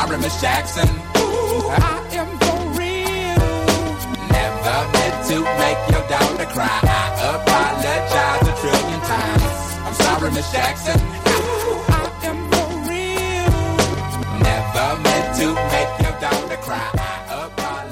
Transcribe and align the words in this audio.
sorry, 0.00 0.18
Miss 0.18 0.40
Jackson. 0.40 0.88
Ooh, 0.88 1.68
I 1.68 2.06
am 2.12 2.28
for 2.38 2.58
real. 2.78 3.40
Never 4.32 4.78
meant 4.96 5.18
to 5.28 5.36
make 5.60 5.80
your 5.92 6.04
daughter 6.08 6.46
cry. 6.46 6.80
I 6.82 6.96
apologize 7.36 8.48
a 8.48 8.54
trillion 8.60 9.00
times. 9.00 9.44
I'm 9.84 9.94
sorry, 9.94 10.30
Miss 10.32 10.50
Jackson. 10.52 10.98
Ooh, 11.00 11.84
I 11.88 12.00
am 12.22 12.38
for 12.50 12.68
real. 12.88 13.52
Never 14.40 15.02
meant 15.02 15.36
to 15.40 15.46
make 15.74 15.92
your 16.00 16.20
daughter 16.20 16.56
cry. 16.62 16.96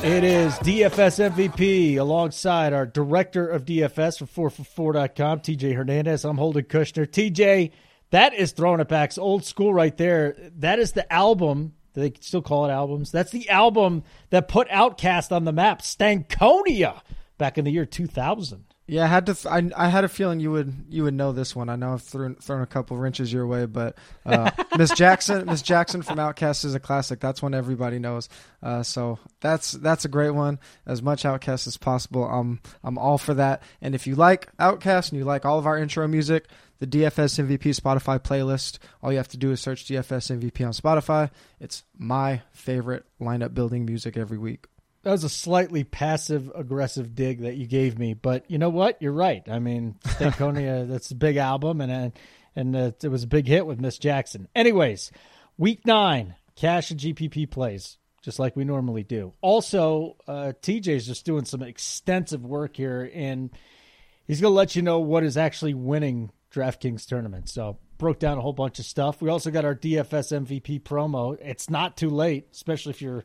It 0.03 0.25
is 0.25 0.55
DFS 0.55 1.31
MVP 1.31 1.99
alongside 1.99 2.73
our 2.73 2.87
director 2.87 3.47
of 3.47 3.67
DFS 3.67 4.27
for 4.27 4.51
4for4.com, 4.51 5.41
TJ 5.41 5.75
Hernandez. 5.75 6.25
I'm 6.25 6.39
Holden 6.39 6.65
Kushner. 6.65 7.07
TJ, 7.07 7.73
that 8.11 8.33
is 8.33 8.53
throwing 8.53 8.81
it 8.81 8.89
back. 8.89 9.11
It's 9.11 9.19
old 9.19 9.45
school 9.45 9.75
right 9.75 9.95
there. 9.97 10.35
That 10.57 10.79
is 10.79 10.93
the 10.93 11.13
album. 11.13 11.75
Do 11.99 12.09
they 12.09 12.13
still 12.21 12.43
call 12.43 12.65
it 12.67 12.71
albums? 12.71 13.11
That's 13.11 13.33
the 13.33 13.49
album 13.49 14.05
that 14.31 14.47
put 14.47 14.69
OutKast 14.69 15.33
on 15.33 15.45
the 15.45 15.53
map, 15.53 15.83
Stankonia, 15.83 17.01
back 17.39 17.59
in 17.59 17.65
the 17.65 17.73
year 17.73 17.87
2000. 17.87 18.65
Yeah, 18.87 19.03
I 19.03 19.07
had 19.09 19.27
to. 19.27 19.51
I, 19.51 19.69
I 19.77 19.89
had 19.89 20.05
a 20.05 20.09
feeling 20.09 20.39
you 20.39 20.53
would 20.53 20.87
you 20.89 21.03
would 21.03 21.13
know 21.13 21.33
this 21.33 21.57
one. 21.57 21.69
I 21.69 21.75
know 21.75 21.95
I've 21.95 22.03
thrown, 22.03 22.37
thrown 22.37 22.63
a 22.63 22.67
couple 22.67 22.97
wrenches 22.97 23.33
your 23.33 23.49
way, 23.49 23.67
but 23.67 23.99
uh, 24.25 24.51
Miss 24.79 24.93
Jackson, 24.93 25.45
Miss 25.45 25.61
Jackson 25.61 26.01
from 26.01 26.19
OutKast 26.19 26.65
is 26.65 26.75
a 26.77 26.81
classic. 26.81 27.19
That's 27.19 27.43
one 27.43 27.53
everybody 27.53 27.99
knows. 27.99 28.29
Uh, 28.63 28.85
so 28.85 29.19
that's 29.41 29.73
that's 29.73 30.05
a 30.05 30.09
great 30.09 30.31
one. 30.31 30.61
As 30.87 31.03
much 31.03 31.25
OutKast 31.25 31.67
as 31.67 31.77
possible. 31.77 32.25
I'm 32.25 32.61
I'm 32.85 32.97
all 32.97 33.19
for 33.19 33.35
that. 33.35 33.63
And 33.83 33.97
if 33.97 34.07
you 34.07 34.15
like 34.15 34.57
OutKast 34.57 35.11
and 35.11 35.19
you 35.19 35.25
like 35.25 35.45
all 35.45 35.59
of 35.59 35.67
our 35.67 35.77
intro 35.77 36.07
music, 36.07 36.47
the 36.79 36.87
DFS 36.87 37.45
MVP 37.45 37.79
Spotify 37.79 38.19
playlist. 38.19 38.79
All 39.03 39.11
you 39.11 39.19
have 39.19 39.29
to 39.29 39.37
do 39.37 39.51
is 39.51 39.61
search 39.61 39.87
DFS 39.87 40.39
MVP 40.39 40.65
on 40.65 40.73
Spotify. 40.73 41.31
It's 41.61 41.83
my 41.97 42.43
favorite 42.53 43.05
lineup 43.21 43.55
building 43.55 43.85
music 43.85 44.17
every 44.17 44.39
week. 44.39 44.67
That 45.03 45.13
was 45.13 45.25
a 45.25 45.29
slightly 45.29 45.85
passive 45.85 46.51
aggressive 46.55 47.15
dig 47.15 47.43
that 47.43 47.57
you 47.57 47.67
gave 47.67 47.99
me, 47.99 48.15
but 48.15 48.51
you 48.51 48.59
know 48.59 48.69
what? 48.69 49.01
You're 49.01 49.13
right. 49.13 49.43
I 49.49 49.59
mean, 49.59 49.97
Stankonia, 50.05 50.89
that's 50.91 51.11
a 51.11 51.17
big 51.17 51.37
album, 51.37 51.81
and 51.81 51.93
uh, 51.93 52.11
and 52.57 52.77
uh, 52.77 52.91
it 53.03 53.09
was 53.09 53.23
a 53.23 53.29
big 53.29 53.47
hit 53.47 53.65
with 53.65 53.81
Miss 53.81 53.99
Jackson. 53.99 54.49
Anyways, 54.55 55.13
week 55.57 55.87
nine, 55.87 56.35
cash 56.57 56.91
and 56.91 56.99
GPP 56.99 57.49
plays, 57.51 57.97
just 58.23 58.39
like 58.39 58.57
we 58.57 58.65
normally 58.65 59.05
do. 59.05 59.33
Also, 59.41 60.17
uh, 60.27 60.53
TJ's 60.61 61.07
just 61.07 61.25
doing 61.25 61.45
some 61.45 61.63
extensive 61.63 62.45
work 62.45 62.77
here, 62.77 63.09
and 63.15 63.51
he's 64.27 64.41
going 64.41 64.51
to 64.51 64.57
let 64.57 64.75
you 64.75 64.83
know 64.83 64.99
what 64.99 65.23
is 65.23 65.37
actually 65.37 65.75
winning 65.75 66.31
DraftKings 66.55 67.07
tournament. 67.07 67.49
So 67.49 67.79
broke 67.99 68.19
down 68.19 68.39
a 68.39 68.41
whole 68.41 68.53
bunch 68.53 68.79
of 68.79 68.85
stuff. 68.85 69.21
We 69.21 69.29
also 69.29 69.51
got 69.51 69.65
our 69.65 69.75
DFS 69.75 70.47
MVP 70.47 70.83
promo. 70.83 71.37
It's 71.41 71.69
not 71.69 71.97
too 71.97 72.11
late, 72.11 72.49
especially 72.53 72.91
if 72.91 73.03
you're 73.03 73.25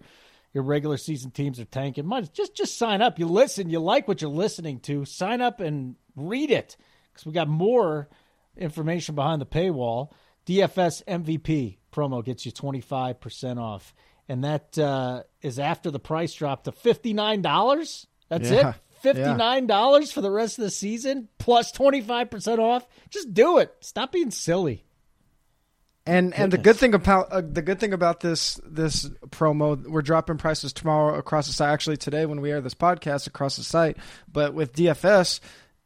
your 0.54 0.64
regular 0.64 0.98
season 0.98 1.32
teams 1.32 1.60
are 1.60 1.66
tanking. 1.66 2.06
Might 2.06 2.32
just 2.34 2.56
just 2.56 2.78
sign 2.78 3.02
up. 3.02 3.18
You 3.18 3.26
listen, 3.28 3.70
you 3.70 3.80
like 3.80 4.08
what 4.08 4.22
you're 4.22 4.30
listening 4.30 4.80
to. 4.82 5.04
Sign 5.06 5.42
up 5.42 5.60
and 5.60 5.96
read 6.16 6.52
it 6.52 6.78
because 7.12 7.26
we 7.26 7.32
got 7.32 7.48
more 7.48 8.08
information 8.56 9.16
behind 9.16 9.42
the 9.42 9.46
paywall. 9.48 10.12
DFS 10.46 11.04
MVP 11.06 11.78
promo 11.92 12.24
gets 12.24 12.46
you 12.46 12.52
25% 12.52 13.58
off, 13.60 13.96
and 14.28 14.44
that 14.44 14.78
uh, 14.78 15.24
is 15.42 15.58
after 15.58 15.90
the 15.90 16.00
price 16.00 16.34
drop 16.36 16.66
to 16.66 16.72
$59. 16.72 18.06
That's 18.30 18.50
Yeah. 18.52 18.70
it. 18.70 18.76
$59 19.04 20.14
for 20.14 20.22
the 20.22 20.32
rest 20.32 20.58
of 20.58 20.64
the 20.64 20.72
season 20.72 21.28
plus 21.38 21.72
25% 21.72 22.60
off. 22.60 22.88
Just 23.10 23.34
do 23.34 23.58
it. 23.60 23.74
Stop 23.82 24.12
being 24.12 24.32
silly. 24.32 24.86
And 26.06 26.34
and 26.34 26.52
the 26.52 26.58
good 26.58 26.76
thing 26.76 26.94
about 26.94 27.32
uh, 27.32 27.42
the 27.42 27.62
good 27.62 27.80
thing 27.80 27.94
about 27.94 28.20
this 28.20 28.60
this 28.66 29.08
promo, 29.30 29.82
we're 29.88 30.02
dropping 30.02 30.38
prices 30.38 30.74
tomorrow 30.74 31.18
across 31.18 31.48
the 31.48 31.54
site. 31.54 31.70
Actually, 31.70 31.96
today 31.96 32.26
when 32.26 32.42
we 32.42 32.52
air 32.52 32.60
this 32.60 32.74
podcast 32.74 33.26
across 33.26 33.56
the 33.56 33.64
site. 33.64 33.96
But 34.30 34.54
with 34.54 34.74
DFS, 34.74 35.40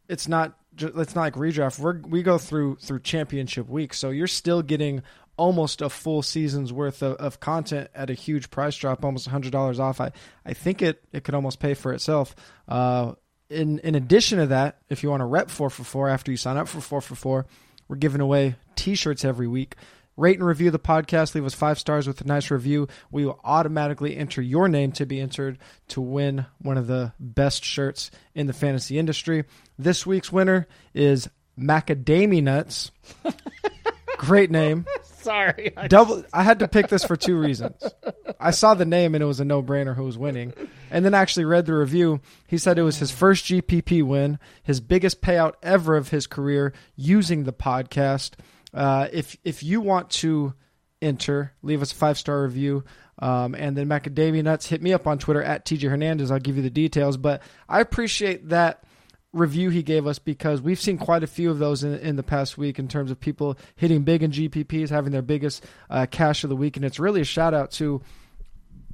it's 0.10 0.28
not 0.28 0.58
ju- 0.74 0.92
it's 0.96 1.14
not 1.14 1.22
like 1.22 1.34
redraft. 1.36 1.78
We 1.78 2.10
we 2.10 2.24
go 2.24 2.40
through 2.40 2.78
through 2.78 3.02
championship 3.02 3.70
week, 3.70 3.94
so 3.94 4.10
you're 4.10 4.26
still 4.26 4.64
getting 4.64 5.04
almost 5.38 5.82
a 5.82 5.90
full 5.90 6.22
season's 6.22 6.74
worth 6.74 7.02
of, 7.02 7.16
of 7.18 7.40
content 7.40 7.90
at 7.96 8.10
a 8.10 8.14
huge 8.14 8.50
price 8.50 8.76
drop, 8.76 9.06
almost 9.06 9.28
hundred 9.28 9.52
dollars 9.52 9.80
off. 9.80 10.02
I 10.02 10.12
I 10.46 10.54
think 10.54 10.82
it 10.82 11.04
it 11.12 11.24
could 11.24 11.36
almost 11.36 11.60
pay 11.60 11.74
for 11.74 11.94
itself. 11.94 12.36
Uh, 12.68 13.14
in 13.50 13.80
in 13.80 13.96
addition 13.96 14.40
to 14.40 14.48
that, 14.48 14.80
if 14.90 15.04
you 15.04 15.10
want 15.10 15.22
to 15.22 15.26
rep 15.26 15.50
four 15.50 15.70
for 15.70 15.84
four 15.84 16.10
after 16.10 16.32
you 16.32 16.38
sign 16.38 16.58
up 16.58 16.68
for 16.68 16.82
four 16.82 17.02
for 17.02 17.16
four, 17.16 17.46
we're 17.88 17.96
giving 17.96 18.22
away 18.22 18.56
T-shirts 18.76 19.24
every 19.24 19.48
week. 19.48 19.76
Rate 20.18 20.40
and 20.40 20.48
review 20.48 20.72
the 20.72 20.80
podcast. 20.80 21.36
Leave 21.36 21.46
us 21.46 21.54
five 21.54 21.78
stars 21.78 22.08
with 22.08 22.20
a 22.22 22.24
nice 22.24 22.50
review. 22.50 22.88
We 23.12 23.24
will 23.24 23.40
automatically 23.44 24.18
enter 24.18 24.42
your 24.42 24.68
name 24.68 24.92
to 24.94 25.06
be 25.06 25.20
entered 25.20 25.60
to 25.90 26.02
win 26.02 26.48
one 26.58 26.76
of 26.76 26.88
the 26.88 27.14
best 27.20 27.64
shirts 27.64 28.10
in 28.34 28.48
the 28.48 28.54
fantasy 28.54 28.98
industry. 28.98 29.46
This 29.78 30.08
week's 30.08 30.32
winner 30.32 30.68
is 30.96 31.30
Macadamia 31.58 32.42
Nuts. 32.42 32.90
Great 34.18 34.50
name. 34.50 34.88
Sorry. 35.28 35.74
I 35.76 35.88
Double. 35.90 36.24
I 36.34 36.44
had 36.44 36.60
to 36.60 36.68
pick 36.68 36.88
this 36.88 37.04
for 37.04 37.18
two 37.18 37.38
reasons. 37.38 37.84
I 38.40 38.52
saw 38.52 38.74
the 38.74 38.86
name 38.86 39.14
and 39.14 39.22
it 39.22 39.28
was 39.28 39.42
a 39.42 39.46
no-brainer 39.46 39.94
who 39.96 40.04
was 40.04 40.18
winning, 40.18 40.54
and 40.90 41.04
then 41.04 41.14
actually 41.14 41.44
read 41.44 41.66
the 41.66 41.74
review. 41.74 42.22
He 42.48 42.58
said 42.58 42.80
it 42.80 42.84
was 42.84 42.98
his 42.98 43.12
first 43.12 43.46
GPP 43.46 44.04
win, 44.04 44.40
his 44.64 44.80
biggest 44.80 45.22
payout 45.22 45.56
ever 45.62 45.98
of 45.98 46.10
his 46.10 46.28
career 46.28 46.74
using 46.96 47.44
the 47.44 47.52
podcast. 47.52 48.36
Uh, 48.74 49.08
if 49.12 49.36
if 49.44 49.64
you 49.64 49.82
want 49.82 50.10
to 50.12 50.54
enter, 51.02 51.54
leave 51.62 51.82
us 51.82 51.92
a 51.92 51.96
five 51.96 52.18
star 52.18 52.44
review. 52.44 52.86
Um, 53.20 53.56
and 53.56 53.76
then 53.76 53.88
Macadamia 53.88 54.44
Nuts, 54.44 54.68
hit 54.68 54.82
me 54.82 54.94
up 54.94 55.08
on 55.08 55.18
Twitter 55.18 55.42
at 55.42 55.66
TJ 55.66 55.90
Hernandez. 55.90 56.32
I'll 56.32 56.40
give 56.40 56.56
you 56.56 56.62
the 56.62 56.70
details. 56.70 57.18
But 57.18 57.42
I 57.68 57.82
appreciate 57.82 58.50
that 58.50 58.84
review 59.34 59.70
he 59.70 59.84
gave 59.84 60.08
us 60.08 60.20
because 60.20 60.62
we've 60.62 60.80
seen 60.80 60.98
quite 60.98 61.24
a 61.24 61.28
few 61.28 61.52
of 61.52 61.60
those 61.60 61.84
in, 61.84 61.96
in 62.00 62.16
the 62.16 62.24
past 62.24 62.58
week 62.58 62.80
in 62.80 62.88
terms 62.88 63.12
of 63.12 63.20
people 63.20 63.58
hitting 63.76 64.04
big 64.04 64.24
in 64.24 64.32
GPPs, 64.32 64.90
having 64.90 65.12
their 65.12 65.22
biggest 65.22 65.66
uh, 65.90 66.06
cash 66.10 66.44
of 66.44 66.50
the 66.50 66.56
week. 66.56 66.76
And 66.76 66.86
it's 66.86 67.00
really 67.00 67.22
a 67.22 67.26
shout 67.26 67.54
out 67.54 67.72
to 67.72 68.02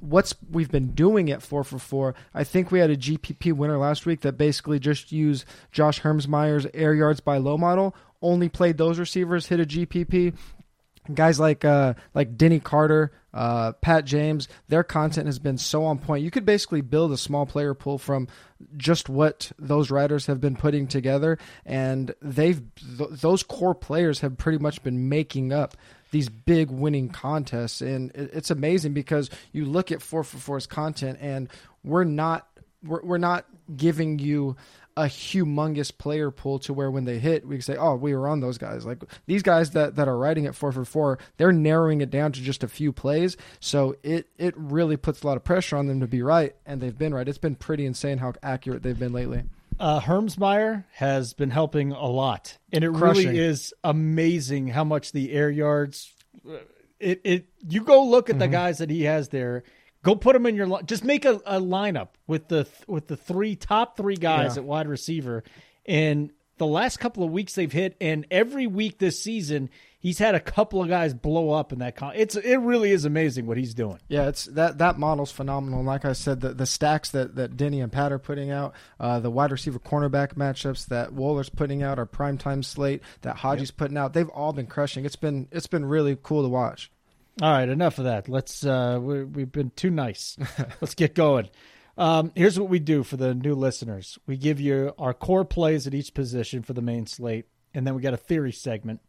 what's 0.00 0.34
we've 0.50 0.70
been 0.70 0.92
doing 0.92 1.30
at 1.30 1.42
four 1.42 1.64
for 1.64 1.78
four. 1.78 2.14
I 2.34 2.44
think 2.44 2.70
we 2.70 2.78
had 2.78 2.90
a 2.90 2.96
GPP 2.96 3.52
winner 3.52 3.78
last 3.78 4.06
week 4.06 4.20
that 4.20 4.36
basically 4.36 4.78
just 4.78 5.12
used 5.12 5.44
Josh 5.72 6.00
Hermsmeyer's 6.00 6.66
air 6.74 6.94
yards 6.94 7.20
buy 7.20 7.38
low 7.38 7.56
model, 7.56 7.94
only 8.20 8.48
played 8.48 8.76
those 8.76 8.98
receivers, 8.98 9.46
hit 9.46 9.60
a 9.60 9.64
GPP. 9.64 10.34
Guys 11.12 11.38
like 11.38 11.64
uh, 11.66 11.94
like 12.14 12.38
Denny 12.38 12.60
Carter, 12.60 13.12
uh, 13.34 13.72
Pat 13.72 14.06
James, 14.06 14.48
their 14.68 14.82
content 14.82 15.26
has 15.26 15.38
been 15.38 15.58
so 15.58 15.84
on 15.84 15.98
point. 15.98 16.24
You 16.24 16.30
could 16.30 16.46
basically 16.46 16.80
build 16.80 17.12
a 17.12 17.18
small 17.18 17.44
player 17.44 17.74
pool 17.74 17.98
from 17.98 18.26
just 18.78 19.10
what 19.10 19.52
those 19.58 19.90
writers 19.90 20.26
have 20.26 20.40
been 20.40 20.56
putting 20.56 20.86
together, 20.86 21.38
and 21.66 22.14
they've 22.22 22.62
th- 22.96 23.10
those 23.10 23.42
core 23.42 23.74
players 23.74 24.20
have 24.20 24.38
pretty 24.38 24.58
much 24.58 24.82
been 24.82 25.10
making 25.10 25.52
up 25.52 25.76
these 26.10 26.30
big 26.30 26.70
winning 26.70 27.10
contests, 27.10 27.82
and 27.82 28.10
it- 28.14 28.30
it's 28.32 28.50
amazing 28.50 28.94
because 28.94 29.28
you 29.52 29.66
look 29.66 29.92
at 29.92 30.00
four 30.00 30.24
for 30.24 30.38
four's 30.38 30.66
content, 30.66 31.18
and 31.20 31.48
we're 31.82 32.04
not 32.04 32.48
we're, 32.82 33.02
we're 33.02 33.18
not 33.18 33.44
giving 33.76 34.18
you 34.18 34.56
a 34.96 35.04
humongous 35.04 35.96
player 35.96 36.30
pool 36.30 36.58
to 36.60 36.72
where 36.72 36.90
when 36.90 37.04
they 37.04 37.18
hit, 37.18 37.46
we 37.46 37.56
can 37.56 37.62
say, 37.62 37.76
"Oh, 37.76 37.96
we 37.96 38.14
were 38.14 38.28
on 38.28 38.40
those 38.40 38.58
guys." 38.58 38.86
Like 38.86 39.02
these 39.26 39.42
guys 39.42 39.70
that, 39.72 39.96
that 39.96 40.06
are 40.08 40.16
writing 40.16 40.46
at 40.46 40.54
four 40.54 40.70
for 40.72 40.84
four, 40.84 41.18
they're 41.36 41.52
narrowing 41.52 42.00
it 42.00 42.10
down 42.10 42.32
to 42.32 42.40
just 42.40 42.62
a 42.62 42.68
few 42.68 42.92
plays. 42.92 43.36
So 43.60 43.96
it 44.02 44.28
it 44.38 44.54
really 44.56 44.96
puts 44.96 45.22
a 45.22 45.26
lot 45.26 45.36
of 45.36 45.44
pressure 45.44 45.76
on 45.76 45.86
them 45.86 46.00
to 46.00 46.06
be 46.06 46.22
right, 46.22 46.54
and 46.64 46.80
they've 46.80 46.96
been 46.96 47.12
right. 47.12 47.28
It's 47.28 47.38
been 47.38 47.56
pretty 47.56 47.86
insane 47.86 48.18
how 48.18 48.34
accurate 48.42 48.82
they've 48.82 48.98
been 48.98 49.12
lately. 49.12 49.42
uh, 49.80 50.00
Hermsmeyer 50.00 50.84
has 50.92 51.34
been 51.34 51.50
helping 51.50 51.90
a 51.92 52.06
lot, 52.06 52.56
and 52.72 52.84
it 52.84 52.92
Crushing. 52.92 53.26
really 53.26 53.38
is 53.40 53.74
amazing 53.82 54.68
how 54.68 54.84
much 54.84 55.10
the 55.12 55.32
air 55.32 55.50
yards. 55.50 56.12
uh, 56.48 56.58
It 57.00 57.20
it 57.24 57.46
you 57.68 57.82
go 57.82 58.04
look 58.04 58.30
at 58.30 58.38
the 58.38 58.46
guys 58.48 58.78
that 58.78 58.90
he 58.90 59.02
has 59.02 59.28
there. 59.30 59.64
Go 60.04 60.14
put 60.14 60.34
them 60.34 60.46
in 60.46 60.54
your 60.54 60.82
just 60.82 61.02
make 61.02 61.24
a, 61.24 61.40
a 61.46 61.60
lineup 61.60 62.10
with 62.28 62.46
the 62.46 62.68
with 62.86 63.08
the 63.08 63.16
three 63.16 63.56
top 63.56 63.96
three 63.96 64.16
guys 64.16 64.54
Yeah. 64.56 64.62
at 64.62 64.64
wide 64.66 64.86
receiver, 64.86 65.42
and 65.86 66.30
the 66.58 66.66
last 66.66 67.00
couple 67.00 67.24
of 67.24 67.32
weeks 67.32 67.54
they've 67.54 67.72
hit, 67.72 67.96
and 68.00 68.26
every 68.30 68.68
week 68.68 68.98
this 68.98 69.20
season 69.20 69.70
he's 69.98 70.18
had 70.18 70.34
a 70.34 70.40
couple 70.40 70.82
of 70.82 70.88
guys 70.88 71.14
blow 71.14 71.50
up 71.50 71.72
in 71.72 71.78
that. 71.80 71.96
Con- 71.96 72.12
it's 72.14 72.36
it 72.36 72.58
really 72.58 72.92
is 72.92 73.04
amazing 73.06 73.46
what 73.46 73.56
he's 73.56 73.72
doing. 73.74 73.98
Yeah, 74.06 74.28
it's 74.28 74.44
that 74.44 74.78
that 74.78 74.98
model's 74.98 75.32
phenomenal. 75.32 75.80
And 75.80 75.88
like 75.88 76.04
I 76.04 76.12
said, 76.12 76.40
the 76.42 76.50
the 76.54 76.66
stacks 76.66 77.10
that 77.12 77.34
that 77.36 77.56
Denny 77.56 77.80
and 77.80 77.90
Pat 77.90 78.12
are 78.12 78.18
putting 78.20 78.50
out, 78.50 78.74
uh, 79.00 79.18
the 79.18 79.30
wide 79.30 79.50
receiver 79.50 79.78
cornerback 79.80 80.34
matchups 80.34 80.86
that 80.88 81.12
Waller's 81.14 81.48
putting 81.48 81.82
out, 81.82 81.98
our 81.98 82.06
primetime 82.06 82.64
slate 82.64 83.02
that 83.22 83.36
Haji's 83.36 83.70
putting 83.72 83.96
out, 83.96 84.12
they've 84.12 84.28
all 84.28 84.52
been 84.52 84.66
crushing. 84.66 85.04
It's 85.06 85.16
been 85.16 85.48
it's 85.50 85.66
been 85.66 85.86
really 85.86 86.16
cool 86.22 86.42
to 86.42 86.48
watch. 86.48 86.90
All 87.42 87.50
right, 87.50 87.68
enough 87.68 87.98
of 87.98 88.04
that. 88.04 88.28
Let's. 88.28 88.64
Uh, 88.64 88.98
we, 89.00 89.24
we've 89.24 89.50
been 89.50 89.70
too 89.70 89.90
nice. 89.90 90.36
Let's 90.80 90.94
get 90.94 91.14
going. 91.14 91.48
Um, 91.96 92.32
here's 92.34 92.58
what 92.58 92.68
we 92.68 92.78
do 92.78 93.02
for 93.02 93.16
the 93.16 93.34
new 93.34 93.54
listeners: 93.54 94.18
we 94.26 94.36
give 94.36 94.60
you 94.60 94.94
our 94.98 95.14
core 95.14 95.44
plays 95.44 95.86
at 95.86 95.94
each 95.94 96.14
position 96.14 96.62
for 96.62 96.74
the 96.74 96.82
main 96.82 97.06
slate, 97.06 97.46
and 97.72 97.86
then 97.86 97.94
we 97.94 98.02
got 98.02 98.14
a 98.14 98.18
theory 98.18 98.52
segment. 98.52 99.00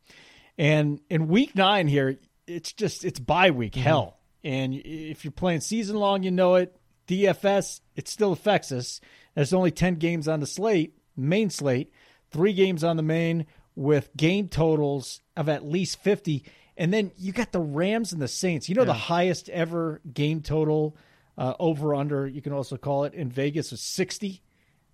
And 0.57 1.01
in 1.09 1.27
week 1.27 1.55
nine 1.55 1.87
here, 1.87 2.17
it's 2.47 2.73
just 2.73 3.05
it's 3.05 3.19
bye 3.19 3.51
week 3.51 3.75
hell. 3.75 4.19
And 4.43 4.75
if 4.75 5.23
you're 5.23 5.31
playing 5.31 5.61
season 5.61 5.95
long, 5.95 6.23
you 6.23 6.31
know 6.31 6.55
it. 6.55 6.75
DFS, 7.07 7.81
it 7.95 8.07
still 8.07 8.31
affects 8.31 8.71
us. 8.71 9.01
There's 9.33 9.53
only 9.53 9.71
10 9.71 9.95
games 9.95 10.27
on 10.27 10.39
the 10.39 10.47
slate, 10.47 10.97
main 11.15 11.49
slate, 11.49 11.91
three 12.31 12.53
games 12.53 12.83
on 12.83 12.95
the 12.97 13.03
main 13.03 13.47
with 13.75 14.15
game 14.15 14.47
totals 14.47 15.21
of 15.35 15.49
at 15.49 15.65
least 15.65 16.01
50. 16.01 16.45
And 16.77 16.93
then 16.93 17.11
you 17.17 17.31
got 17.31 17.51
the 17.51 17.59
Rams 17.59 18.11
and 18.13 18.21
the 18.21 18.27
Saints. 18.27 18.67
You 18.69 18.75
know, 18.75 18.81
Yeah. 18.81 18.87
the 18.87 18.93
highest 18.93 19.49
ever 19.49 20.01
game 20.13 20.41
total 20.41 20.95
uh, 21.37 21.53
over 21.59 21.93
under, 21.95 22.25
you 22.27 22.41
can 22.41 22.53
also 22.53 22.77
call 22.77 23.03
it 23.05 23.13
in 23.13 23.29
Vegas, 23.29 23.71
was 23.71 23.81
60. 23.81 24.41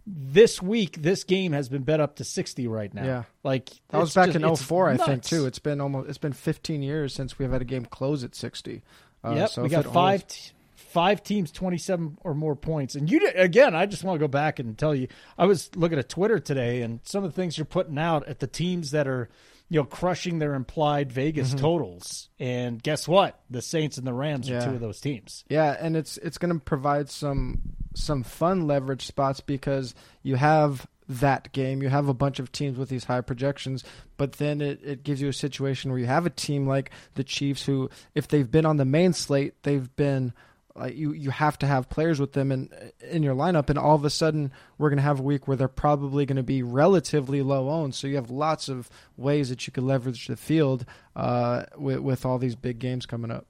This 0.07 0.59
week, 0.61 0.99
this 1.01 1.23
game 1.23 1.51
has 1.51 1.69
been 1.69 1.83
bet 1.83 1.99
up 1.99 2.15
to 2.15 2.23
60 2.23 2.67
right 2.67 2.91
now. 2.93 3.05
Yeah. 3.05 3.23
Like, 3.43 3.69
That 3.89 3.99
was 3.99 4.13
back 4.13 4.27
just- 4.27 4.35
in 4.37 4.43
it's 4.43 4.61
04, 4.61 4.89
I 4.89 4.97
think, 4.97 5.23
too. 5.23 5.45
It's 5.45 5.59
been 5.59 5.79
almost 5.79 6.09
it's 6.09 6.17
been 6.17 6.33
15 6.33 6.81
years 6.81 7.13
since 7.13 7.37
we've 7.37 7.51
had 7.51 7.61
a 7.61 7.65
game 7.65 7.85
close 7.85 8.23
at 8.23 8.33
60. 8.35 8.81
Uh, 9.23 9.33
yep, 9.35 9.49
so 9.49 9.61
we 9.61 9.69
got 9.69 9.85
five 9.85 10.21
holds- 10.21 10.47
t- 10.47 10.51
five 10.75 11.23
teams, 11.23 11.51
twenty 11.51 11.77
seven 11.77 12.17
or 12.23 12.33
more 12.33 12.55
points. 12.55 12.95
And 12.95 13.09
you 13.09 13.19
did, 13.19 13.35
again, 13.35 13.75
I 13.75 13.85
just 13.85 14.03
want 14.03 14.15
to 14.15 14.19
go 14.19 14.27
back 14.27 14.57
and 14.57 14.75
tell 14.77 14.95
you, 14.95 15.07
I 15.37 15.45
was 15.45 15.69
looking 15.75 15.99
at 15.99 16.09
Twitter 16.09 16.39
today, 16.39 16.81
and 16.81 16.99
some 17.03 17.23
of 17.23 17.31
the 17.31 17.35
things 17.39 17.55
you're 17.57 17.65
putting 17.65 17.99
out 17.99 18.27
at 18.27 18.39
the 18.39 18.47
teams 18.47 18.89
that 18.91 19.07
are, 19.07 19.29
you 19.71 19.79
know, 19.79 19.85
crushing 19.85 20.39
their 20.39 20.53
implied 20.53 21.13
Vegas 21.13 21.51
Mm-hmm. 21.51 21.59
totals. 21.59 22.27
And 22.37 22.83
guess 22.83 23.07
what? 23.07 23.39
The 23.49 23.61
Saints 23.61 23.97
and 23.97 24.05
the 24.05 24.11
Rams 24.13 24.49
are 24.49 24.61
two 24.61 24.71
of 24.75 24.81
those 24.81 24.99
teams. 24.99 25.45
Yeah, 25.47 25.77
and 25.79 25.95
it's 25.95 26.17
it's 26.17 26.37
going 26.37 26.53
to 26.53 26.59
provide 26.59 27.09
some 27.09 27.61
some 27.95 28.21
fun 28.23 28.67
leverage 28.67 29.05
spots 29.07 29.39
because 29.39 29.95
you 30.23 30.35
have 30.35 30.85
that 31.07 31.53
game, 31.53 31.81
you 31.81 31.87
have 31.87 32.09
a 32.09 32.13
bunch 32.13 32.39
of 32.39 32.51
teams 32.51 32.77
with 32.77 32.89
these 32.89 33.05
high 33.05 33.21
projections, 33.21 33.83
but 34.17 34.33
then 34.33 34.59
it, 34.59 34.81
it 34.83 35.03
gives 35.03 35.21
you 35.21 35.29
a 35.29 35.33
situation 35.33 35.89
where 35.89 35.99
you 35.99 36.05
have 36.05 36.25
a 36.25 36.29
team 36.29 36.67
like 36.67 36.91
the 37.15 37.23
Chiefs 37.23 37.65
who 37.65 37.89
if 38.13 38.27
they've 38.27 38.51
been 38.51 38.65
on 38.65 38.75
the 38.75 38.83
main 38.85 39.13
slate, 39.13 39.53
they've 39.63 39.95
been 39.95 40.33
like 40.75 40.95
you 40.95 41.11
you 41.13 41.29
have 41.31 41.57
to 41.59 41.67
have 41.67 41.89
players 41.89 42.19
with 42.19 42.33
them 42.33 42.51
in 42.51 42.69
in 43.09 43.23
your 43.23 43.35
lineup 43.35 43.69
and 43.69 43.77
all 43.77 43.95
of 43.95 44.05
a 44.05 44.09
sudden 44.09 44.51
we're 44.77 44.89
going 44.89 44.97
to 44.97 45.03
have 45.03 45.19
a 45.19 45.23
week 45.23 45.47
where 45.47 45.57
they're 45.57 45.67
probably 45.67 46.25
going 46.25 46.37
to 46.37 46.43
be 46.43 46.63
relatively 46.63 47.41
low 47.41 47.69
owned 47.69 47.93
so 47.93 48.07
you 48.07 48.15
have 48.15 48.29
lots 48.29 48.69
of 48.69 48.89
ways 49.17 49.49
that 49.49 49.67
you 49.67 49.73
could 49.73 49.83
leverage 49.83 50.27
the 50.27 50.37
field 50.37 50.85
uh, 51.15 51.63
with 51.77 51.99
with 51.99 52.25
all 52.25 52.37
these 52.37 52.55
big 52.55 52.79
games 52.79 53.05
coming 53.05 53.31
up 53.31 53.45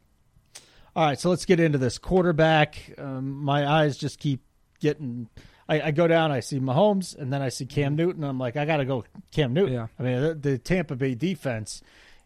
All 0.96 1.06
right, 1.06 1.20
so 1.20 1.30
let's 1.30 1.46
get 1.46 1.60
into 1.60 1.78
this 1.78 1.98
quarterback. 1.98 2.94
Um, 2.98 3.44
my 3.44 3.66
eyes 3.66 3.98
just 3.98 4.20
keep 4.20 4.42
getting. 4.82 5.30
I, 5.70 5.82
I 5.82 5.92
go 5.92 6.06
down, 6.08 6.32
I 6.34 6.42
see 6.42 6.60
Mahomes, 6.60 7.16
and 7.18 7.32
then 7.32 7.42
I 7.42 7.48
see 7.48 7.66
Cam 7.66 7.96
Newton. 7.96 8.26
I'm 8.26 8.38
like, 8.38 8.58
I 8.58 8.66
got 8.66 8.78
to 8.78 8.86
go 8.86 9.06
Cam 9.32 9.54
Newton. 9.54 9.74
Yeah. 9.74 9.88
I 9.98 10.04
mean, 10.04 10.22
the, 10.22 10.34
the 10.34 10.58
Tampa 10.58 10.98
Bay 10.98 11.16
defense 11.16 11.82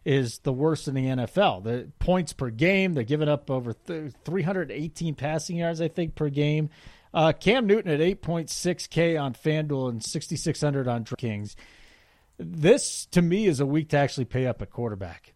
is 0.06 0.38
the 0.38 0.52
worst 0.52 0.86
in 0.86 0.94
the 0.94 1.04
NFL. 1.04 1.64
The 1.64 1.90
points 1.98 2.32
per 2.32 2.48
game, 2.48 2.94
they're 2.94 3.02
giving 3.02 3.28
up 3.28 3.50
over 3.50 3.72
th- 3.72 4.12
318 4.24 5.16
passing 5.16 5.56
yards, 5.56 5.80
I 5.80 5.88
think, 5.88 6.14
per 6.14 6.28
game. 6.28 6.70
Uh, 7.12 7.32
Cam 7.32 7.66
Newton 7.66 7.90
at 7.90 7.98
8.6K 7.98 9.20
on 9.20 9.34
FanDuel 9.34 9.90
and 9.90 10.04
6,600 10.04 10.86
on 10.86 11.04
DraftKings. 11.04 11.56
This, 12.38 13.06
to 13.06 13.20
me, 13.20 13.46
is 13.46 13.58
a 13.58 13.66
week 13.66 13.88
to 13.88 13.96
actually 13.96 14.26
pay 14.26 14.46
up 14.46 14.62
at 14.62 14.70
quarterback. 14.70 15.32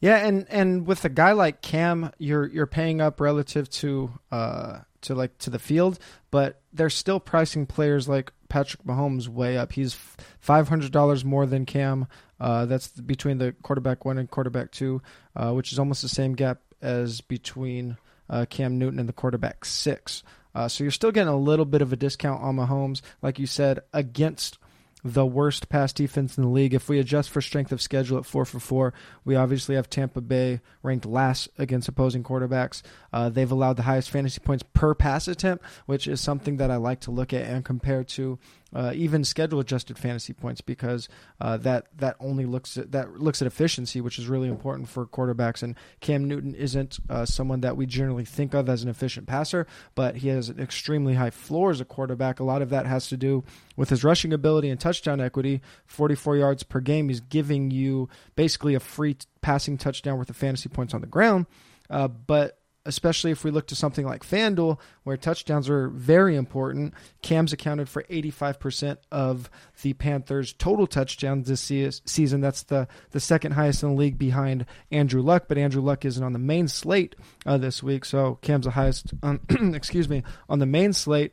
Yeah, 0.00 0.18
and 0.18 0.46
and 0.50 0.86
with 0.86 1.04
a 1.06 1.08
guy 1.08 1.32
like 1.32 1.62
Cam, 1.62 2.12
you're 2.18 2.46
you're 2.46 2.66
paying 2.66 3.00
up 3.00 3.22
relative 3.22 3.70
to 3.70 4.10
uh 4.30 4.80
to 5.00 5.14
like 5.14 5.38
to 5.38 5.50
the 5.50 5.58
field, 5.58 5.98
but 6.30 6.60
they're 6.74 6.90
still 6.90 7.18
pricing 7.18 7.64
players 7.64 8.06
like 8.06 8.30
Patrick 8.54 8.84
Mahomes 8.84 9.26
way 9.26 9.58
up. 9.58 9.72
He's 9.72 9.94
five 10.38 10.68
hundred 10.68 10.92
dollars 10.92 11.24
more 11.24 11.44
than 11.44 11.66
Cam. 11.66 12.06
Uh, 12.38 12.66
that's 12.66 12.86
between 12.86 13.38
the 13.38 13.52
quarterback 13.64 14.04
one 14.04 14.16
and 14.16 14.30
quarterback 14.30 14.70
two, 14.70 15.02
uh, 15.34 15.50
which 15.50 15.72
is 15.72 15.80
almost 15.80 16.02
the 16.02 16.08
same 16.08 16.34
gap 16.34 16.60
as 16.80 17.20
between 17.20 17.96
uh, 18.30 18.46
Cam 18.48 18.78
Newton 18.78 19.00
and 19.00 19.08
the 19.08 19.12
quarterback 19.12 19.64
six. 19.64 20.22
Uh, 20.54 20.68
so 20.68 20.84
you're 20.84 20.92
still 20.92 21.10
getting 21.10 21.32
a 21.32 21.36
little 21.36 21.64
bit 21.64 21.82
of 21.82 21.92
a 21.92 21.96
discount 21.96 22.44
on 22.44 22.54
Mahomes, 22.54 23.00
like 23.22 23.40
you 23.40 23.46
said, 23.48 23.80
against 23.92 24.58
the 25.04 25.26
worst 25.26 25.68
pass 25.68 25.92
defense 25.92 26.38
in 26.38 26.42
the 26.44 26.48
league. 26.48 26.72
If 26.72 26.88
we 26.88 26.98
adjust 26.98 27.28
for 27.28 27.42
strength 27.42 27.72
of 27.72 27.82
schedule 27.82 28.16
at 28.16 28.24
four 28.24 28.46
for 28.46 28.58
four, 28.58 28.94
we 29.24 29.36
obviously 29.36 29.74
have 29.74 29.90
Tampa 29.90 30.22
Bay 30.22 30.60
ranked 30.82 31.04
last 31.04 31.50
against 31.58 31.88
opposing 31.88 32.22
quarterbacks. 32.24 32.80
Uh, 33.12 33.28
they've 33.28 33.50
allowed 33.50 33.76
the 33.76 33.82
highest 33.82 34.10
fantasy 34.10 34.40
points 34.40 34.64
per 34.72 34.94
pass 34.94 35.28
attempt, 35.28 35.62
which 35.84 36.08
is 36.08 36.22
something 36.22 36.56
that 36.56 36.70
I 36.70 36.76
like 36.76 37.00
to 37.00 37.10
look 37.10 37.34
at 37.34 37.44
and 37.44 37.64
compare 37.64 38.02
to 38.04 38.38
uh, 38.74 38.92
even 38.94 39.24
schedule 39.24 39.60
adjusted 39.60 39.98
fantasy 39.98 40.32
points 40.32 40.60
because 40.60 41.08
uh, 41.40 41.56
that 41.58 41.86
that 41.96 42.16
only 42.20 42.44
looks 42.44 42.76
at 42.76 42.92
that 42.92 43.20
looks 43.20 43.40
at 43.40 43.46
efficiency, 43.46 44.00
which 44.00 44.18
is 44.18 44.26
really 44.26 44.48
important 44.48 44.88
for 44.88 45.06
quarterbacks. 45.06 45.62
And 45.62 45.76
Cam 46.00 46.26
Newton 46.26 46.54
isn't 46.54 46.98
uh, 47.08 47.24
someone 47.24 47.60
that 47.60 47.76
we 47.76 47.86
generally 47.86 48.24
think 48.24 48.54
of 48.54 48.68
as 48.68 48.82
an 48.82 48.88
efficient 48.88 49.26
passer, 49.26 49.66
but 49.94 50.16
he 50.16 50.28
has 50.28 50.48
an 50.48 50.58
extremely 50.60 51.14
high 51.14 51.30
floor 51.30 51.70
as 51.70 51.80
a 51.80 51.84
quarterback. 51.84 52.40
A 52.40 52.44
lot 52.44 52.62
of 52.62 52.70
that 52.70 52.86
has 52.86 53.08
to 53.08 53.16
do 53.16 53.44
with 53.76 53.90
his 53.90 54.02
rushing 54.02 54.32
ability 54.32 54.70
and 54.70 54.80
touchdown 54.80 55.20
equity. 55.20 55.60
44 55.86 56.36
yards 56.36 56.62
per 56.62 56.80
game, 56.80 57.08
he's 57.08 57.20
giving 57.20 57.70
you 57.70 58.08
basically 58.34 58.74
a 58.74 58.80
free 58.80 59.14
t- 59.14 59.26
passing 59.40 59.78
touchdown 59.78 60.18
worth 60.18 60.30
of 60.30 60.36
fantasy 60.36 60.68
points 60.68 60.94
on 60.94 61.00
the 61.00 61.06
ground. 61.06 61.46
Uh, 61.90 62.08
but 62.08 62.58
especially 62.86 63.30
if 63.30 63.44
we 63.44 63.50
look 63.50 63.66
to 63.68 63.76
something 63.76 64.06
like 64.06 64.24
FanDuel, 64.24 64.78
where 65.04 65.16
touchdowns 65.16 65.68
are 65.68 65.88
very 65.88 66.36
important. 66.36 66.94
Cam's 67.22 67.52
accounted 67.52 67.88
for 67.88 68.02
85% 68.04 68.98
of 69.10 69.50
the 69.82 69.94
Panthers' 69.94 70.52
total 70.52 70.86
touchdowns 70.86 71.48
this 71.48 71.72
season. 72.04 72.40
That's 72.40 72.62
the, 72.64 72.86
the 73.10 73.20
second 73.20 73.52
highest 73.52 73.82
in 73.82 73.90
the 73.90 73.94
league 73.94 74.18
behind 74.18 74.66
Andrew 74.90 75.22
Luck, 75.22 75.44
but 75.48 75.58
Andrew 75.58 75.82
Luck 75.82 76.04
isn't 76.04 76.22
on 76.22 76.32
the 76.32 76.38
main 76.38 76.68
slate 76.68 77.16
uh, 77.46 77.58
this 77.58 77.82
week, 77.82 78.04
so 78.04 78.38
Cam's 78.42 78.64
the 78.66 78.72
highest, 78.72 79.14
um, 79.22 79.40
excuse 79.74 80.08
me, 80.08 80.22
on 80.48 80.58
the 80.58 80.66
main 80.66 80.92
slate. 80.92 81.32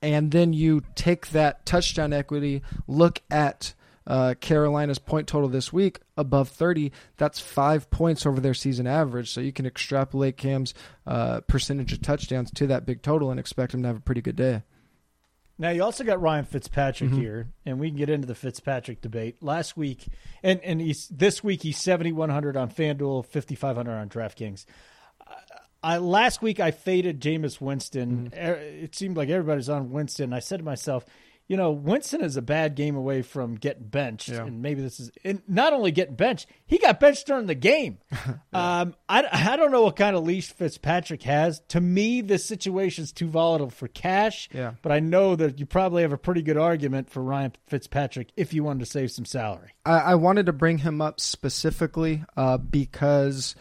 And 0.00 0.30
then 0.30 0.52
you 0.52 0.82
take 0.94 1.30
that 1.30 1.66
touchdown 1.66 2.12
equity, 2.12 2.62
look 2.86 3.20
at 3.30 3.74
uh, 4.08 4.34
Carolina's 4.40 4.98
point 4.98 5.28
total 5.28 5.48
this 5.48 5.72
week 5.72 6.00
above 6.16 6.48
30. 6.48 6.90
That's 7.18 7.38
five 7.38 7.88
points 7.90 8.26
over 8.26 8.40
their 8.40 8.54
season 8.54 8.88
average. 8.88 9.30
So 9.30 9.40
you 9.40 9.52
can 9.52 9.66
extrapolate 9.66 10.36
Cam's 10.36 10.74
uh, 11.06 11.42
percentage 11.42 11.92
of 11.92 12.00
touchdowns 12.02 12.50
to 12.52 12.66
that 12.68 12.86
big 12.86 13.02
total 13.02 13.30
and 13.30 13.38
expect 13.38 13.74
him 13.74 13.82
to 13.82 13.88
have 13.88 13.98
a 13.98 14.00
pretty 14.00 14.22
good 14.22 14.34
day. 14.36 14.62
Now 15.60 15.70
you 15.70 15.82
also 15.82 16.04
got 16.04 16.20
Ryan 16.20 16.44
Fitzpatrick 16.44 17.10
Mm-hmm. 17.10 17.20
here, 17.20 17.48
and 17.66 17.78
we 17.80 17.88
can 17.88 17.96
get 17.98 18.08
into 18.08 18.26
the 18.28 18.34
Fitzpatrick 18.36 19.00
debate. 19.00 19.42
Last 19.42 19.76
week, 19.76 20.06
and 20.42 20.60
and 20.60 20.80
he's 20.80 21.08
this 21.08 21.42
week 21.42 21.62
he's 21.62 21.76
seventy 21.78 22.12
one 22.12 22.30
hundred 22.30 22.56
on 22.56 22.70
FanDuel, 22.70 23.26
fifty 23.26 23.56
five 23.56 23.74
hundred 23.74 23.96
on 23.96 24.08
DraftKings. 24.08 24.64
I 25.82 25.98
last 25.98 26.42
week 26.42 26.58
I 26.60 26.70
faded 26.72 27.20
Jameis 27.20 27.60
Winston. 27.60 28.30
Mm-hmm. 28.32 28.38
Er, 28.50 28.54
It 28.54 28.94
seemed 28.96 29.16
like 29.16 29.28
everybody's 29.28 29.68
on 29.68 29.90
Winston. 29.90 30.32
I 30.32 30.38
said 30.40 30.58
to 30.60 30.64
myself, 30.64 31.04
you 31.48 31.56
know, 31.56 31.70
Winston 31.70 32.20
is 32.22 32.36
a 32.36 32.42
bad 32.42 32.74
game 32.74 32.94
away 32.94 33.22
from 33.22 33.54
getting 33.54 33.84
benched, 33.88 34.28
Yeah. 34.28 34.44
and 34.44 34.60
maybe 34.60 34.82
this 34.82 35.00
is 35.00 35.10
and 35.24 35.40
not 35.48 35.72
only 35.72 35.90
getting 35.90 36.14
benched, 36.14 36.46
he 36.66 36.76
got 36.76 37.00
benched 37.00 37.26
during 37.26 37.46
the 37.46 37.54
game. 37.54 37.98
um, 38.52 38.94
I, 39.08 39.26
I 39.32 39.56
don't 39.56 39.72
know 39.72 39.82
what 39.84 39.96
kind 39.96 40.14
of 40.14 40.24
leash 40.24 40.52
Fitzpatrick 40.52 41.22
has. 41.22 41.60
To 41.68 41.80
me, 41.80 42.20
this 42.20 42.44
situation's 42.44 43.12
too 43.12 43.28
volatile 43.28 43.70
for 43.70 43.88
cash. 43.88 44.50
Yeah. 44.52 44.74
but 44.82 44.92
I 44.92 45.00
know 45.00 45.36
that 45.36 45.58
you 45.58 45.64
probably 45.64 46.02
have 46.02 46.12
a 46.12 46.18
pretty 46.18 46.42
good 46.42 46.58
argument 46.58 47.08
for 47.08 47.22
Ryan 47.22 47.52
Fitzpatrick 47.66 48.28
if 48.36 48.52
you 48.52 48.62
wanted 48.62 48.80
to 48.80 48.86
save 48.86 49.10
some 49.10 49.24
salary. 49.24 49.70
I, 49.86 49.98
I 50.00 50.14
wanted 50.16 50.44
to 50.46 50.52
bring 50.52 50.78
him 50.78 51.00
up 51.00 51.18
specifically 51.18 52.24
uh, 52.36 52.58
because 52.58 53.56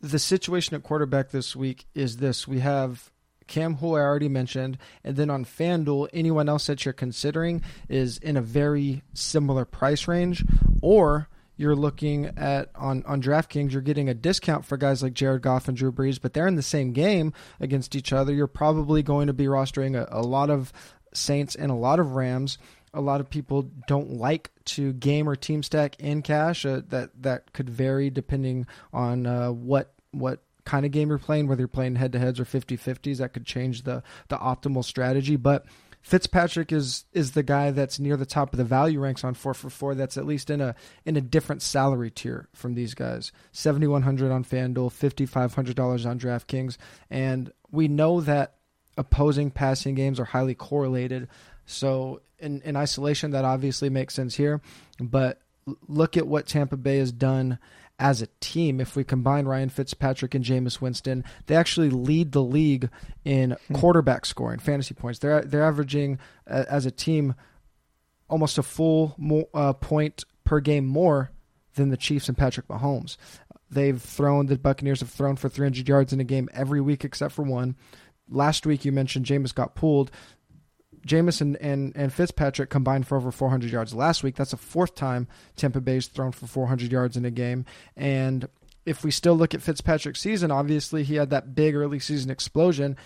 the 0.00 0.18
situation 0.18 0.74
at 0.74 0.82
quarterback 0.82 1.30
this 1.30 1.54
week 1.54 1.84
is 1.94 2.16
this: 2.16 2.48
we 2.48 2.60
have 2.60 3.10
Cam, 3.50 3.74
who 3.76 3.96
I 3.96 4.00
already 4.00 4.28
mentioned, 4.28 4.78
and 5.04 5.16
then 5.16 5.28
on 5.28 5.44
FanDuel, 5.44 6.08
anyone 6.14 6.48
else 6.48 6.66
that 6.68 6.84
you're 6.86 6.94
considering 6.94 7.62
is 7.88 8.16
in 8.16 8.38
a 8.38 8.42
very 8.42 9.02
similar 9.12 9.66
price 9.66 10.08
range, 10.08 10.44
or 10.80 11.28
you're 11.56 11.76
looking 11.76 12.26
at 12.38 12.70
on 12.74 13.04
on 13.06 13.20
DraftKings, 13.20 13.72
you're 13.72 13.82
getting 13.82 14.08
a 14.08 14.14
discount 14.14 14.64
for 14.64 14.78
guys 14.78 15.02
like 15.02 15.12
Jared 15.12 15.42
Goff 15.42 15.68
and 15.68 15.76
Drew 15.76 15.92
Brees, 15.92 16.18
but 16.18 16.32
they're 16.32 16.46
in 16.46 16.54
the 16.56 16.62
same 16.62 16.94
game 16.94 17.34
against 17.60 17.94
each 17.94 18.14
other. 18.14 18.32
You're 18.32 18.46
probably 18.46 19.02
going 19.02 19.26
to 19.26 19.34
be 19.34 19.44
rostering 19.44 19.94
a, 19.94 20.08
a 20.10 20.22
lot 20.22 20.48
of 20.48 20.72
Saints 21.12 21.54
and 21.54 21.70
a 21.70 21.74
lot 21.74 22.00
of 22.00 22.12
Rams. 22.12 22.56
A 22.94 23.00
lot 23.00 23.20
of 23.20 23.28
people 23.28 23.70
don't 23.86 24.10
like 24.10 24.50
to 24.64 24.94
game 24.94 25.28
or 25.28 25.36
team 25.36 25.62
stack 25.62 26.00
in 26.00 26.22
cash. 26.22 26.64
Uh, 26.64 26.80
that 26.88 27.10
that 27.22 27.52
could 27.52 27.68
vary 27.68 28.08
depending 28.08 28.66
on 28.92 29.26
uh, 29.26 29.50
what 29.50 29.92
what 30.12 30.40
kind 30.70 30.86
of 30.86 30.92
game 30.92 31.08
you're 31.08 31.18
playing, 31.18 31.48
whether 31.48 31.60
you're 31.60 31.68
playing 31.68 31.96
head 31.96 32.12
to 32.12 32.18
heads 32.20 32.38
or 32.38 32.44
50 32.44 32.76
50s. 32.76 33.18
That 33.18 33.32
could 33.32 33.44
change 33.44 33.82
the 33.82 34.04
the 34.28 34.36
optimal 34.36 34.84
strategy. 34.84 35.34
But 35.34 35.66
Fitzpatrick 36.00 36.70
is 36.70 37.06
is 37.12 37.32
the 37.32 37.42
guy 37.42 37.72
that's 37.72 37.98
near 37.98 38.16
the 38.16 38.24
top 38.24 38.52
of 38.52 38.56
the 38.56 38.64
value 38.64 39.00
ranks 39.00 39.24
on 39.24 39.34
four 39.34 39.52
for 39.52 39.68
four. 39.68 39.96
That's 39.96 40.16
at 40.16 40.26
least 40.26 40.48
in 40.48 40.60
a 40.60 40.76
in 41.04 41.16
a 41.16 41.20
different 41.20 41.60
salary 41.62 42.10
tier 42.10 42.48
from 42.54 42.74
these 42.74 42.94
guys. 42.94 43.32
Seventy 43.50 43.88
one 43.88 44.02
hundred 44.02 44.30
on 44.30 44.44
FanDuel, 44.44 44.92
fifty 44.92 45.26
five 45.26 45.54
hundred 45.54 45.74
dollars 45.74 46.06
on 46.06 46.20
DraftKings, 46.20 46.76
and 47.10 47.52
we 47.72 47.88
know 47.88 48.20
that 48.20 48.54
opposing 48.96 49.50
passing 49.50 49.96
games 49.96 50.20
are 50.20 50.24
highly 50.24 50.54
correlated. 50.54 51.26
So 51.66 52.22
in 52.38 52.62
in 52.62 52.76
isolation, 52.76 53.32
that 53.32 53.44
obviously 53.44 53.90
makes 53.90 54.14
sense 54.14 54.36
here. 54.36 54.60
But 55.00 55.40
look 55.88 56.16
at 56.16 56.28
what 56.28 56.46
Tampa 56.46 56.76
Bay 56.76 56.98
has 56.98 57.10
done 57.10 57.58
as 58.00 58.22
a 58.22 58.28
team, 58.40 58.80
if 58.80 58.96
we 58.96 59.04
combine 59.04 59.44
Ryan 59.46 59.68
Fitzpatrick 59.68 60.34
and 60.34 60.44
Jameis 60.44 60.80
Winston, 60.80 61.22
they 61.46 61.54
actually 61.54 61.90
lead 61.90 62.32
the 62.32 62.42
league 62.42 62.88
in 63.24 63.56
Hmm. 63.68 63.74
quarterback 63.74 64.24
scoring, 64.26 64.58
fantasy 64.58 64.94
points. 64.94 65.18
They're 65.20 65.42
they're 65.42 65.62
averaging 65.64 66.18
uh, 66.48 66.64
as 66.68 66.86
a 66.86 66.90
team 66.90 67.34
almost 68.28 68.58
a 68.58 68.62
full 68.62 69.14
mo- 69.18 69.48
uh, 69.54 69.72
point 69.74 70.24
per 70.44 70.60
game 70.60 70.86
more 70.86 71.30
than 71.74 71.90
the 71.90 71.96
Chiefs 71.96 72.28
and 72.28 72.36
Patrick 72.38 72.66
Mahomes. 72.68 73.16
They've 73.70 74.00
thrown 74.00 74.46
the 74.46 74.58
Buccaneers 74.58 75.00
have 75.00 75.10
thrown 75.10 75.36
for 75.36 75.48
300 75.48 75.88
yards 75.88 76.12
in 76.12 76.18
a 76.20 76.24
game 76.24 76.48
every 76.52 76.80
week 76.80 77.04
except 77.04 77.34
for 77.34 77.42
one. 77.42 77.76
Last 78.28 78.66
week 78.66 78.84
you 78.84 78.92
mentioned 78.92 79.26
Jameis 79.26 79.54
got 79.54 79.74
pulled. 79.74 80.10
Jameis 81.06 81.40
and, 81.40 81.56
and, 81.56 81.92
and 81.96 82.12
Fitzpatrick 82.12 82.70
combined 82.70 83.06
for 83.06 83.16
over 83.16 83.30
400 83.30 83.70
yards 83.70 83.94
last 83.94 84.22
week. 84.22 84.36
That's 84.36 84.50
the 84.50 84.56
fourth 84.56 84.94
time 84.94 85.28
Tampa 85.56 85.80
Bay's 85.80 86.06
thrown 86.06 86.32
for 86.32 86.46
400 86.46 86.92
yards 86.92 87.16
in 87.16 87.24
a 87.24 87.30
game. 87.30 87.64
And 87.96 88.48
if 88.84 89.04
we 89.04 89.10
still 89.10 89.34
look 89.34 89.54
at 89.54 89.62
Fitzpatrick's 89.62 90.20
season, 90.20 90.50
obviously 90.50 91.02
he 91.02 91.14
had 91.14 91.30
that 91.30 91.54
big 91.54 91.74
early 91.74 91.98
season 91.98 92.30
explosion. 92.30 92.96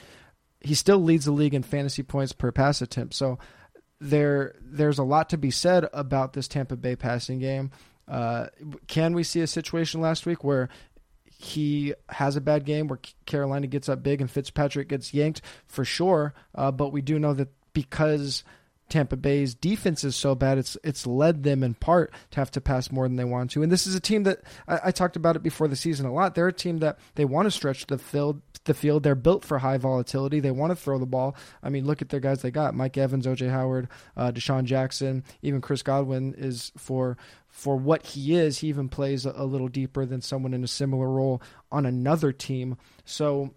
He 0.60 0.74
still 0.74 0.98
leads 0.98 1.26
the 1.26 1.32
league 1.32 1.54
in 1.54 1.62
fantasy 1.62 2.02
points 2.02 2.32
per 2.32 2.52
pass 2.52 2.80
attempt. 2.80 3.14
So 3.14 3.38
there 4.00 4.54
there's 4.60 4.98
a 4.98 5.04
lot 5.04 5.30
to 5.30 5.38
be 5.38 5.50
said 5.50 5.88
about 5.92 6.32
this 6.32 6.48
Tampa 6.48 6.76
Bay 6.76 6.96
passing 6.96 7.38
game. 7.38 7.70
Uh, 8.08 8.48
can 8.86 9.14
we 9.14 9.22
see 9.22 9.40
a 9.40 9.46
situation 9.46 10.00
last 10.00 10.26
week 10.26 10.44
where 10.44 10.68
he 11.24 11.94
has 12.10 12.36
a 12.36 12.40
bad 12.40 12.64
game 12.64 12.86
where 12.86 13.00
Carolina 13.26 13.66
gets 13.66 13.88
up 13.88 14.02
big 14.02 14.20
and 14.20 14.30
Fitzpatrick 14.30 14.88
gets 14.88 15.14
yanked 15.14 15.42
for 15.66 15.84
sure? 15.84 16.34
Uh, 16.54 16.70
but 16.70 16.92
we 16.92 17.02
do 17.02 17.18
know 17.18 17.34
that 17.34 17.48
because 17.74 18.42
Tampa 18.88 19.16
Bay's 19.16 19.54
defense 19.54 20.04
is 20.04 20.14
so 20.14 20.34
bad, 20.34 20.58
it's 20.58 20.76
it's 20.84 21.06
led 21.06 21.42
them 21.42 21.62
in 21.62 21.74
part 21.74 22.12
to 22.30 22.36
have 22.36 22.50
to 22.52 22.60
pass 22.60 22.92
more 22.92 23.08
than 23.08 23.16
they 23.16 23.24
want 23.24 23.50
to. 23.52 23.62
And 23.62 23.72
this 23.72 23.86
is 23.86 23.94
a 23.94 24.00
team 24.00 24.24
that 24.24 24.40
I, 24.68 24.80
I 24.84 24.90
talked 24.90 25.16
about 25.16 25.36
it 25.36 25.42
before 25.42 25.68
the 25.68 25.76
season 25.76 26.06
a 26.06 26.12
lot. 26.12 26.34
They're 26.34 26.48
a 26.48 26.52
team 26.52 26.78
that 26.78 26.98
they 27.14 27.24
want 27.24 27.46
to 27.46 27.50
stretch 27.50 27.86
the 27.86 27.98
field. 27.98 28.40
The 28.64 28.74
field 28.74 29.02
they're 29.02 29.14
built 29.14 29.44
for 29.44 29.58
high 29.58 29.78
volatility. 29.78 30.40
They 30.40 30.50
want 30.50 30.70
to 30.70 30.76
throw 30.76 30.98
the 30.98 31.06
ball. 31.06 31.36
I 31.62 31.68
mean, 31.68 31.86
look 31.86 32.02
at 32.02 32.08
their 32.08 32.20
guys 32.20 32.42
they 32.42 32.50
got: 32.50 32.74
Mike 32.74 32.96
Evans, 32.96 33.26
OJ 33.26 33.50
Howard, 33.50 33.88
uh, 34.16 34.32
DeSean 34.32 34.64
Jackson, 34.64 35.24
even 35.42 35.60
Chris 35.60 35.82
Godwin 35.82 36.34
is 36.36 36.72
for 36.76 37.16
for 37.48 37.76
what 37.76 38.06
he 38.06 38.34
is. 38.34 38.58
He 38.58 38.68
even 38.68 38.88
plays 38.88 39.26
a, 39.26 39.32
a 39.36 39.44
little 39.44 39.68
deeper 39.68 40.06
than 40.06 40.20
someone 40.20 40.54
in 40.54 40.64
a 40.64 40.68
similar 40.68 41.08
role 41.08 41.42
on 41.72 41.86
another 41.86 42.32
team. 42.32 42.76
So, 43.04 43.54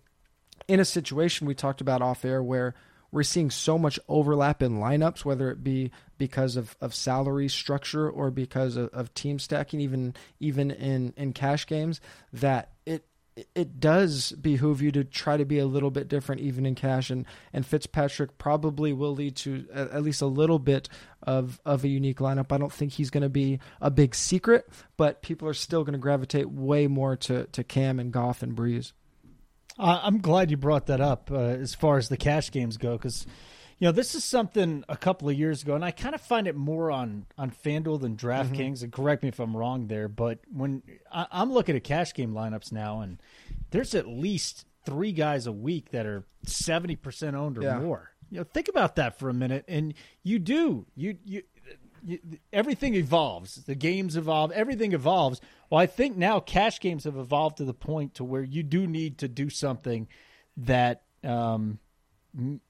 in 0.68 0.80
a 0.80 0.86
situation 0.86 1.48
we 1.48 1.54
talked 1.54 1.80
about 1.82 2.02
off 2.02 2.26
air 2.26 2.42
where 2.42 2.76
we're 3.12 3.24
seeing 3.24 3.50
so 3.50 3.78
much 3.78 4.00
overlap 4.08 4.62
in 4.62 4.80
lineups, 4.80 5.24
whether 5.24 5.50
it 5.50 5.64
be 5.64 5.92
because 6.18 6.56
of, 6.56 6.76
of 6.82 6.94
salary 6.94 7.48
structure 7.48 8.10
or 8.10 8.32
because 8.32 8.76
of, 8.76 8.90
of 8.90 9.14
team 9.14 9.40
stacking, 9.40 9.80
even 9.80 10.14
even 10.40 10.72
in, 10.72 11.14
in 11.16 11.34
cash 11.34 11.66
games, 11.68 12.02
that 12.34 12.72
it 12.86 13.06
it 13.54 13.80
does 13.80 14.32
behoove 14.32 14.82
you 14.82 14.92
to 14.92 15.04
try 15.04 15.38
to 15.38 15.46
be 15.46 15.60
a 15.60 15.66
little 15.68 15.92
bit 15.92 16.08
different 16.08 16.42
even 16.42 16.66
in 16.66 16.74
cash 16.76 17.10
and 17.10 17.26
and 17.54 17.66
Fitzpatrick 17.66 18.38
probably 18.38 18.94
will 18.94 19.14
lead 19.14 19.36
to 19.36 19.66
at 19.72 20.02
least 20.02 20.22
a 20.22 20.28
little 20.28 20.60
bit 20.60 20.90
of 21.24 21.62
of 21.66 21.84
a 21.84 21.88
unique 21.88 22.18
lineup. 22.18 22.52
I 22.52 22.58
don't 22.58 22.74
think 22.74 22.94
he's 22.94 23.10
going 23.10 23.24
to 23.24 23.30
be 23.30 23.60
a 23.80 23.92
big 23.92 24.16
secret, 24.16 24.68
but 24.98 25.22
people 25.22 25.48
are 25.48 25.54
still 25.54 25.84
going 25.84 25.94
to 25.94 26.00
gravitate 26.00 26.50
way 26.50 26.88
more 26.88 27.16
to 27.18 27.46
to 27.46 27.64
Cam 27.64 28.00
and 28.00 28.12
Goff 28.12 28.42
and 28.42 28.56
Brees. 28.56 28.94
Uh, 29.80 30.00
I'm 30.04 30.20
glad 30.20 30.50
you 30.52 30.58
brought 30.58 30.88
that 30.88 31.02
up 31.02 31.30
uh, 31.32 31.36
as 31.36 31.76
far 31.76 31.98
as 31.98 32.10
the 32.10 32.18
cash 32.18 32.52
games 32.52 32.78
go, 32.78 32.94
because 32.98 33.28
you 33.78 33.86
know 33.86 33.92
this 33.92 34.16
is 34.16 34.24
something 34.24 34.84
a 34.90 34.98
couple 34.98 35.30
of 35.30 35.38
years 35.38 35.62
ago, 35.62 35.76
and 35.76 35.86
I 35.86 35.92
kind 35.92 36.16
of 36.16 36.22
find 36.22 36.48
it 36.48 36.56
more 36.56 36.90
on 36.92 37.26
on 37.38 37.52
FanDuel 37.52 38.02
than 38.02 38.16
DraftKings. 38.16 38.74
Mm-hmm. 38.78 38.84
And 38.86 38.94
correct 38.94 39.24
me 39.24 39.30
if 39.30 39.40
I'm 39.40 39.56
wrong 39.56 39.88
there, 39.88 40.08
but 40.08 40.40
when 40.52 40.82
I, 41.12 41.28
I'm 41.32 41.52
looking 41.52 41.76
at 41.76 41.84
cash 41.84 42.14
game 42.14 42.34
lineups 42.34 42.72
now, 42.72 43.02
and 43.02 43.22
there's 43.72 43.94
at 43.94 44.08
least 44.08 44.66
three 44.86 45.12
guys 45.12 45.46
a 45.46 45.52
week 45.52 45.92
that 45.92 46.06
are 46.06 46.24
seventy 46.44 46.96
percent 46.96 47.36
owned 47.36 47.58
or 47.58 47.62
Yeah. 47.64 47.80
more. 47.80 48.12
You 48.30 48.40
know, 48.40 48.44
think 48.44 48.68
about 48.68 48.98
that 48.98 49.20
for 49.20 49.30
a 49.30 49.34
minute, 49.34 49.64
and 49.68 49.94
you 50.24 50.40
do 50.40 50.86
you 50.96 51.18
you. 51.24 51.44
Everything 52.54 52.96
evolves. 52.96 53.56
The 53.66 53.75
games 53.75 54.18
evolve. 54.18 54.51
Everything 54.51 54.94
evolves. 54.94 55.42
Well, 55.70 55.82
I 55.82 55.86
think 55.86 56.18
now 56.18 56.39
cash 56.39 56.80
games 56.80 57.04
have 57.04 57.18
evolved 57.18 57.58
to 57.58 57.66
the 57.66 57.74
point 57.74 58.16
to 58.16 58.24
where 58.24 58.44
you 58.44 58.63
do 58.63 58.88
need 58.88 59.20
to 59.20 59.27
do 59.27 59.50
something 59.50 60.08
that 60.58 61.04
um, 61.24 61.80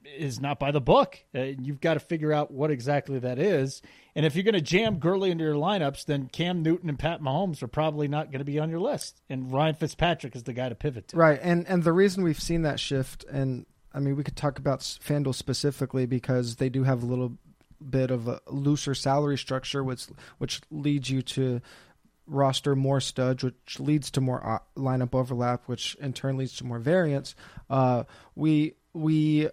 is 0.04 0.40
not 0.40 0.58
by 0.58 0.70
the 0.70 0.80
book. 0.80 1.18
Uh, 1.34 1.40
you've 1.40 1.80
got 1.80 1.94
to 1.94 2.00
figure 2.00 2.32
out 2.32 2.50
what 2.50 2.70
exactly 2.70 3.18
that 3.18 3.38
is. 3.38 3.82
And 4.14 4.24
if 4.24 4.34
you're 4.34 4.44
going 4.44 4.54
to 4.54 4.60
jam 4.60 4.98
Gurley 4.98 5.30
into 5.30 5.44
your 5.44 5.54
lineups, 5.54 6.06
then 6.06 6.28
Cam 6.28 6.62
Newton 6.62 6.88
and 6.88 6.98
Pat 6.98 7.20
Mahomes 7.20 7.62
are 7.62 7.68
probably 7.68 8.08
not 8.08 8.30
going 8.30 8.40
to 8.40 8.44
be 8.44 8.58
on 8.58 8.70
your 8.70 8.80
list. 8.80 9.20
And 9.28 9.52
Ryan 9.52 9.74
Fitzpatrick 9.74 10.34
is 10.34 10.44
the 10.44 10.52
guy 10.52 10.68
to 10.68 10.74
pivot 10.74 11.08
to. 11.08 11.16
Right, 11.16 11.38
and 11.42 11.66
and 11.66 11.84
the 11.84 11.92
reason 11.92 12.24
we've 12.24 12.40
seen 12.40 12.62
that 12.62 12.80
shift, 12.80 13.24
and 13.24 13.66
I 13.92 14.00
mean, 14.00 14.16
we 14.16 14.24
could 14.24 14.36
talk 14.36 14.58
about 14.58 14.80
FanDuel 14.80 15.34
specifically 15.34 16.06
because 16.06 16.56
they 16.56 16.68
do 16.68 16.84
have 16.84 17.02
a 17.02 17.06
little 17.06 17.36
bit 17.90 18.10
of 18.10 18.28
a 18.28 18.40
looser 18.48 18.94
salary 18.94 19.38
structure, 19.38 19.82
which 19.82 20.06
which 20.38 20.60
leads 20.70 21.10
you 21.10 21.22
to 21.22 21.60
roster 22.26 22.76
more 22.76 23.00
studs, 23.00 23.42
which 23.42 23.80
leads 23.80 24.10
to 24.12 24.20
more 24.20 24.44
uh, 24.46 24.58
lineup 24.76 25.14
overlap, 25.14 25.64
which 25.66 25.94
in 25.96 26.12
turn 26.12 26.36
leads 26.36 26.56
to 26.56 26.64
more 26.64 26.78
variance. 26.78 27.34
Uh, 27.70 28.04
we 28.34 28.74
we 28.92 29.48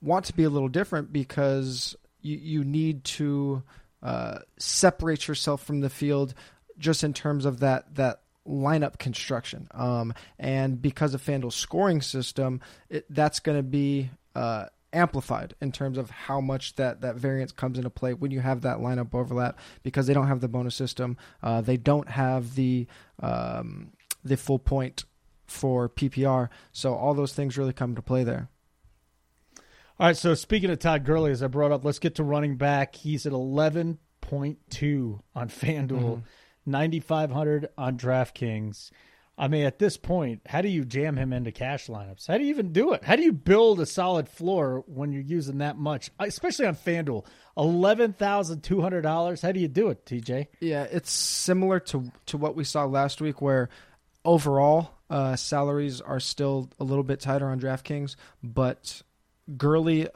want 0.00 0.26
to 0.26 0.34
be 0.34 0.44
a 0.44 0.50
little 0.50 0.68
different 0.68 1.12
because 1.12 1.96
you 2.20 2.36
you 2.36 2.64
need 2.64 3.04
to 3.04 3.62
uh, 4.02 4.38
separate 4.58 5.28
yourself 5.28 5.64
from 5.64 5.80
the 5.80 5.90
field 5.90 6.34
just 6.78 7.04
in 7.04 7.12
terms 7.12 7.44
of 7.44 7.60
that 7.60 7.94
that 7.94 8.20
lineup 8.46 8.98
construction. 8.98 9.68
Um, 9.70 10.12
and 10.38 10.80
because 10.80 11.14
of 11.14 11.22
FanDuel's 11.22 11.54
scoring 11.54 12.02
system, 12.02 12.60
it, 12.90 13.06
that's 13.08 13.40
going 13.40 13.58
to 13.58 13.62
be 13.62 14.10
uh, 14.34 14.66
amplified 14.94 15.54
in 15.60 15.72
terms 15.72 15.98
of 15.98 16.10
how 16.10 16.40
much 16.40 16.76
that, 16.76 17.00
that 17.00 17.16
variance 17.16 17.52
comes 17.52 17.78
into 17.78 17.90
play 17.90 18.14
when 18.14 18.30
you 18.30 18.40
have 18.40 18.62
that 18.62 18.78
lineup 18.78 19.14
overlap 19.14 19.58
because 19.82 20.06
they 20.06 20.14
don't 20.14 20.28
have 20.28 20.40
the 20.40 20.48
bonus 20.48 20.74
system. 20.74 21.16
Uh, 21.42 21.60
they 21.60 21.76
don't 21.76 22.08
have 22.10 22.54
the 22.54 22.86
um, 23.20 23.92
the 24.24 24.36
full 24.36 24.58
point 24.58 25.04
for 25.46 25.88
PPR. 25.88 26.48
So 26.72 26.94
all 26.94 27.14
those 27.14 27.32
things 27.32 27.58
really 27.58 27.72
come 27.72 27.94
to 27.94 28.02
play 28.02 28.24
there. 28.24 28.48
All 29.98 30.08
right. 30.08 30.16
So 30.16 30.34
speaking 30.34 30.70
of 30.70 30.78
Todd 30.78 31.04
Gurley, 31.04 31.30
as 31.30 31.42
I 31.42 31.46
brought 31.46 31.72
up, 31.72 31.84
let's 31.84 31.98
get 31.98 32.16
to 32.16 32.24
running 32.24 32.56
back. 32.56 32.96
He's 32.96 33.26
at 33.26 33.32
11.2 33.32 35.20
on 35.34 35.48
FanDuel, 35.48 36.22
9,500 36.66 37.68
on 37.78 37.98
DraftKings. 37.98 38.90
I 39.36 39.48
mean, 39.48 39.64
at 39.64 39.80
this 39.80 39.96
point, 39.96 40.42
how 40.46 40.60
do 40.60 40.68
you 40.68 40.84
jam 40.84 41.16
him 41.16 41.32
into 41.32 41.50
cash 41.50 41.88
lineups? 41.88 42.28
How 42.28 42.38
do 42.38 42.44
you 42.44 42.50
even 42.50 42.72
do 42.72 42.92
it? 42.92 43.02
How 43.02 43.16
do 43.16 43.22
you 43.22 43.32
build 43.32 43.80
a 43.80 43.86
solid 43.86 44.28
floor 44.28 44.84
when 44.86 45.12
you're 45.12 45.22
using 45.22 45.58
that 45.58 45.76
much, 45.76 46.10
especially 46.20 46.66
on 46.66 46.76
FanDuel? 46.76 47.26
$11,200. 47.56 49.42
How 49.42 49.52
do 49.52 49.60
you 49.60 49.68
do 49.68 49.88
it, 49.88 50.06
TJ? 50.06 50.46
Yeah, 50.60 50.84
it's 50.84 51.10
similar 51.10 51.80
to 51.80 52.12
to 52.26 52.36
what 52.36 52.54
we 52.54 52.64
saw 52.64 52.84
last 52.84 53.20
week, 53.20 53.42
where 53.42 53.68
overall 54.24 54.90
uh, 55.10 55.36
salaries 55.36 56.00
are 56.00 56.20
still 56.20 56.70
a 56.78 56.84
little 56.84 57.04
bit 57.04 57.20
tighter 57.20 57.48
on 57.48 57.60
DraftKings, 57.60 58.16
but 58.42 59.02
Gurley 59.56 60.08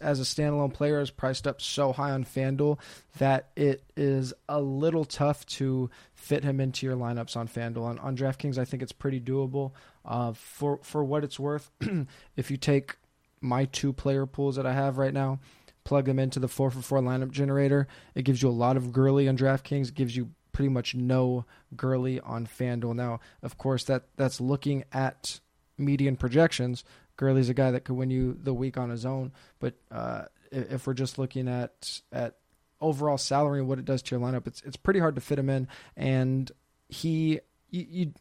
as 0.00 0.20
a 0.20 0.24
standalone 0.24 0.72
player 0.72 1.00
is 1.00 1.10
priced 1.10 1.46
up 1.46 1.60
so 1.60 1.92
high 1.92 2.10
on 2.10 2.24
FanDuel 2.24 2.78
that 3.18 3.48
it 3.56 3.82
is 3.96 4.34
a 4.48 4.60
little 4.60 5.04
tough 5.04 5.46
to 5.46 5.90
fit 6.14 6.44
him 6.44 6.60
into 6.60 6.86
your 6.86 6.96
lineups 6.96 7.36
on 7.36 7.48
FanDuel. 7.48 8.02
On, 8.02 8.16
DraftKings, 8.16 8.58
I 8.58 8.64
think 8.64 8.82
it's 8.82 8.92
pretty 8.92 9.20
doable. 9.20 9.72
Uh, 10.04 10.32
for 10.32 10.80
for 10.82 11.04
what 11.04 11.24
it's 11.24 11.38
worth, 11.38 11.70
if 12.36 12.50
you 12.50 12.56
take 12.56 12.96
my 13.40 13.64
two 13.66 13.92
player 13.92 14.26
pools 14.26 14.56
that 14.56 14.66
I 14.66 14.72
have 14.72 14.98
right 14.98 15.14
now, 15.14 15.40
plug 15.84 16.04
them 16.04 16.18
into 16.18 16.38
the 16.38 16.48
four 16.48 16.70
for 16.70 16.82
four 16.82 17.00
lineup 17.00 17.30
generator, 17.30 17.86
it 18.14 18.22
gives 18.22 18.42
you 18.42 18.48
a 18.48 18.50
lot 18.50 18.76
of 18.76 18.92
Gurley 18.92 19.28
on 19.28 19.36
DraftKings. 19.36 19.88
It 19.88 19.94
gives 19.94 20.16
you 20.16 20.30
pretty 20.52 20.68
much 20.68 20.94
no 20.94 21.46
Gurley 21.76 22.20
on 22.20 22.46
FanDuel. 22.46 22.94
Now, 22.94 23.20
of 23.42 23.56
course, 23.56 23.84
that 23.84 24.04
that's 24.16 24.40
looking 24.40 24.84
at 24.92 25.40
median 25.78 26.16
projections. 26.16 26.84
Gurley's 27.22 27.48
a 27.48 27.54
guy 27.54 27.70
that 27.70 27.84
could 27.84 27.94
win 27.94 28.10
you 28.10 28.36
the 28.42 28.52
week 28.52 28.76
on 28.76 28.90
his 28.90 29.06
own, 29.06 29.30
but 29.60 29.74
uh, 29.92 30.22
if, 30.50 30.88
we're 30.88 30.92
just 30.92 31.20
looking 31.20 31.46
at 31.46 32.00
at 32.10 32.34
overall 32.80 33.16
salary 33.16 33.60
and 33.60 33.68
what 33.68 33.78
it 33.78 33.84
does 33.84 34.02
to 34.02 34.16
your 34.16 34.20
lineup, 34.20 34.48
it's 34.48 34.60
it's 34.62 34.76
pretty 34.76 34.98
hard 34.98 35.14
to 35.14 35.20
fit 35.20 35.38
him 35.38 35.48
in. 35.48 35.68
And 35.96 36.50
he, 36.88 37.38
you, 37.70 37.86
you 37.88 38.12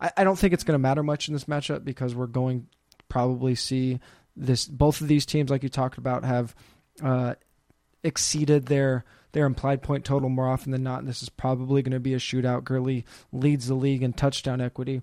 I, 0.00 0.10
I 0.16 0.24
don't 0.24 0.36
think 0.36 0.54
it's 0.54 0.64
going 0.64 0.74
to 0.74 0.80
matter 0.80 1.04
much 1.04 1.28
in 1.28 1.34
this 1.34 1.44
matchup 1.44 1.84
because 1.84 2.16
we're 2.16 2.26
going 2.26 2.66
probably 3.08 3.54
see 3.54 4.00
this. 4.36 4.66
Both 4.66 5.02
of 5.02 5.06
these 5.06 5.24
teams, 5.24 5.52
like 5.52 5.62
you 5.62 5.68
talked 5.68 5.96
about, 5.96 6.24
have 6.24 6.52
uh, 7.00 7.34
exceeded 8.02 8.66
their 8.66 9.04
their 9.30 9.46
implied 9.46 9.82
point 9.82 10.04
total 10.04 10.30
more 10.30 10.48
often 10.48 10.72
than 10.72 10.82
not. 10.82 10.98
And 10.98 11.06
this 11.06 11.22
is 11.22 11.28
probably 11.28 11.80
going 11.82 11.92
to 11.92 12.00
be 12.00 12.14
a 12.14 12.18
shootout. 12.18 12.64
Gurley 12.64 13.04
leads 13.32 13.68
the 13.68 13.76
league 13.76 14.02
in 14.02 14.14
touchdown 14.14 14.60
equity. 14.60 15.02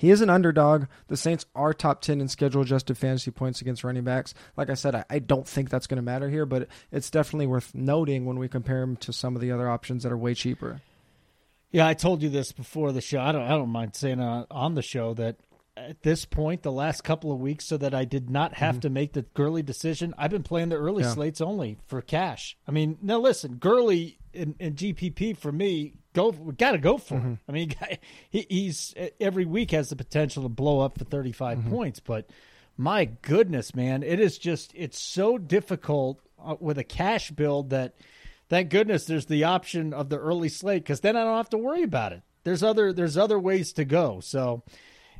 He 0.00 0.10
is 0.10 0.22
an 0.22 0.30
underdog. 0.30 0.86
The 1.08 1.16
Saints 1.18 1.44
are 1.54 1.74
top 1.74 2.00
10 2.00 2.22
in 2.22 2.28
schedule 2.28 2.62
adjusted 2.62 2.96
fantasy 2.96 3.30
points 3.30 3.60
against 3.60 3.84
running 3.84 4.02
backs. 4.02 4.32
Like 4.56 4.70
I 4.70 4.74
said, 4.74 4.94
I, 4.94 5.04
I 5.10 5.18
don't 5.18 5.46
think 5.46 5.68
that's 5.68 5.86
going 5.86 5.96
to 5.96 6.02
matter 6.02 6.30
here, 6.30 6.46
but 6.46 6.68
it's 6.90 7.10
definitely 7.10 7.46
worth 7.46 7.74
noting 7.74 8.24
when 8.24 8.38
we 8.38 8.48
compare 8.48 8.80
him 8.80 8.96
to 8.96 9.12
some 9.12 9.34
of 9.36 9.42
the 9.42 9.52
other 9.52 9.68
options 9.68 10.04
that 10.04 10.10
are 10.10 10.16
way 10.16 10.32
cheaper. 10.32 10.80
Yeah, 11.70 11.86
I 11.86 11.92
told 11.92 12.22
you 12.22 12.30
this 12.30 12.50
before 12.50 12.92
the 12.92 13.02
show. 13.02 13.20
I 13.20 13.30
don't 13.30 13.42
I 13.42 13.50
don't 13.50 13.68
mind 13.68 13.94
saying 13.94 14.20
uh, 14.20 14.46
on 14.50 14.74
the 14.74 14.80
show 14.80 15.12
that 15.14 15.36
at 15.76 16.02
this 16.02 16.24
point, 16.24 16.62
the 16.62 16.72
last 16.72 17.04
couple 17.04 17.30
of 17.30 17.38
weeks, 17.38 17.66
so 17.66 17.76
that 17.76 17.92
I 17.92 18.06
did 18.06 18.30
not 18.30 18.54
have 18.54 18.76
mm-hmm. 18.76 18.80
to 18.80 18.90
make 18.90 19.12
the 19.12 19.26
Gurley 19.34 19.62
decision, 19.62 20.14
I've 20.16 20.30
been 20.30 20.42
playing 20.42 20.70
the 20.70 20.76
early 20.76 21.02
yeah. 21.02 21.12
slates 21.12 21.42
only 21.42 21.76
for 21.86 22.00
cash. 22.00 22.56
I 22.66 22.70
mean, 22.70 22.96
now 23.02 23.18
listen, 23.18 23.56
Gurley 23.56 24.18
in, 24.32 24.54
in 24.58 24.74
GPP 24.74 25.36
for 25.36 25.52
me, 25.52 25.94
go 26.12 26.30
we 26.30 26.52
got 26.54 26.72
to 26.72 26.78
go 26.78 26.98
for 26.98 27.16
mm-hmm. 27.16 27.28
him. 27.28 27.40
I 27.48 27.52
mean, 27.52 27.74
he, 28.30 28.46
he's 28.48 28.94
every 29.20 29.44
week 29.44 29.70
has 29.72 29.90
the 29.90 29.96
potential 29.96 30.42
to 30.42 30.48
blow 30.48 30.80
up 30.80 30.98
for 30.98 31.04
35 31.04 31.58
mm-hmm. 31.58 31.70
points, 31.70 32.00
but 32.00 32.30
my 32.76 33.04
goodness, 33.04 33.74
man, 33.74 34.02
it 34.02 34.20
is 34.20 34.38
just 34.38 34.72
it's 34.74 34.98
so 34.98 35.38
difficult 35.38 36.20
uh, 36.42 36.56
with 36.60 36.78
a 36.78 36.84
cash 36.84 37.30
build 37.30 37.70
that 37.70 37.94
thank 38.48 38.70
goodness 38.70 39.04
there's 39.04 39.26
the 39.26 39.44
option 39.44 39.92
of 39.92 40.08
the 40.08 40.18
early 40.18 40.48
slate 40.48 40.82
because 40.82 41.00
then 41.00 41.16
I 41.16 41.24
don't 41.24 41.36
have 41.36 41.50
to 41.50 41.58
worry 41.58 41.82
about 41.82 42.12
it. 42.12 42.22
There's 42.44 42.62
other 42.62 42.92
there's 42.92 43.18
other 43.18 43.38
ways 43.38 43.72
to 43.74 43.84
go. 43.84 44.20
So 44.20 44.62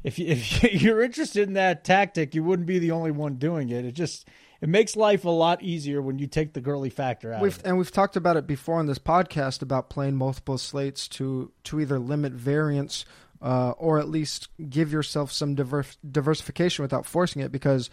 if 0.03 0.19
you, 0.19 0.27
if 0.29 0.83
you're 0.83 1.03
interested 1.03 1.49
in 1.49 1.55
that 1.55 1.85
tactic, 1.85 2.35
you 2.35 2.43
wouldn't 2.43 2.67
be 2.67 2.79
the 2.79 2.93
only 2.93 3.11
one 3.11 3.35
doing 3.35 3.69
it. 3.69 3.85
It 3.85 3.93
just 3.93 4.27
it 4.61 4.69
makes 4.69 4.97
life 4.97 5.25
a 5.25 5.31
lot 5.31 5.63
easier 5.63 6.03
when 6.03 6.19
you 6.19 6.27
take 6.27 6.53
the 6.53 6.61
Gurley 6.61 6.91
factor 6.91 7.33
out. 7.33 7.41
We've, 7.41 7.59
and 7.65 7.79
we've 7.79 7.91
talked 7.91 8.17
about 8.17 8.37
it 8.37 8.47
before 8.47 8.79
on 8.79 8.87
this 8.87 8.99
podcast 8.99 9.63
about 9.63 9.89
playing 9.89 10.17
multiple 10.17 10.59
slates 10.59 11.09
to 11.09 11.51
to 11.65 11.81
either 11.81 11.99
limit 11.99 12.33
variance 12.33 13.05
uh, 13.43 13.71
or 13.73 13.99
at 13.99 14.09
least 14.09 14.49
give 14.69 14.93
yourself 14.93 15.33
some 15.33 15.55
divers- 15.55 15.99
diversification 16.09 16.83
without 16.83 17.07
forcing 17.07 17.43
it 17.43 17.51
because 17.51 17.91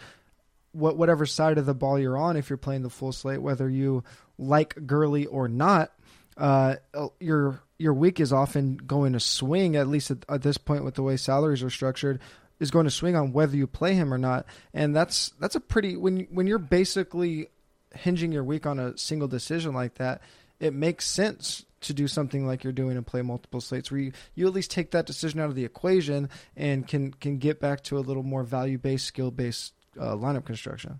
what 0.72 0.96
whatever 0.96 1.26
side 1.26 1.58
of 1.58 1.66
the 1.66 1.74
ball 1.74 1.98
you're 1.98 2.18
on, 2.18 2.36
if 2.36 2.50
you're 2.50 2.56
playing 2.56 2.82
the 2.82 2.90
full 2.90 3.12
slate, 3.12 3.40
whether 3.40 3.68
you 3.68 4.04
like 4.36 4.86
Gurley 4.86 5.26
or 5.26 5.48
not, 5.48 5.92
uh, 6.36 6.76
your 7.18 7.62
your 7.78 7.94
week 7.94 8.20
is 8.20 8.32
often 8.32 8.76
going 8.76 9.14
to 9.14 9.20
swing. 9.20 9.76
At 9.76 9.88
least 9.88 10.10
at, 10.10 10.24
at, 10.28 10.42
this 10.42 10.58
point, 10.58 10.84
with 10.84 10.94
the 10.94 11.02
way 11.02 11.16
salaries 11.16 11.62
are 11.62 11.70
structured, 11.70 12.20
is 12.60 12.70
going 12.70 12.84
to 12.84 12.90
swing 12.90 13.16
on 13.16 13.32
whether 13.32 13.56
you 13.56 13.66
play 13.66 13.94
him 13.94 14.12
or 14.12 14.18
not. 14.18 14.46
And 14.74 14.94
that's 14.94 15.30
that's 15.40 15.54
a 15.54 15.60
pretty 15.60 15.96
when 15.96 16.26
when 16.30 16.46
you're 16.46 16.58
basically 16.58 17.48
hinging 17.94 18.32
your 18.32 18.44
week 18.44 18.66
on 18.66 18.78
a 18.78 18.96
single 18.96 19.28
decision 19.28 19.74
like 19.74 19.94
that. 19.94 20.20
It 20.60 20.74
makes 20.74 21.06
sense 21.06 21.64
to 21.82 21.94
do 21.94 22.08
something 22.08 22.44
like 22.44 22.64
you're 22.64 22.72
doing 22.72 22.96
and 22.96 23.06
play 23.06 23.22
multiple 23.22 23.60
slates 23.60 23.90
where 23.90 24.00
you, 24.00 24.12
you 24.34 24.46
at 24.48 24.52
least 24.52 24.72
take 24.72 24.90
that 24.90 25.06
decision 25.06 25.38
out 25.38 25.48
of 25.48 25.54
the 25.54 25.64
equation 25.64 26.28
and 26.56 26.86
can 26.86 27.12
can 27.12 27.38
get 27.38 27.60
back 27.60 27.84
to 27.84 27.98
a 27.98 28.00
little 28.00 28.24
more 28.24 28.42
value 28.42 28.78
based 28.78 29.06
skill 29.06 29.30
based 29.30 29.72
uh, 29.98 30.14
lineup 30.14 30.44
construction 30.44 30.98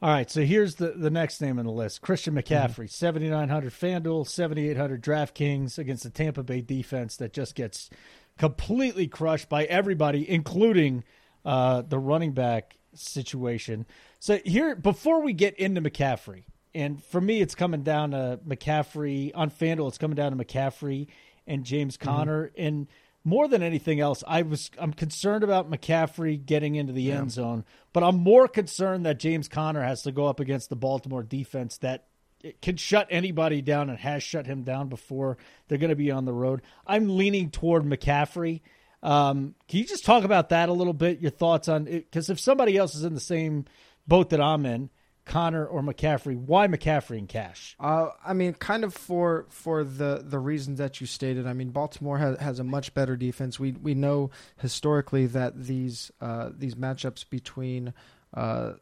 all 0.00 0.10
right, 0.10 0.30
so 0.30 0.42
here's 0.42 0.76
the, 0.76 0.92
the 0.92 1.10
next 1.10 1.40
name 1.40 1.58
on 1.58 1.64
the 1.64 1.72
list 1.72 2.02
Christian 2.02 2.34
mm-hmm. 2.34 2.54
McCaffrey, 2.54 2.84
mm-hmm. 2.84 2.86
7,900 2.86 3.72
FanDuel, 3.72 4.28
7,800 4.28 5.02
DraftKings 5.02 5.78
against 5.78 6.04
the 6.04 6.10
Tampa 6.10 6.44
Bay 6.44 6.60
defense 6.60 7.16
that 7.16 7.32
just 7.32 7.56
gets 7.56 7.90
completely 8.38 9.06
crushed 9.06 9.48
by 9.48 9.64
everybody, 9.64 10.28
including 10.28 11.04
uh, 11.44 11.82
the 11.82 11.98
running 11.98 12.32
back 12.32 12.78
situation. 12.94 13.86
So, 14.20 14.38
here, 14.44 14.74
before 14.74 15.22
we 15.22 15.32
get 15.32 15.58
into 15.58 15.80
McCaffrey, 15.82 16.44
and 16.74 17.02
for 17.02 17.20
me, 17.20 17.40
it's 17.40 17.54
coming 17.54 17.82
down 17.82 18.12
to 18.12 18.40
McCaffrey 18.46 19.32
on 19.34 19.50
FanDuel, 19.50 19.88
it's 19.88 19.98
coming 19.98 20.16
down 20.16 20.36
to 20.36 20.44
McCaffrey 20.44 21.08
and 21.46 21.64
James 21.64 21.96
mm-hmm. 21.96 22.08
Conner. 22.08 22.46
Mm-hmm. 22.48 22.62
And 22.62 22.86
more 23.24 23.48
than 23.48 23.62
anything 23.62 24.00
else, 24.00 24.24
I 24.26 24.42
was 24.42 24.70
I'm 24.78 24.92
concerned 24.92 25.44
about 25.44 25.70
McCaffrey 25.70 26.44
getting 26.44 26.76
into 26.76 26.92
the 26.92 27.02
yeah. 27.02 27.18
end 27.18 27.32
zone, 27.32 27.64
but 27.92 28.02
I'm 28.02 28.16
more 28.16 28.48
concerned 28.48 29.06
that 29.06 29.18
James 29.18 29.48
Conner 29.48 29.82
has 29.82 30.02
to 30.02 30.12
go 30.12 30.26
up 30.26 30.40
against 30.40 30.70
the 30.70 30.76
Baltimore 30.76 31.22
defense 31.22 31.78
that 31.78 32.07
can 32.62 32.76
shut 32.76 33.08
anybody 33.10 33.62
down 33.62 33.90
and 33.90 33.98
has 33.98 34.22
shut 34.22 34.46
him 34.46 34.62
down 34.62 34.88
before. 34.88 35.38
They're 35.66 35.78
going 35.78 35.90
to 35.90 35.96
be 35.96 36.10
on 36.10 36.24
the 36.24 36.32
road. 36.32 36.62
I'm 36.86 37.16
leaning 37.16 37.50
toward 37.50 37.84
McCaffrey. 37.84 38.60
Um, 39.02 39.54
can 39.68 39.78
you 39.78 39.84
just 39.84 40.04
talk 40.04 40.24
about 40.24 40.48
that 40.50 40.68
a 40.68 40.72
little 40.72 40.92
bit? 40.92 41.20
Your 41.20 41.30
thoughts 41.30 41.68
on 41.68 41.86
it? 41.86 42.10
Because 42.10 42.30
if 42.30 42.40
somebody 42.40 42.76
else 42.76 42.94
is 42.94 43.04
in 43.04 43.14
the 43.14 43.20
same 43.20 43.64
boat 44.06 44.30
that 44.30 44.40
I'm 44.40 44.66
in, 44.66 44.90
Conner 45.28 45.64
or 45.64 45.82
McCaffrey. 45.82 46.36
Why 46.36 46.66
McCaffrey 46.66 47.18
and 47.18 47.28
Cash? 47.28 47.76
Uh, 47.78 48.08
I 48.24 48.32
mean, 48.32 48.54
kind 48.54 48.82
of 48.82 48.94
for 48.94 49.46
for 49.50 49.84
the 49.84 50.24
the 50.24 50.38
reasons 50.38 50.78
that 50.78 51.00
you 51.00 51.06
stated. 51.06 51.46
I 51.46 51.52
mean, 51.52 51.68
Baltimore 51.70 52.18
has, 52.18 52.38
has 52.38 52.58
a 52.58 52.64
much 52.64 52.94
better 52.94 53.14
defense. 53.14 53.60
We 53.60 53.72
we 53.72 53.94
know 53.94 54.30
historically 54.56 55.26
that 55.26 55.62
these 55.62 56.10
uh, 56.20 56.50
these 56.56 56.74
matchups 56.74 57.28
between 57.28 57.92
uh, 58.34 58.72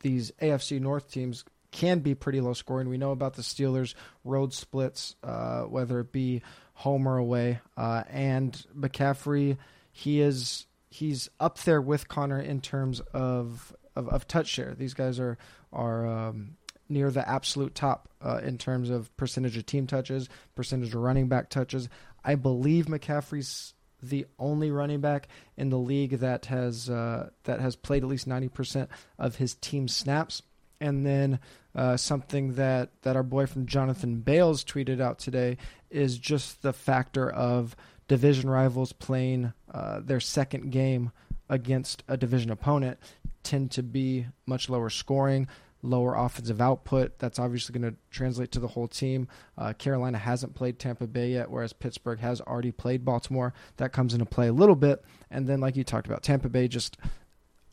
these 0.00 0.30
AFC 0.40 0.80
North 0.80 1.10
teams 1.10 1.44
can 1.76 2.00
be 2.00 2.14
pretty 2.14 2.40
low 2.40 2.54
scoring. 2.54 2.88
We 2.88 2.96
know 2.96 3.12
about 3.12 3.34
the 3.34 3.42
Steelers 3.42 3.94
road 4.24 4.54
splits, 4.54 5.14
uh, 5.22 5.64
whether 5.64 6.00
it 6.00 6.10
be 6.10 6.40
home 6.72 7.06
or 7.06 7.18
away, 7.18 7.60
uh, 7.76 8.02
and 8.08 8.66
McCaffrey. 8.74 9.58
He 9.92 10.20
is 10.22 10.66
he's 10.88 11.28
up 11.38 11.58
there 11.64 11.82
with 11.82 12.08
Conner 12.08 12.40
in 12.40 12.60
terms 12.60 13.00
of 13.12 13.76
of, 13.94 14.08
of 14.08 14.26
touch 14.26 14.48
share. 14.48 14.74
These 14.74 14.94
guys 14.94 15.20
are 15.20 15.36
are 15.70 16.06
um, 16.06 16.56
near 16.88 17.10
the 17.10 17.28
absolute 17.28 17.74
top 17.74 18.08
uh, 18.22 18.40
in 18.42 18.56
terms 18.56 18.88
of 18.88 19.14
percentage 19.18 19.58
of 19.58 19.66
team 19.66 19.86
touches, 19.86 20.30
percentage 20.54 20.94
of 20.94 21.02
running 21.02 21.28
back 21.28 21.50
touches. 21.50 21.88
I 22.24 22.36
believe 22.36 22.86
McCaffrey's 22.86 23.74
the 24.02 24.26
only 24.38 24.70
running 24.70 25.00
back 25.00 25.28
in 25.56 25.70
the 25.70 25.78
league 25.78 26.20
that 26.20 26.46
has 26.46 26.88
uh, 26.88 27.28
that 27.44 27.60
has 27.60 27.76
played 27.76 28.02
at 28.02 28.08
least 28.08 28.26
ninety 28.26 28.48
percent 28.48 28.88
of 29.18 29.36
his 29.36 29.54
team 29.54 29.88
snaps. 29.88 30.42
And 30.78 31.06
then 31.06 31.40
uh, 31.76 31.96
something 31.96 32.54
that, 32.54 32.90
that 33.02 33.14
our 33.14 33.22
boy 33.22 33.46
from 33.46 33.66
Jonathan 33.66 34.20
Bales 34.20 34.64
tweeted 34.64 35.00
out 35.00 35.18
today 35.18 35.58
is 35.90 36.18
just 36.18 36.62
the 36.62 36.72
factor 36.72 37.30
of 37.30 37.76
division 38.08 38.48
rivals 38.48 38.92
playing 38.92 39.52
uh, 39.72 40.00
their 40.02 40.20
second 40.20 40.70
game 40.72 41.12
against 41.48 42.02
a 42.08 42.16
division 42.16 42.50
opponent 42.50 42.98
tend 43.42 43.70
to 43.70 43.82
be 43.82 44.26
much 44.46 44.68
lower 44.68 44.90
scoring, 44.90 45.46
lower 45.82 46.14
offensive 46.14 46.60
output. 46.60 47.18
That's 47.18 47.38
obviously 47.38 47.78
going 47.78 47.92
to 47.92 47.98
translate 48.10 48.50
to 48.52 48.60
the 48.60 48.68
whole 48.68 48.88
team. 48.88 49.28
Uh, 49.56 49.72
Carolina 49.72 50.18
hasn't 50.18 50.54
played 50.54 50.78
Tampa 50.78 51.06
Bay 51.06 51.32
yet, 51.32 51.50
whereas 51.50 51.72
Pittsburgh 51.72 52.18
has 52.20 52.40
already 52.40 52.72
played 52.72 53.04
Baltimore. 53.04 53.54
That 53.76 53.92
comes 53.92 54.14
into 54.14 54.26
play 54.26 54.48
a 54.48 54.52
little 54.52 54.74
bit. 54.74 55.04
And 55.30 55.46
then, 55.46 55.60
like 55.60 55.76
you 55.76 55.84
talked 55.84 56.06
about, 56.06 56.22
Tampa 56.22 56.48
Bay 56.48 56.66
just 56.68 56.96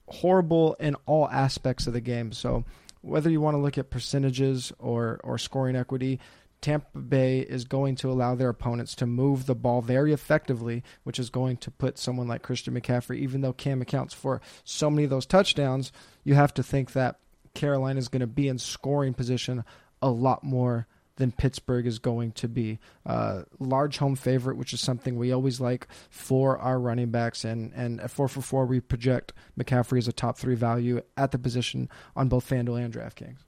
horrible 0.08 0.76
in 0.80 0.96
all 1.06 1.28
aspects 1.30 1.88
of 1.88 1.94
the 1.94 2.02
game. 2.02 2.32
So, 2.32 2.66
whether 3.04 3.30
you 3.30 3.42
want 3.42 3.56
to 3.56 3.62
look 3.62 3.78
at 3.78 3.89
percentages 3.89 4.72
or, 4.80 5.20
or 5.24 5.38
scoring 5.38 5.76
equity, 5.76 6.20
Tampa 6.62 6.98
Bay 6.98 7.39
is 7.39 7.66
going 7.66 7.96
to 7.98 8.10
allow 8.10 8.34
their 8.34 8.48
opponents 8.48 8.96
to 8.96 9.06
move 9.06 9.46
the 9.46 9.54
ball 9.54 9.82
very 9.82 10.13
effectively, 10.13 10.82
which 11.04 11.20
is 11.20 11.30
going 11.30 11.58
to 11.58 11.70
put 11.70 11.98
someone 11.98 12.30
like 12.30 12.42
Christian 12.42 12.74
McCaffrey, 12.74 13.18
even 13.18 13.42
though 13.42 13.52
Cam 13.52 13.82
accounts 13.82 14.13
for 14.13 14.39
so 14.63 14.89
many 14.89 15.04
of 15.04 15.10
those 15.10 15.26
touchdowns, 15.26 15.92
you 16.24 16.36
have 16.36 16.54
to 16.54 16.63
think 16.63 16.94
that 16.94 17.20
Carolina 17.54 18.00
is 18.00 18.08
going 18.08 18.22
to 18.22 18.28
be 18.28 18.48
in 18.48 18.58
scoring 18.58 19.13
position 19.13 19.66
a 20.02 20.10
lot 20.10 20.44
more 20.44 20.88
than 21.17 21.32
Pittsburgh 21.32 21.86
is 21.86 21.99
going 21.99 22.32
to 22.34 22.47
be. 22.47 22.80
Uh, 23.06 23.43
large 23.60 23.97
home 23.97 24.15
favorite, 24.15 24.58
which 24.58 24.73
is 24.73 24.82
something 24.82 25.17
we 25.17 25.32
always 25.32 25.60
like 25.60 25.88
for 26.10 26.58
our 26.58 26.80
running 26.80 27.12
backs, 27.12 27.43
and 27.43 27.71
and 27.76 28.02
at 28.02 28.12
four 28.12 28.28
for 28.28 28.41
four, 28.41 28.65
we 28.65 28.80
project 28.80 29.34
McCaffrey 29.58 29.97
as 29.97 30.08
a 30.08 30.13
top 30.13 30.38
three 30.38 30.56
value 30.56 31.02
at 31.17 31.32
the 31.32 31.39
position 31.39 31.89
on 32.15 32.30
both 32.30 32.49
FanDuel 32.49 32.84
and 32.84 32.93
DraftKings. 32.93 33.39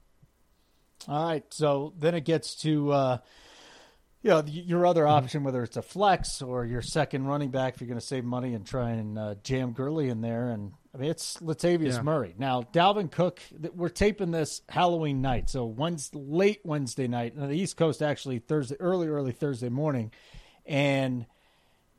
All 1.08 1.28
right. 1.28 1.44
So 1.50 1.92
then 1.98 2.14
it 2.14 2.24
gets 2.24 2.54
to 2.62 2.92
uh, 2.92 3.18
you 4.26 4.32
know 4.32 4.42
your 4.46 4.86
other 4.86 5.04
mm-hmm. 5.04 5.24
option, 5.24 5.44
whether 5.44 5.62
it's 5.62 5.76
a 5.76 5.82
flex 5.82 6.42
or 6.42 6.64
your 6.64 6.82
second 6.82 7.26
running 7.26 7.50
back, 7.50 7.74
if 7.74 7.80
you're 7.80 7.86
going 7.86 8.00
to 8.00 8.04
save 8.04 8.24
money 8.24 8.54
and 8.54 8.66
try 8.66 8.90
and 8.90 9.16
uh, 9.16 9.34
jam 9.44 9.72
Gurley 9.72 10.08
in 10.08 10.20
there. 10.20 10.50
And 10.50 10.72
I 10.92 10.98
mean, 10.98 11.10
it's 11.10 11.36
Latavius 11.36 11.94
yeah. 11.94 12.02
Murray. 12.02 12.34
Now, 12.36 12.62
Dalvin 12.62 13.08
Cook. 13.08 13.40
We're 13.72 13.88
taping 13.88 14.32
this 14.32 14.62
Halloween 14.68 15.22
night, 15.22 15.48
so 15.48 15.64
Wednesday, 15.64 16.18
late 16.20 16.60
Wednesday 16.64 17.06
night 17.06 17.34
on 17.38 17.48
the 17.48 17.56
East 17.56 17.76
Coast, 17.76 18.02
actually 18.02 18.40
Thursday, 18.40 18.76
early, 18.80 19.06
early 19.06 19.32
Thursday 19.32 19.68
morning, 19.68 20.10
and 20.66 21.26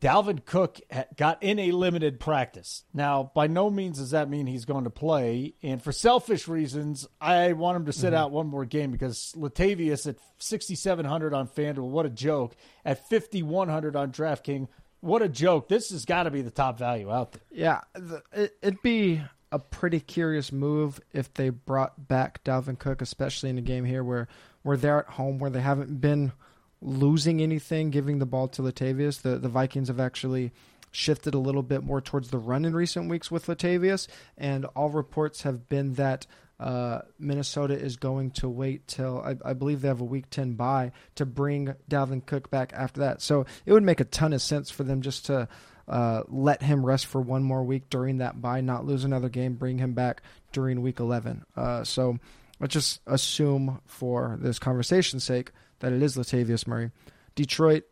Dalvin 0.00 0.44
Cook 0.44 0.80
got 1.16 1.42
in 1.42 1.58
a 1.58 1.72
limited 1.72 2.20
practice. 2.20 2.84
Now, 2.94 3.32
by 3.34 3.48
no 3.48 3.68
means 3.68 3.98
does 3.98 4.12
that 4.12 4.30
mean 4.30 4.46
he's 4.46 4.64
going 4.64 4.84
to 4.84 4.90
play. 4.90 5.54
And 5.62 5.82
for 5.82 5.90
selfish 5.90 6.46
reasons, 6.46 7.08
I 7.20 7.52
want 7.52 7.76
him 7.76 7.86
to 7.86 7.92
sit 7.92 8.08
mm-hmm. 8.08 8.16
out 8.16 8.30
one 8.30 8.46
more 8.46 8.64
game 8.64 8.92
because 8.92 9.34
Latavius 9.36 10.06
at 10.06 10.16
6,700 10.38 11.34
on 11.34 11.48
FanDuel, 11.48 11.88
what 11.88 12.06
a 12.06 12.10
joke. 12.10 12.54
At 12.84 13.08
5,100 13.08 13.96
on 13.96 14.12
DraftKings, 14.12 14.68
what 15.00 15.22
a 15.22 15.28
joke. 15.28 15.68
This 15.68 15.90
has 15.90 16.04
got 16.04 16.24
to 16.24 16.30
be 16.30 16.42
the 16.42 16.50
top 16.50 16.78
value 16.78 17.10
out 17.10 17.32
there. 17.32 17.42
Yeah, 17.50 17.80
it, 18.32 18.56
it'd 18.62 18.82
be 18.82 19.20
a 19.50 19.58
pretty 19.58 19.98
curious 19.98 20.52
move 20.52 21.00
if 21.12 21.34
they 21.34 21.48
brought 21.48 22.06
back 22.06 22.44
Dalvin 22.44 22.78
Cook, 22.78 23.02
especially 23.02 23.50
in 23.50 23.58
a 23.58 23.62
game 23.62 23.84
here 23.84 24.04
where, 24.04 24.28
where 24.62 24.76
they're 24.76 25.00
at 25.00 25.08
home, 25.08 25.38
where 25.38 25.50
they 25.50 25.60
haven't 25.60 26.00
been– 26.00 26.32
losing 26.80 27.40
anything, 27.40 27.90
giving 27.90 28.18
the 28.18 28.26
ball 28.26 28.48
to 28.48 28.62
Latavius. 28.62 29.22
The 29.22 29.38
the 29.38 29.48
Vikings 29.48 29.88
have 29.88 30.00
actually 30.00 30.52
shifted 30.90 31.34
a 31.34 31.38
little 31.38 31.62
bit 31.62 31.82
more 31.84 32.00
towards 32.00 32.30
the 32.30 32.38
run 32.38 32.64
in 32.64 32.74
recent 32.74 33.08
weeks 33.08 33.30
with 33.30 33.46
Latavius, 33.46 34.08
and 34.36 34.64
all 34.66 34.90
reports 34.90 35.42
have 35.42 35.68
been 35.68 35.94
that 35.94 36.26
uh, 36.60 37.00
Minnesota 37.18 37.74
is 37.74 37.96
going 37.96 38.32
to 38.32 38.48
wait 38.48 38.88
till 38.88 39.20
I, 39.20 39.36
I, 39.50 39.52
believe 39.52 39.80
they 39.80 39.88
have 39.88 40.00
a 40.00 40.04
week 40.04 40.28
10 40.30 40.54
bye 40.54 40.90
to 41.14 41.24
bring 41.24 41.74
Dalvin 41.88 42.26
Cook 42.26 42.50
back 42.50 42.72
after 42.74 43.02
that. 43.02 43.22
So 43.22 43.46
it 43.64 43.72
would 43.72 43.84
make 43.84 44.00
a 44.00 44.04
ton 44.04 44.32
of 44.32 44.42
sense 44.42 44.68
for 44.68 44.82
them 44.82 45.00
just 45.00 45.26
to 45.26 45.46
uh, 45.86 46.22
let 46.26 46.62
him 46.62 46.84
rest 46.84 47.06
for 47.06 47.20
one 47.20 47.44
more 47.44 47.62
week 47.62 47.88
during 47.90 48.18
that 48.18 48.42
bye, 48.42 48.60
not 48.60 48.84
lose 48.84 49.04
another 49.04 49.28
game, 49.28 49.54
bring 49.54 49.78
him 49.78 49.92
back 49.92 50.20
during 50.50 50.82
week 50.82 50.98
11. 50.98 51.44
Uh, 51.56 51.84
so 51.84 52.18
let's 52.58 52.74
just 52.74 53.00
assume 53.06 53.80
for 53.86 54.36
this 54.40 54.58
conversation's 54.58 55.22
sake 55.22 55.52
that 55.80 55.92
it 55.92 56.02
is 56.02 56.16
Latavius 56.16 56.66
Murray. 56.66 56.90
Detroit 57.34 57.84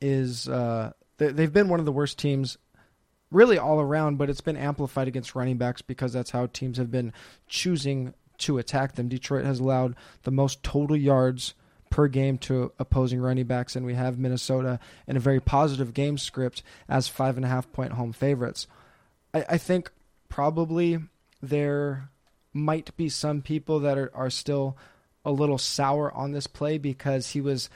is 0.00 0.48
uh, 0.48 0.92
they, 1.18 1.28
they've 1.28 1.52
been 1.52 1.68
one 1.68 1.80
of 1.80 1.86
the 1.86 1.92
worst 1.92 2.18
teams 2.18 2.58
really 3.30 3.58
all 3.58 3.80
around, 3.80 4.16
but 4.16 4.30
it's 4.30 4.40
been 4.40 4.56
amplified 4.56 5.08
against 5.08 5.34
running 5.34 5.58
backs 5.58 5.82
because 5.82 6.12
that's 6.12 6.30
how 6.30 6.46
teams 6.46 6.78
have 6.78 6.90
been 6.90 7.12
choosing 7.46 8.14
to 8.38 8.58
attack 8.58 8.94
them. 8.94 9.08
Detroit 9.08 9.44
has 9.44 9.60
allowed 9.60 9.94
the 10.22 10.30
most 10.30 10.62
total 10.62 10.96
yards 10.96 11.54
per 11.90 12.08
game 12.08 12.38
to 12.38 12.72
opposing 12.78 13.20
running 13.20 13.46
backs, 13.46 13.76
and 13.76 13.84
we 13.84 13.94
have 13.94 14.18
Minnesota 14.18 14.78
in 15.06 15.16
a 15.16 15.20
very 15.20 15.40
positive 15.40 15.94
game 15.94 16.18
script 16.18 16.62
as 16.88 17.08
five 17.08 17.36
and 17.36 17.44
a 17.44 17.48
half 17.48 17.70
point 17.72 17.92
home 17.92 18.12
favorites. 18.12 18.66
I, 19.34 19.44
I 19.50 19.58
think 19.58 19.90
probably 20.28 20.98
there 21.42 22.10
might 22.52 22.96
be 22.96 23.08
some 23.08 23.42
people 23.42 23.80
that 23.80 23.98
are, 23.98 24.10
are 24.14 24.30
still 24.30 24.76
a 25.28 25.30
little 25.30 25.58
sour 25.58 26.10
on 26.12 26.32
this 26.32 26.46
play 26.46 26.78
because 26.78 27.30
he 27.30 27.40
was 27.40 27.68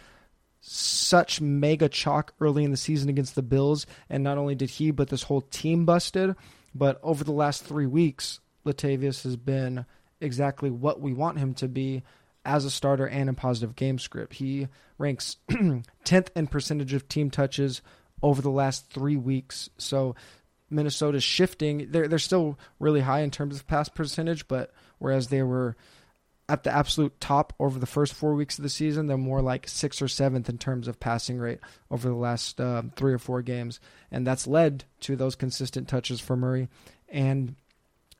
such 0.61 1.41
mega 1.41 1.89
chalk 1.89 2.33
early 2.41 2.65
in 2.65 2.71
the 2.71 2.77
season 2.77 3.11
against 3.11 3.35
the 3.35 3.43
Bills, 3.43 3.87
and 4.09 4.25
not 4.25 4.39
only 4.39 4.55
did 4.55 4.71
he, 4.71 4.91
but 4.91 5.09
this 5.09 5.25
whole 5.25 5.43
team 5.43 5.85
busted. 5.85 6.35
But 6.75 6.99
over 7.03 7.25
the 7.25 7.33
last 7.33 7.65
three 7.65 7.87
weeks, 7.87 8.41
Latavius 8.65 9.25
has 9.25 9.37
been 9.37 9.85
exactly 10.21 10.71
what 10.71 11.01
we 11.01 11.13
want 11.13 11.39
him 11.39 11.53
to 11.55 11.69
be 11.69 12.03
as 12.45 12.65
a 12.65 12.71
starter 12.71 13.07
and 13.07 13.29
in 13.29 13.35
positive 13.35 13.77
game 13.77 13.99
script. 13.99 14.35
He 14.35 14.69
ranks 14.97 15.37
10th 15.51 16.29
in 16.35 16.47
percentage 16.47 16.95
of 16.95 17.09
team 17.09 17.31
touches 17.31 17.83
over 18.23 18.41
the 18.41 18.51
last 18.51 18.91
three 18.91 19.17
weeks. 19.17 19.69
So 19.77 20.15
Minnesota's 20.71 21.25
shifting. 21.25 21.89
They're 21.91 22.09
they're 22.09 22.19
still 22.19 22.59
really 22.79 23.01
high 23.01 23.21
in 23.21 23.31
terms 23.31 23.57
of 23.57 23.67
pass 23.67 23.89
percentage, 23.89 24.49
but 24.49 24.71
whereas 24.99 25.29
they 25.29 25.43
were 25.43 25.77
at 26.49 26.65
the 26.65 26.75
absolute 26.75 27.19
top 27.21 27.53
over 27.59 27.79
the 27.79 27.87
first 27.87 28.15
four 28.15 28.35
weeks 28.35 28.59
of 28.59 28.63
the 28.63 28.69
season. 28.69 29.07
They're 29.07 29.17
more 29.17 29.41
like 29.43 29.69
sixth 29.69 30.03
or 30.03 30.09
seventh 30.09 30.49
in 30.49 30.59
terms 30.59 30.89
of 30.89 31.01
passing 31.01 31.39
rate 31.39 31.61
over 31.91 32.09
the 32.09 32.15
last 32.15 32.61
uh, 32.61 32.83
three 32.97 33.13
or 33.13 33.19
four 33.19 33.43
games, 33.43 33.81
and 34.11 34.27
that's 34.27 34.47
led 34.47 34.85
to 35.01 35.17
those 35.17 35.35
consistent 35.35 35.89
touches 35.89 36.21
for 36.21 36.37
Murray. 36.37 36.69
And 37.09 37.57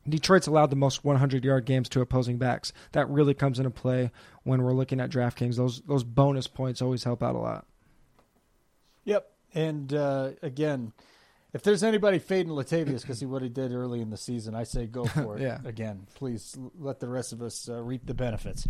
Detroit's 0.09 0.47
allowed 0.47 0.71
the 0.71 0.77
most 0.77 1.05
100 1.05 1.45
yard 1.45 1.65
games 1.65 1.89
to 1.91 2.01
opposing 2.01 2.39
backs. 2.39 2.73
That 2.93 3.09
really 3.09 3.35
comes 3.35 3.59
into 3.59 3.71
play 3.71 4.11
when 4.45 4.63
we're 4.63 4.73
looking 4.73 5.01
at 5.01 5.11
DraftKings. 5.11 5.57
Those 5.57 5.81
those 5.83 6.05
bonus 6.05 6.47
points 6.47 6.83
always 6.83 7.05
help 7.05 7.23
out 7.23 7.35
a 7.35 7.39
lot. 7.39 7.67
Yep, 9.05 9.31
and 9.55 9.93
uh, 9.93 10.31
again 10.43 10.93
if 11.53 11.63
there's 11.63 11.83
anybody 11.83 12.19
fading 12.19 12.53
Latavius 12.53 13.03
because 13.03 13.21
he 13.21 13.27
what 13.27 13.43
he 13.43 13.49
did 13.49 13.73
early 13.73 14.01
in 14.01 14.11
the 14.11 14.17
season, 14.17 14.55
I 14.55 14.65
say 14.65 14.87
go 14.87 15.05
for 15.07 15.37
it. 15.37 15.43
yeah. 15.43 15.59
Again, 15.65 16.07
please 16.15 16.57
let 16.79 17.01
the 17.01 17.09
rest 17.09 17.33
of 17.33 17.43
us 17.43 17.69
uh, 17.69 17.81
reap 17.83 18.07
the 18.07 18.15
benefits. 18.15 18.67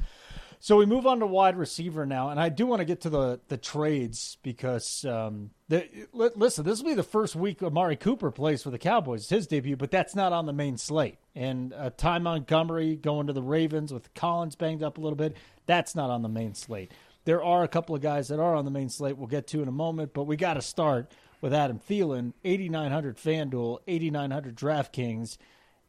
So 0.58 0.76
we 0.76 0.86
move 0.86 1.06
on 1.08 1.18
to 1.18 1.26
wide 1.26 1.56
receiver 1.56 2.06
now, 2.06 2.28
and 2.28 2.38
I 2.38 2.48
do 2.48 2.66
want 2.66 2.78
to 2.80 2.84
get 2.84 3.00
to 3.00 3.10
the 3.10 3.40
the 3.48 3.56
trades 3.56 4.38
because 4.44 5.04
um, 5.04 5.50
the, 5.68 5.88
listen, 6.12 6.64
this 6.64 6.80
will 6.80 6.90
be 6.90 6.94
the 6.94 7.02
first 7.02 7.34
week 7.34 7.64
Amari 7.64 7.96
Cooper 7.96 8.30
plays 8.30 8.62
for 8.62 8.70
the 8.70 8.78
Cowboys, 8.78 9.28
his 9.28 9.48
debut, 9.48 9.76
but 9.76 9.90
that's 9.90 10.14
not 10.14 10.32
on 10.32 10.46
the 10.46 10.52
main 10.52 10.76
slate. 10.76 11.18
And 11.34 11.72
uh, 11.72 11.90
Ty 11.96 12.20
Montgomery 12.20 12.94
going 12.94 13.26
to 13.26 13.32
the 13.32 13.42
Ravens 13.42 13.92
with 13.92 14.14
Collins 14.14 14.54
banged 14.54 14.84
up 14.84 14.98
a 14.98 15.00
little 15.00 15.16
bit, 15.16 15.36
that's 15.66 15.96
not 15.96 16.10
on 16.10 16.22
the 16.22 16.28
main 16.28 16.54
slate. 16.54 16.92
There 17.24 17.42
are 17.42 17.64
a 17.64 17.68
couple 17.68 17.96
of 17.96 18.00
guys 18.00 18.28
that 18.28 18.38
are 18.38 18.54
on 18.54 18.64
the 18.64 18.70
main 18.70 18.88
slate. 18.88 19.16
We'll 19.16 19.26
get 19.26 19.48
to 19.48 19.62
in 19.62 19.68
a 19.68 19.72
moment, 19.72 20.12
but 20.14 20.24
we 20.24 20.36
got 20.36 20.54
to 20.54 20.62
start 20.62 21.10
with 21.42 21.52
Adam 21.52 21.78
Thielen, 21.78 22.32
8,900 22.44 23.18
FanDuel, 23.18 23.80
8,900 23.86 24.56
DraftKings. 24.56 25.36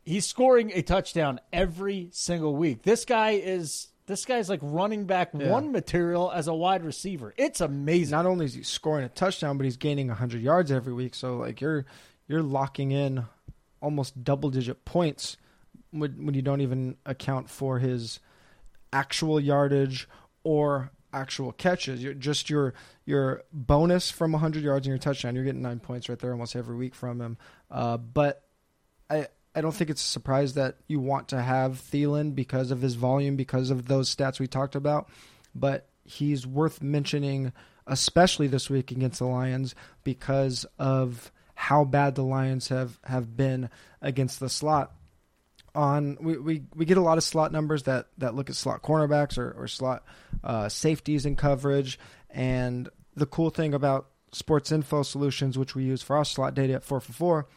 He's 0.01 0.27
scoring 0.27 0.71
a 0.73 0.81
touchdown 0.81 1.39
every 1.53 2.09
single 2.11 2.57
week. 2.57 2.81
This 2.81 3.05
guy 3.05 3.31
is 3.31 3.87
this 4.05 4.25
guy's 4.25 4.49
like 4.49 4.59
running 4.61 5.05
back 5.05 5.29
yeah. 5.33 5.49
one 5.49 5.71
material 5.71 6.29
as 6.29 6.49
a 6.49 6.53
wide 6.53 6.83
receiver. 6.83 7.33
It's 7.37 7.61
amazing. 7.61 8.11
Not 8.11 8.25
only 8.25 8.45
is 8.45 8.53
he 8.53 8.63
scoring 8.63 9.05
a 9.05 9.09
touchdown, 9.09 9.57
but 9.57 9.63
he's 9.63 9.77
gaining 9.77 10.09
100 10.09 10.41
yards 10.41 10.71
every 10.71 10.91
week. 10.91 11.15
So 11.15 11.37
like 11.37 11.61
you're 11.61 11.85
you're 12.27 12.43
locking 12.43 12.91
in 12.91 13.23
almost 13.79 14.23
double 14.23 14.49
digit 14.49 14.83
points 14.83 15.37
when, 15.91 16.25
when 16.25 16.35
you 16.35 16.41
don't 16.41 16.61
even 16.61 16.97
account 17.05 17.49
for 17.49 17.79
his 17.79 18.19
actual 18.91 19.39
yardage 19.39 20.09
or 20.43 20.91
actual 21.13 21.51
catches. 21.51 22.03
You're 22.03 22.13
just 22.13 22.49
your 22.49 22.73
your 23.05 23.43
bonus 23.51 24.11
from 24.11 24.31
100 24.31 24.63
yards 24.63 24.87
and 24.87 24.91
your 24.91 24.97
touchdown. 24.99 25.35
You're 25.35 25.45
getting 25.45 25.61
nine 25.61 25.79
points 25.79 26.09
right 26.09 26.19
there 26.19 26.31
almost 26.31 26.55
every 26.55 26.75
week 26.75 26.95
from 26.95 27.21
him. 27.21 27.37
Uh, 27.69 27.97
but 27.97 28.43
I 29.09 29.27
I 29.55 29.61
don't 29.61 29.73
think 29.73 29.89
it's 29.89 30.01
a 30.01 30.09
surprise 30.09 30.55
that 30.55 30.77
you 30.87 30.99
want 30.99 31.27
to 31.29 31.41
have 31.41 31.73
Thielen 31.73 32.33
because 32.33 32.71
of 32.71 32.81
his 32.81 32.95
volume, 32.95 33.35
because 33.35 33.69
of 33.69 33.87
those 33.87 34.13
stats 34.13 34.39
we 34.39 34.47
talked 34.47 34.75
about. 34.75 35.09
But 35.53 35.89
he's 36.03 36.47
worth 36.47 36.81
mentioning, 36.81 37.53
especially 37.85 38.47
this 38.47 38.69
week 38.69 38.91
against 38.91 39.19
the 39.19 39.25
Lions, 39.25 39.75
because 40.03 40.65
of 40.79 41.31
how 41.53 41.83
bad 41.83 42.15
the 42.15 42.23
Lions 42.23 42.69
have, 42.69 42.99
have 43.03 43.37
been 43.37 43.69
against 44.01 44.39
the 44.39 44.49
slot 44.49 44.91
on 45.75 46.17
we, 46.21 46.37
we, 46.37 46.63
we 46.75 46.85
get 46.85 46.97
a 46.97 47.01
lot 47.01 47.17
of 47.17 47.23
slot 47.23 47.51
numbers 47.51 47.83
that, 47.83 48.07
that 48.17 48.35
look 48.35 48.49
at 48.49 48.55
slot 48.55 48.81
cornerbacks 48.81 49.37
or, 49.37 49.51
or 49.51 49.67
slot 49.67 50.03
uh, 50.43 50.69
safeties 50.69 51.25
in 51.25 51.35
coverage. 51.35 51.99
And 52.29 52.89
the 53.15 53.25
cool 53.25 53.49
thing 53.49 53.73
about 53.73 54.07
Sports 54.31 54.71
Info 54.71 55.03
Solutions, 55.03 55.57
which 55.57 55.75
we 55.75 55.83
use 55.83 56.01
for 56.01 56.15
our 56.15 56.25
slot 56.25 56.53
data 56.53 56.73
at 56.73 56.83
4 56.83 56.99
for 56.99 57.13
4, 57.13 57.47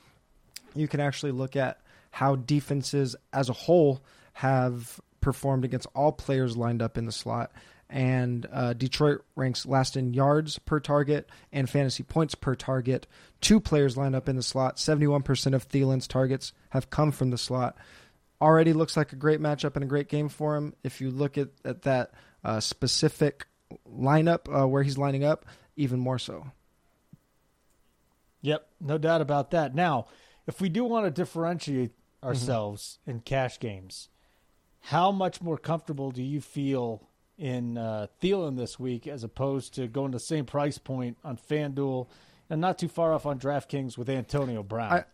you 0.75 0.89
can 0.89 1.01
actually 1.01 1.33
look 1.33 1.57
at 1.57 1.81
how 2.11 2.37
defenses 2.37 3.17
as 3.33 3.49
a 3.49 3.55
whole 3.55 4.03
have 4.35 5.01
performed 5.21 5.65
against 5.65 5.87
all 5.95 6.13
players 6.13 6.57
lined 6.57 6.83
up 6.83 6.97
in 6.99 7.07
the 7.07 7.13
slot. 7.13 7.51
And 7.89 8.47
uh, 8.53 8.73
Detroit 8.73 9.23
ranks 9.37 9.65
last 9.65 9.97
in 9.97 10.13
yards 10.13 10.59
per 10.59 10.81
target 10.81 11.31
and 11.53 11.71
fantasy 11.71 12.03
points 12.03 12.35
per 12.35 12.55
target. 12.55 13.07
Two 13.41 13.61
players 13.61 13.97
lined 13.97 14.17
up 14.17 14.29
in 14.29 14.37
the 14.37 14.43
slot. 14.43 14.77
71% 14.77 15.55
of 15.55 15.69
Thielen's 15.69 16.09
targets 16.09 16.53
have 16.71 16.91
come 16.91 17.13
from 17.13 17.31
the 17.31 17.39
slot 17.39 17.77
already 18.40 18.72
looks 18.72 18.96
like 18.96 19.12
a 19.12 19.16
great 19.16 19.40
matchup 19.40 19.75
and 19.75 19.85
a 19.85 19.88
great 19.88 20.09
game 20.09 20.29
for 20.29 20.57
him. 20.57 20.75
If 20.83 21.01
you 21.01 21.11
look 21.11 21.38
at, 21.38 21.49
at 21.64 21.83
that 21.83 22.12
uh, 22.44 22.61
specific 22.61 23.46
lineup 23.90 24.49
uh, 24.49 24.66
where 24.66 24.83
he's 24.83 24.99
lining 24.99 25.25
up, 25.25 25.46
even 25.77 25.99
more 25.99 26.18
so. 26.18 26.46
Yep, 28.42 28.68
no 28.81 28.99
doubt 28.99 29.20
about 29.20 29.51
that. 29.51 29.75
Now, 29.75 30.07
if 30.46 30.61
we 30.61 30.68
do 30.68 30.85
want 30.85 31.07
to 31.07 31.11
differentiate 31.11 31.90
mm-hmm. 31.90 32.29
ourselves 32.29 32.99
mm-hmm. 33.03 33.11
in 33.11 33.20
cash 33.20 33.59
games, 33.59 34.09
how 34.81 35.11
much 35.11 35.42
more 35.42 35.59
comfortable 35.59 36.12
do 36.12 36.22
you 36.22 36.40
feel 36.40 37.09
in 37.38 37.77
uh, 37.77 38.07
Thielen 38.22 38.57
this 38.57 38.79
week 38.79 39.07
as 39.07 39.25
opposed 39.25 39.75
to 39.75 39.88
going 39.88 40.12
to 40.12 40.16
the 40.16 40.25
same 40.25 40.46
price 40.46 40.79
point 40.79 41.18
on 41.25 41.37
FanDuel 41.37 42.09
and 42.49 42.61
not 42.61 42.79
too 42.79 42.88
far 42.88 43.12
off 43.12 43.27
on 43.27 43.38
DraftKings 43.38 43.99
with 43.99 44.09
Antonio 44.09 44.62
Brown? 44.62 44.92
I, 44.92 45.05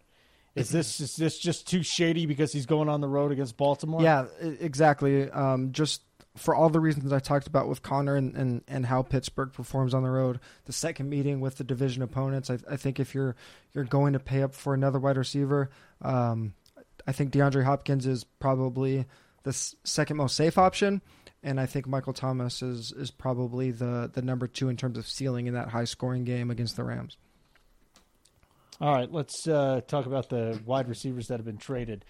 is 0.54 0.70
this 0.70 1.00
is 1.00 1.16
this 1.16 1.38
just 1.38 1.68
too 1.68 1.82
shady 1.82 2.26
because 2.26 2.52
he's 2.52 2.66
going 2.66 2.88
on 2.88 3.00
the 3.00 3.08
road 3.08 3.32
against 3.32 3.56
Baltimore? 3.56 4.02
Yeah, 4.02 4.26
exactly. 4.40 5.30
Um, 5.30 5.72
just 5.72 6.02
for 6.36 6.54
all 6.54 6.70
the 6.70 6.80
reasons 6.80 7.12
I 7.12 7.18
talked 7.18 7.46
about 7.46 7.68
with 7.68 7.82
Conner 7.82 8.16
and, 8.16 8.34
and, 8.34 8.62
and 8.66 8.86
how 8.86 9.02
Pittsburgh 9.02 9.52
performs 9.52 9.92
on 9.92 10.02
the 10.02 10.10
road, 10.10 10.40
the 10.64 10.72
second 10.72 11.10
meeting 11.10 11.40
with 11.40 11.56
the 11.56 11.64
division 11.64 12.02
opponents, 12.02 12.48
I, 12.50 12.58
I 12.70 12.76
think 12.76 12.98
if 13.00 13.14
you're 13.14 13.36
you're 13.72 13.84
going 13.84 14.14
to 14.14 14.18
pay 14.18 14.42
up 14.42 14.54
for 14.54 14.74
another 14.74 14.98
wide 14.98 15.16
receiver, 15.16 15.70
um, 16.00 16.54
I 17.06 17.12
think 17.12 17.32
DeAndre 17.32 17.64
Hopkins 17.64 18.06
is 18.06 18.24
probably 18.24 19.06
the 19.42 19.52
second 19.52 20.16
most 20.16 20.36
safe 20.36 20.56
option, 20.56 21.02
and 21.42 21.60
I 21.60 21.66
think 21.66 21.86
Michael 21.86 22.12
Thomas 22.12 22.62
is 22.62 22.92
is 22.92 23.10
probably 23.10 23.70
the 23.70 24.10
the 24.12 24.22
number 24.22 24.46
two 24.46 24.68
in 24.68 24.76
terms 24.76 24.98
of 24.98 25.06
ceiling 25.06 25.46
in 25.46 25.54
that 25.54 25.68
high 25.68 25.84
scoring 25.84 26.24
game 26.24 26.50
against 26.50 26.76
the 26.76 26.84
Rams. 26.84 27.16
All 28.82 28.92
right, 28.92 29.12
let's 29.12 29.46
uh, 29.46 29.80
talk 29.86 30.06
about 30.06 30.28
the 30.28 30.60
wide 30.66 30.88
receivers 30.88 31.28
that 31.28 31.38
have 31.38 31.44
been 31.46 31.56
traded. 31.56 32.04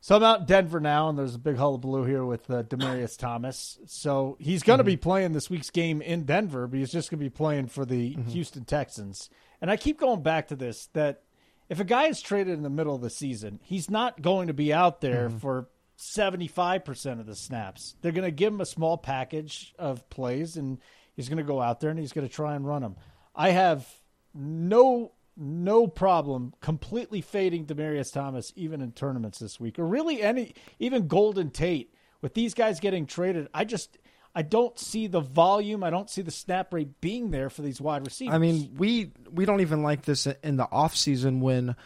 So 0.00 0.16
I'm 0.16 0.22
out 0.22 0.40
in 0.40 0.46
Denver 0.46 0.80
now, 0.80 1.10
and 1.10 1.18
there's 1.18 1.34
a 1.34 1.38
big 1.38 1.56
hullabaloo 1.56 2.04
here 2.04 2.24
with 2.24 2.50
uh, 2.50 2.62
Demaryius 2.62 3.18
Thomas. 3.18 3.78
So 3.84 4.38
he's 4.40 4.62
going 4.62 4.78
to 4.78 4.84
mm-hmm. 4.84 4.92
be 4.92 4.96
playing 4.96 5.32
this 5.34 5.50
week's 5.50 5.68
game 5.68 6.00
in 6.00 6.24
Denver, 6.24 6.66
but 6.66 6.78
he's 6.78 6.90
just 6.90 7.10
going 7.10 7.18
to 7.18 7.24
be 7.26 7.28
playing 7.28 7.66
for 7.66 7.84
the 7.84 8.14
mm-hmm. 8.14 8.30
Houston 8.30 8.64
Texans. 8.64 9.28
And 9.60 9.70
I 9.70 9.76
keep 9.76 10.00
going 10.00 10.22
back 10.22 10.48
to 10.48 10.56
this 10.56 10.88
that 10.94 11.24
if 11.68 11.78
a 11.78 11.84
guy 11.84 12.06
is 12.06 12.22
traded 12.22 12.54
in 12.54 12.62
the 12.62 12.70
middle 12.70 12.94
of 12.94 13.02
the 13.02 13.10
season, 13.10 13.60
he's 13.62 13.90
not 13.90 14.22
going 14.22 14.46
to 14.46 14.54
be 14.54 14.72
out 14.72 15.02
there 15.02 15.28
mm-hmm. 15.28 15.36
for 15.36 15.68
75% 15.98 17.20
of 17.20 17.26
the 17.26 17.36
snaps. 17.36 17.96
They're 18.00 18.12
going 18.12 18.24
to 18.24 18.30
give 18.30 18.54
him 18.54 18.62
a 18.62 18.66
small 18.66 18.96
package 18.96 19.74
of 19.78 20.08
plays, 20.08 20.56
and 20.56 20.78
he's 21.14 21.28
going 21.28 21.36
to 21.36 21.42
go 21.42 21.60
out 21.60 21.80
there 21.80 21.90
and 21.90 21.98
he's 21.98 22.14
going 22.14 22.26
to 22.26 22.32
try 22.32 22.54
and 22.54 22.66
run 22.66 22.80
them. 22.80 22.96
I 23.34 23.50
have 23.50 23.86
no 24.32 25.12
no 25.38 25.86
problem 25.86 26.52
completely 26.60 27.20
fading 27.20 27.64
Demaryius 27.64 28.12
Thomas 28.12 28.52
even 28.56 28.80
in 28.80 28.92
tournaments 28.92 29.38
this 29.38 29.60
week, 29.60 29.78
or 29.78 29.86
really 29.86 30.20
any 30.22 30.54
even 30.78 31.06
Golden 31.06 31.50
Tate. 31.50 31.94
With 32.20 32.34
these 32.34 32.52
guys 32.52 32.80
getting 32.80 33.06
traded, 33.06 33.46
I 33.54 33.64
just 33.64 33.96
I 34.34 34.42
don't 34.42 34.78
see 34.78 35.06
the 35.06 35.20
volume. 35.20 35.84
I 35.84 35.90
don't 35.90 36.10
see 36.10 36.22
the 36.22 36.32
snap 36.32 36.74
rate 36.74 37.00
being 37.00 37.30
there 37.30 37.48
for 37.48 37.62
these 37.62 37.80
wide 37.80 38.04
receivers. 38.04 38.34
I 38.34 38.38
mean, 38.38 38.74
we 38.76 39.12
we 39.30 39.44
don't 39.44 39.60
even 39.60 39.82
like 39.82 40.02
this 40.02 40.26
in 40.26 40.56
the 40.56 40.68
off 40.70 40.96
season 40.96 41.40
when 41.40 41.76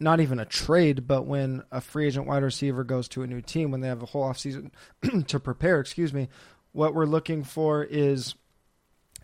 not 0.00 0.20
even 0.20 0.38
a 0.38 0.44
trade, 0.44 1.06
but 1.06 1.26
when 1.26 1.62
a 1.70 1.80
free 1.80 2.06
agent 2.06 2.26
wide 2.26 2.42
receiver 2.42 2.84
goes 2.84 3.08
to 3.08 3.22
a 3.22 3.26
new 3.26 3.40
team 3.40 3.70
when 3.70 3.80
they 3.80 3.88
have 3.88 4.02
a 4.02 4.06
whole 4.06 4.22
off 4.22 4.38
season 4.38 4.72
to 5.26 5.40
prepare. 5.40 5.80
Excuse 5.80 6.12
me. 6.12 6.28
What 6.72 6.94
we're 6.94 7.06
looking 7.06 7.44
for 7.44 7.84
is 7.84 8.34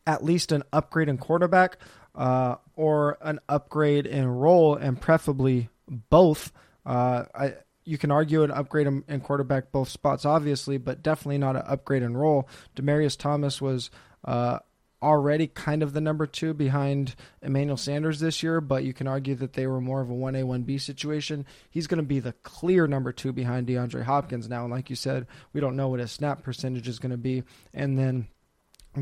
at 0.06 0.24
least 0.24 0.52
an 0.52 0.62
upgrade 0.72 1.08
in 1.08 1.18
quarterback 1.18 1.78
uh, 2.14 2.56
or 2.78 3.18
an 3.22 3.40
upgrade 3.48 4.06
in 4.06 4.24
role, 4.28 4.76
and 4.76 5.00
preferably 5.00 5.68
both. 5.88 6.52
Uh, 6.86 7.24
I 7.34 7.54
you 7.84 7.98
can 7.98 8.10
argue 8.10 8.42
an 8.42 8.50
upgrade 8.50 8.86
in 8.86 9.20
quarterback 9.20 9.72
both 9.72 9.88
spots, 9.88 10.24
obviously, 10.24 10.76
but 10.76 11.02
definitely 11.02 11.38
not 11.38 11.56
an 11.56 11.62
upgrade 11.66 12.02
in 12.02 12.16
role. 12.16 12.46
Demaryius 12.76 13.16
Thomas 13.16 13.62
was 13.62 13.90
uh, 14.26 14.58
already 15.02 15.46
kind 15.46 15.82
of 15.82 15.94
the 15.94 16.00
number 16.02 16.26
two 16.26 16.52
behind 16.52 17.14
Emmanuel 17.40 17.78
Sanders 17.78 18.20
this 18.20 18.42
year, 18.42 18.60
but 18.60 18.84
you 18.84 18.92
can 18.92 19.08
argue 19.08 19.34
that 19.36 19.54
they 19.54 19.66
were 19.66 19.80
more 19.80 20.02
of 20.02 20.10
a 20.10 20.12
1A, 20.12 20.44
1B 20.44 20.78
situation. 20.78 21.46
He's 21.70 21.86
going 21.86 21.96
to 21.96 22.06
be 22.06 22.20
the 22.20 22.34
clear 22.42 22.86
number 22.86 23.10
two 23.10 23.32
behind 23.32 23.66
DeAndre 23.66 24.02
Hopkins 24.02 24.50
now. 24.50 24.64
And 24.64 24.72
like 24.72 24.90
you 24.90 24.96
said, 24.96 25.26
we 25.54 25.60
don't 25.62 25.76
know 25.76 25.88
what 25.88 26.00
his 26.00 26.12
snap 26.12 26.42
percentage 26.42 26.88
is 26.88 26.98
going 26.98 27.12
to 27.12 27.16
be. 27.16 27.42
And 27.72 27.98
then 27.98 28.28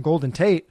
Golden 0.01 0.31
Tate, 0.31 0.69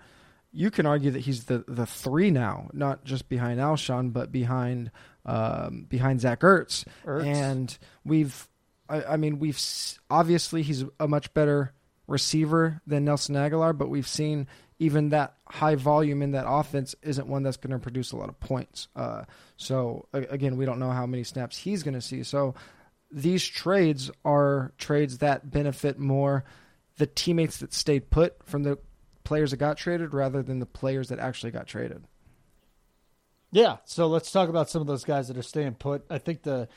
you 0.56 0.72
can 0.72 0.86
argue 0.86 1.12
that 1.12 1.20
he's 1.20 1.44
the, 1.46 1.64
the 1.68 1.86
three 1.86 2.32
now, 2.32 2.70
not 2.74 3.04
just 3.04 3.28
behind 3.28 3.60
Alshon, 3.60 4.14
but 4.14 4.32
behind 4.32 4.90
um, 5.26 5.86
behind 5.90 6.22
Zach 6.22 6.42
Ertz. 6.42 6.86
Ertz. 7.06 7.26
And 7.26 7.78
we've, 8.04 8.48
I, 8.88 9.04
I 9.04 9.18
mean, 9.18 9.40
we've 9.40 9.60
obviously 10.10 10.62
he's 10.62 10.86
a 11.00 11.08
much 11.08 11.34
better 11.34 11.74
receiver 12.08 12.82
than 12.88 13.06
Nelson 13.06 13.36
Agholor, 13.36 13.78
but 13.78 13.90
we've 13.90 14.08
seen 14.08 14.48
even 14.78 15.10
that 15.10 15.36
high 15.48 15.76
volume 15.76 16.22
in 16.22 16.32
that 16.32 16.46
offense 16.48 16.96
isn't 17.02 17.28
one 17.28 17.44
that's 17.44 17.58
going 17.58 17.72
to 17.72 17.80
produce 17.80 18.12
a 18.12 18.18
lot 18.18 18.30
of 18.30 18.40
points. 18.40 18.88
Uh, 18.96 19.24
so 19.58 20.08
again, 20.14 20.58
we 20.58 20.66
don't 20.66 20.80
know 20.80 20.92
how 20.92 21.06
many 21.06 21.24
snaps 21.24 21.58
he's 21.58 21.84
going 21.84 21.94
to 21.94 22.02
see. 22.02 22.24
So 22.24 22.56
these 23.12 23.46
trades 23.46 24.12
are 24.24 24.74
trades 24.78 25.20
that 25.20 25.50
benefit 25.50 25.98
more 25.98 26.44
the 26.98 27.08
teammates 27.08 27.58
that 27.58 27.74
stayed 27.74 28.10
put 28.10 28.36
from 28.46 28.64
the 28.64 28.78
players 29.26 29.52
that 29.52 29.58
got 29.58 29.78
traded 29.78 30.14
rather 30.14 30.42
than 30.42 30.60
the 30.60 30.66
players 30.66 31.10
that 31.10 31.20
actually 31.20 31.52
got 31.52 31.68
traded. 31.68 32.06
Yeah, 33.52 33.78
so 33.86 34.08
let's 34.08 34.32
talk 34.32 34.50
about 34.50 34.70
some 34.70 34.82
of 34.82 34.88
those 34.88 35.04
guys 35.04 35.28
that 35.28 35.38
are 35.38 35.44
staying 35.44 35.76
put. 35.76 36.06
I 36.10 36.18
think 36.18 36.44
the 36.44 36.68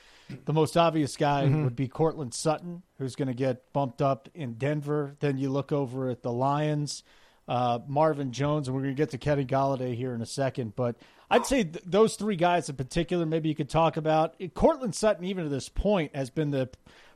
the 0.45 0.53
most 0.53 0.77
obvious 0.77 1.17
guy 1.17 1.45
mm-hmm. 1.45 1.65
would 1.65 1.77
be 1.77 1.89
Courtland 1.89 2.35
Sutton, 2.35 2.83
who's 2.99 3.17
going 3.17 3.29
to 3.29 3.35
get 3.35 3.73
bumped 3.73 4.03
up 4.03 4.29
in 4.35 4.55
Denver. 4.55 5.17
Then 5.21 5.39
you 5.39 5.51
look 5.51 5.73
over 5.73 6.11
at 6.11 6.23
the 6.23 6.33
Lions 6.33 7.03
uh, 7.49 7.79
Marvin 7.87 8.31
Jones, 8.31 8.69
and 8.69 8.77
we're 8.77 8.83
going 8.83 8.95
to 8.95 9.01
get 9.01 9.11
to 9.11 9.19
Kenny 9.19 9.45
Golladay 9.45 9.97
here 9.97 10.15
in 10.15 10.21
a 10.21 10.27
second. 10.27 10.77
But 10.77 10.97
I'd 11.31 11.47
say 11.47 11.65
th- 11.65 11.83
those 11.85 12.15
three 12.15 12.37
guys 12.37 12.69
in 12.69 12.77
particular, 12.77 13.25
maybe 13.25 13.49
you 13.49 13.55
could 13.55 13.71
talk 13.71 13.97
about. 13.97 14.37
Courtland 14.55 14.95
Sutton, 14.95 15.25
even 15.25 15.45
to 15.45 15.51
this 15.51 15.69
point, 15.69 16.15
has 16.15 16.29
been 16.31 16.51
the 16.51 16.69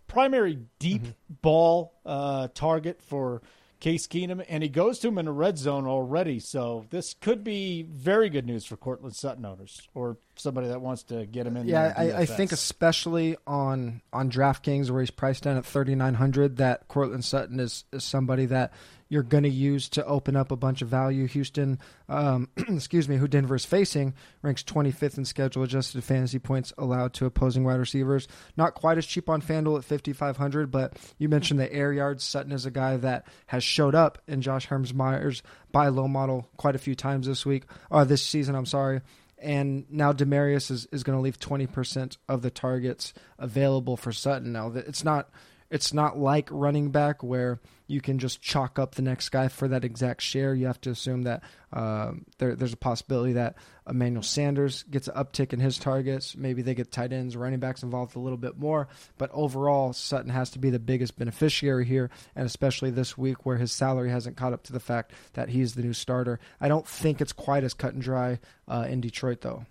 primary 0.08 0.58
deep 0.78 1.02
mm-hmm. 1.02 1.34
ball 1.42 1.94
uh, 2.06 2.48
target 2.54 3.02
for 3.02 3.42
Case 3.82 4.06
Keenum, 4.06 4.44
and 4.48 4.62
he 4.62 4.68
goes 4.68 5.00
to 5.00 5.08
him 5.08 5.18
in 5.18 5.24
the 5.24 5.32
red 5.32 5.58
zone 5.58 5.88
already. 5.88 6.38
So 6.38 6.86
this 6.90 7.14
could 7.14 7.42
be 7.42 7.82
very 7.82 8.30
good 8.30 8.46
news 8.46 8.64
for 8.64 8.76
Courtland 8.76 9.16
Sutton 9.16 9.44
owners 9.44 9.88
or 9.92 10.18
somebody 10.36 10.68
that 10.68 10.80
wants 10.80 11.02
to 11.04 11.26
get 11.26 11.48
him 11.48 11.56
in. 11.56 11.66
Yeah, 11.66 11.92
I, 11.96 12.12
I, 12.12 12.26
think 12.26 12.52
especially 12.52 13.36
on 13.44 14.00
on 14.12 14.30
DraftKings 14.30 14.88
where 14.88 15.00
he's 15.00 15.10
priced 15.10 15.42
down 15.42 15.56
at 15.56 15.66
thirty 15.66 15.96
nine 15.96 16.14
hundred, 16.14 16.58
that 16.58 16.86
Courtland 16.86 17.24
Sutton 17.24 17.58
is, 17.58 17.82
is 17.92 18.04
somebody 18.04 18.46
that 18.46 18.72
you're 19.12 19.22
going 19.22 19.42
to 19.42 19.50
use 19.50 19.90
to 19.90 20.02
open 20.06 20.36
up 20.36 20.50
a 20.50 20.56
bunch 20.56 20.80
of 20.80 20.88
value. 20.88 21.26
Houston, 21.26 21.78
um, 22.08 22.48
excuse 22.56 23.10
me, 23.10 23.18
who 23.18 23.28
Denver 23.28 23.54
is 23.54 23.66
facing, 23.66 24.14
ranks 24.40 24.62
25th 24.62 25.18
in 25.18 25.26
schedule 25.26 25.62
adjusted 25.62 26.02
fantasy 26.02 26.38
points 26.38 26.72
allowed 26.78 27.12
to 27.12 27.26
opposing 27.26 27.62
wide 27.62 27.78
receivers. 27.78 28.26
Not 28.56 28.72
quite 28.72 28.96
as 28.96 29.04
cheap 29.04 29.28
on 29.28 29.42
FanDuel 29.42 29.76
at 29.76 29.84
5,500, 29.84 30.70
but 30.70 30.96
you 31.18 31.28
mentioned 31.28 31.60
the 31.60 31.70
air 31.70 31.92
yards. 31.92 32.24
Sutton 32.24 32.52
is 32.52 32.64
a 32.64 32.70
guy 32.70 32.96
that 32.96 33.26
has 33.48 33.62
showed 33.62 33.94
up 33.94 34.16
in 34.26 34.40
Josh 34.40 34.66
Hermsmeyer's 34.68 35.42
buy 35.72 35.88
low 35.88 36.08
model 36.08 36.48
quite 36.56 36.74
a 36.74 36.78
few 36.78 36.94
times 36.94 37.26
this 37.26 37.44
week, 37.44 37.64
or 37.90 38.00
uh, 38.00 38.04
this 38.04 38.22
season, 38.22 38.54
I'm 38.54 38.64
sorry 38.64 39.02
and 39.44 39.86
now 39.90 40.12
Demaryius 40.12 40.70
is, 40.70 40.86
is 40.92 41.02
going 41.02 41.18
to 41.18 41.20
leave 41.20 41.36
20% 41.36 42.16
of 42.28 42.42
the 42.42 42.50
targets 42.50 43.12
available 43.40 43.96
for 43.96 44.12
Sutton. 44.12 44.52
Now, 44.52 44.70
it's 44.72 45.02
not 45.02 45.30
it's 45.72 45.94
not 45.94 46.18
like 46.18 46.48
running 46.50 46.90
back 46.90 47.22
where 47.22 47.58
you 47.92 48.00
can 48.00 48.18
just 48.18 48.40
chalk 48.40 48.78
up 48.78 48.94
the 48.94 49.02
next 49.02 49.28
guy 49.28 49.48
for 49.48 49.68
that 49.68 49.84
exact 49.84 50.22
share. 50.22 50.54
You 50.54 50.66
have 50.66 50.80
to 50.80 50.90
assume 50.90 51.22
that 51.22 51.42
um, 51.72 52.24
there, 52.38 52.56
there's 52.56 52.72
a 52.72 52.78
possibility 52.78 53.34
that 53.34 53.56
Emmanuel 53.88 54.22
Sanders 54.22 54.82
gets 54.84 55.08
an 55.08 55.14
uptick 55.14 55.52
in 55.52 55.60
his 55.60 55.76
targets. 55.76 56.34
Maybe 56.34 56.62
they 56.62 56.74
get 56.74 56.90
tight 56.90 57.12
ends, 57.12 57.36
running 57.36 57.60
backs 57.60 57.82
involved 57.82 58.16
a 58.16 58.18
little 58.18 58.38
bit 58.38 58.58
more. 58.58 58.88
But 59.18 59.30
overall, 59.34 59.92
Sutton 59.92 60.30
has 60.30 60.50
to 60.50 60.58
be 60.58 60.70
the 60.70 60.78
biggest 60.78 61.18
beneficiary 61.18 61.84
here, 61.84 62.10
and 62.34 62.46
especially 62.46 62.90
this 62.90 63.18
week 63.18 63.44
where 63.44 63.58
his 63.58 63.72
salary 63.72 64.10
hasn't 64.10 64.38
caught 64.38 64.54
up 64.54 64.64
to 64.64 64.72
the 64.72 64.80
fact 64.80 65.12
that 65.34 65.50
he's 65.50 65.74
the 65.74 65.82
new 65.82 65.92
starter. 65.92 66.40
I 66.60 66.68
don't 66.68 66.88
think 66.88 67.20
it's 67.20 67.32
quite 67.32 67.62
as 67.62 67.74
cut 67.74 67.92
and 67.92 68.02
dry 68.02 68.40
uh, 68.66 68.86
in 68.88 69.02
Detroit, 69.02 69.42
though. 69.42 69.66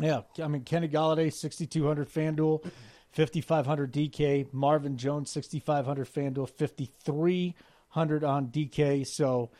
Yeah, 0.00 0.22
I 0.42 0.48
mean 0.48 0.62
Kenny 0.62 0.88
Golladay, 0.88 1.32
6,200 1.32 2.08
FanDuel. 2.08 2.64
5500 3.12 3.92
DK, 3.92 4.52
Marvin 4.52 4.96
Jones 4.96 5.30
6500 5.30 6.06
FanDuel, 6.06 6.50
5300 6.50 8.24
on 8.24 8.48
DK. 8.48 9.06
So 9.06 9.50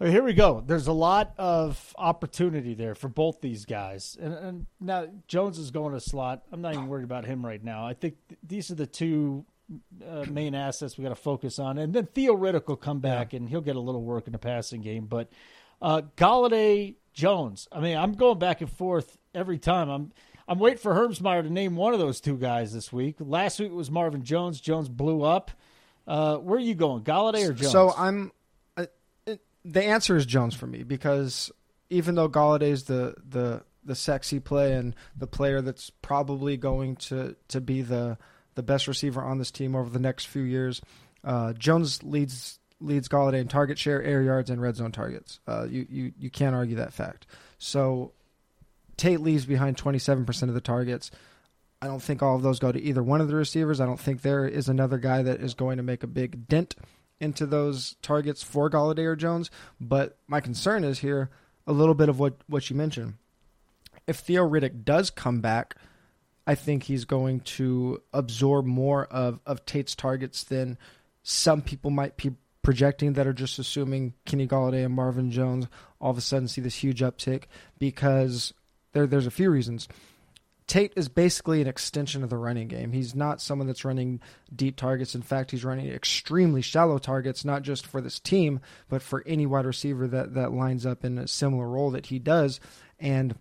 here 0.00 0.24
we 0.24 0.34
go. 0.34 0.62
There's 0.64 0.88
a 0.88 0.92
lot 0.92 1.34
of 1.38 1.94
opportunity 1.96 2.74
there 2.74 2.94
for 2.94 3.08
both 3.08 3.40
these 3.40 3.64
guys. 3.64 4.16
And, 4.20 4.34
and 4.34 4.66
now 4.80 5.06
Jones 5.28 5.58
is 5.58 5.70
going 5.70 5.94
to 5.94 6.00
slot. 6.00 6.42
I'm 6.52 6.60
not 6.60 6.74
even 6.74 6.88
worried 6.88 7.04
about 7.04 7.24
him 7.24 7.44
right 7.46 7.62
now. 7.62 7.86
I 7.86 7.94
think 7.94 8.16
th- 8.28 8.40
these 8.46 8.70
are 8.70 8.74
the 8.74 8.86
two 8.86 9.44
uh, 10.06 10.24
main 10.28 10.54
assets 10.54 10.98
we 10.98 11.04
got 11.04 11.10
to 11.10 11.14
focus 11.14 11.58
on. 11.58 11.78
And 11.78 11.92
then 11.92 12.06
Theo 12.06 12.36
Riddick 12.36 12.66
will 12.66 12.76
come 12.76 12.98
back 12.98 13.32
yeah. 13.32 13.38
and 13.38 13.48
he'll 13.48 13.60
get 13.60 13.76
a 13.76 13.80
little 13.80 14.02
work 14.02 14.26
in 14.26 14.32
the 14.32 14.38
passing 14.38 14.80
game. 14.80 15.06
But 15.06 15.30
uh, 15.80 16.02
Golladay, 16.16 16.96
Jones. 17.12 17.68
I 17.70 17.80
mean, 17.80 17.96
I'm 17.96 18.12
going 18.12 18.38
back 18.38 18.60
and 18.60 18.70
forth 18.70 19.16
every 19.32 19.58
time. 19.58 19.88
I'm 19.88 20.12
I'm 20.46 20.58
waiting 20.58 20.78
for 20.78 20.94
Hermsmeyer 20.94 21.42
to 21.42 21.50
name 21.50 21.76
one 21.76 21.94
of 21.94 22.00
those 22.00 22.20
two 22.20 22.36
guys 22.36 22.72
this 22.72 22.92
week. 22.92 23.16
Last 23.18 23.60
week 23.60 23.72
was 23.72 23.90
Marvin 23.90 24.24
Jones. 24.24 24.60
Jones 24.60 24.88
blew 24.88 25.22
up. 25.22 25.50
Uh, 26.06 26.36
where 26.36 26.58
are 26.58 26.62
you 26.62 26.74
going, 26.74 27.02
Golladay 27.02 27.48
or 27.48 27.52
Jones? 27.52 27.72
So 27.72 27.92
I'm. 27.96 28.32
The 29.66 29.82
answer 29.82 30.14
is 30.14 30.26
Jones 30.26 30.54
for 30.54 30.66
me 30.66 30.82
because 30.82 31.50
even 31.88 32.14
though 32.14 32.28
Golladay's 32.28 32.84
the 32.84 33.14
the 33.26 33.62
the 33.82 33.94
sexy 33.94 34.40
play 34.40 34.74
and 34.74 34.94
the 35.16 35.26
player 35.26 35.62
that's 35.62 35.88
probably 36.02 36.58
going 36.58 36.96
to 36.96 37.34
to 37.48 37.60
be 37.62 37.80
the 37.80 38.18
the 38.56 38.62
best 38.62 38.86
receiver 38.86 39.22
on 39.22 39.38
this 39.38 39.50
team 39.50 39.74
over 39.74 39.88
the 39.88 39.98
next 39.98 40.26
few 40.26 40.42
years, 40.42 40.82
uh, 41.24 41.54
Jones 41.54 42.02
leads 42.02 42.58
leads 42.80 43.08
Golladay 43.08 43.40
in 43.40 43.48
target 43.48 43.78
share, 43.78 44.02
air 44.02 44.22
yards, 44.22 44.50
and 44.50 44.60
red 44.60 44.76
zone 44.76 44.92
targets. 44.92 45.40
Uh, 45.46 45.66
you 45.68 45.86
you 45.88 46.12
you 46.18 46.30
can't 46.30 46.54
argue 46.54 46.76
that 46.76 46.92
fact. 46.92 47.26
So 47.58 48.12
Tate 48.96 49.20
leaves 49.20 49.46
behind 49.46 49.76
27% 49.76 50.42
of 50.42 50.54
the 50.54 50.60
targets. 50.60 51.10
I 51.82 51.86
don't 51.86 52.02
think 52.02 52.22
all 52.22 52.36
of 52.36 52.42
those 52.42 52.58
go 52.58 52.72
to 52.72 52.80
either 52.80 53.02
one 53.02 53.20
of 53.20 53.28
the 53.28 53.34
receivers. 53.34 53.80
I 53.80 53.86
don't 53.86 54.00
think 54.00 54.22
there 54.22 54.46
is 54.46 54.68
another 54.68 54.98
guy 54.98 55.22
that 55.22 55.40
is 55.40 55.54
going 55.54 55.76
to 55.76 55.82
make 55.82 56.02
a 56.02 56.08
big 56.08 56.48
dent 56.48 56.76
into 57.20 57.46
those 57.46 57.96
targets 58.02 58.42
for 58.42 58.70
Golladay 58.70 59.04
or 59.04 59.16
Jones. 59.16 59.50
But 59.80 60.18
my 60.26 60.40
concern 60.40 60.84
is 60.84 61.00
here 61.00 61.30
a 61.66 61.72
little 61.72 61.94
bit 61.94 62.08
of 62.08 62.18
what, 62.18 62.36
what 62.46 62.70
you 62.70 62.76
mentioned. 62.76 63.14
If 64.06 64.16
Theo 64.16 64.48
Riddick 64.48 64.84
does 64.84 65.10
come 65.10 65.40
back, 65.40 65.76
I 66.46 66.54
think 66.54 66.84
he's 66.84 67.04
going 67.04 67.40
to 67.40 68.02
absorb 68.12 68.66
more 68.66 69.06
of, 69.06 69.40
of 69.46 69.64
Tate's 69.64 69.94
targets 69.94 70.44
than 70.44 70.78
some 71.22 71.62
people 71.62 71.90
might 71.90 72.16
be 72.16 72.32
projecting 72.62 73.14
that 73.14 73.26
are 73.26 73.32
just 73.32 73.58
assuming 73.58 74.14
Kenny 74.24 74.46
Golladay 74.46 74.84
and 74.84 74.94
Marvin 74.94 75.30
Jones 75.30 75.68
all 76.00 76.10
of 76.10 76.18
a 76.18 76.22
sudden 76.22 76.48
see 76.48 76.60
this 76.60 76.76
huge 76.76 77.00
uptick 77.00 77.44
because 77.78 78.52
there, 78.94 79.06
there's 79.06 79.26
a 79.26 79.30
few 79.30 79.50
reasons. 79.50 79.86
Tate 80.66 80.94
is 80.96 81.10
basically 81.10 81.60
an 81.60 81.66
extension 81.66 82.24
of 82.24 82.30
the 82.30 82.38
running 82.38 82.68
game. 82.68 82.92
He's 82.92 83.14
not 83.14 83.42
someone 83.42 83.66
that's 83.66 83.84
running 83.84 84.20
deep 84.54 84.76
targets. 84.76 85.14
In 85.14 85.20
fact, 85.20 85.50
he's 85.50 85.64
running 85.64 85.88
extremely 85.88 86.62
shallow 86.62 86.96
targets, 86.96 87.44
not 87.44 87.62
just 87.62 87.86
for 87.86 88.00
this 88.00 88.18
team, 88.18 88.60
but 88.88 89.02
for 89.02 89.22
any 89.26 89.44
wide 89.44 89.66
receiver 89.66 90.08
that, 90.08 90.32
that 90.34 90.52
lines 90.52 90.86
up 90.86 91.04
in 91.04 91.18
a 91.18 91.28
similar 91.28 91.68
role 91.68 91.90
that 91.90 92.06
he 92.06 92.18
does. 92.18 92.60
And 92.98 93.34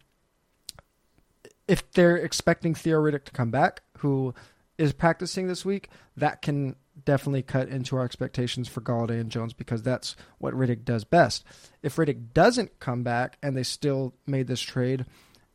if 1.66 1.90
they're 1.94 2.18
expecting 2.18 2.76
Theo 2.76 3.02
Riddick 3.02 3.24
to 3.24 3.32
come 3.32 3.52
back, 3.52 3.84
who 4.00 4.34
is 4.78 4.92
practicing 4.92 5.48
this 5.48 5.64
week, 5.64 5.90
that 6.18 6.42
can 6.42 6.76
definitely 7.06 7.42
cut 7.42 7.70
into 7.70 7.96
our 7.96 8.04
expectations 8.04 8.68
for 8.68 8.82
Golladay 8.82 9.20
and 9.22 9.32
Jones 9.32 9.54
because 9.54 9.82
that's 9.82 10.16
what 10.40 10.54
Riddick 10.54 10.84
does 10.84 11.06
best. 11.06 11.46
If 11.82 11.96
Riddick 11.96 12.34
doesn't 12.34 12.80
come 12.80 13.04
back 13.04 13.38
and 13.42 13.56
they 13.56 13.64
still 13.64 14.14
made 14.28 14.48
this 14.48 14.62
trade, 14.62 15.06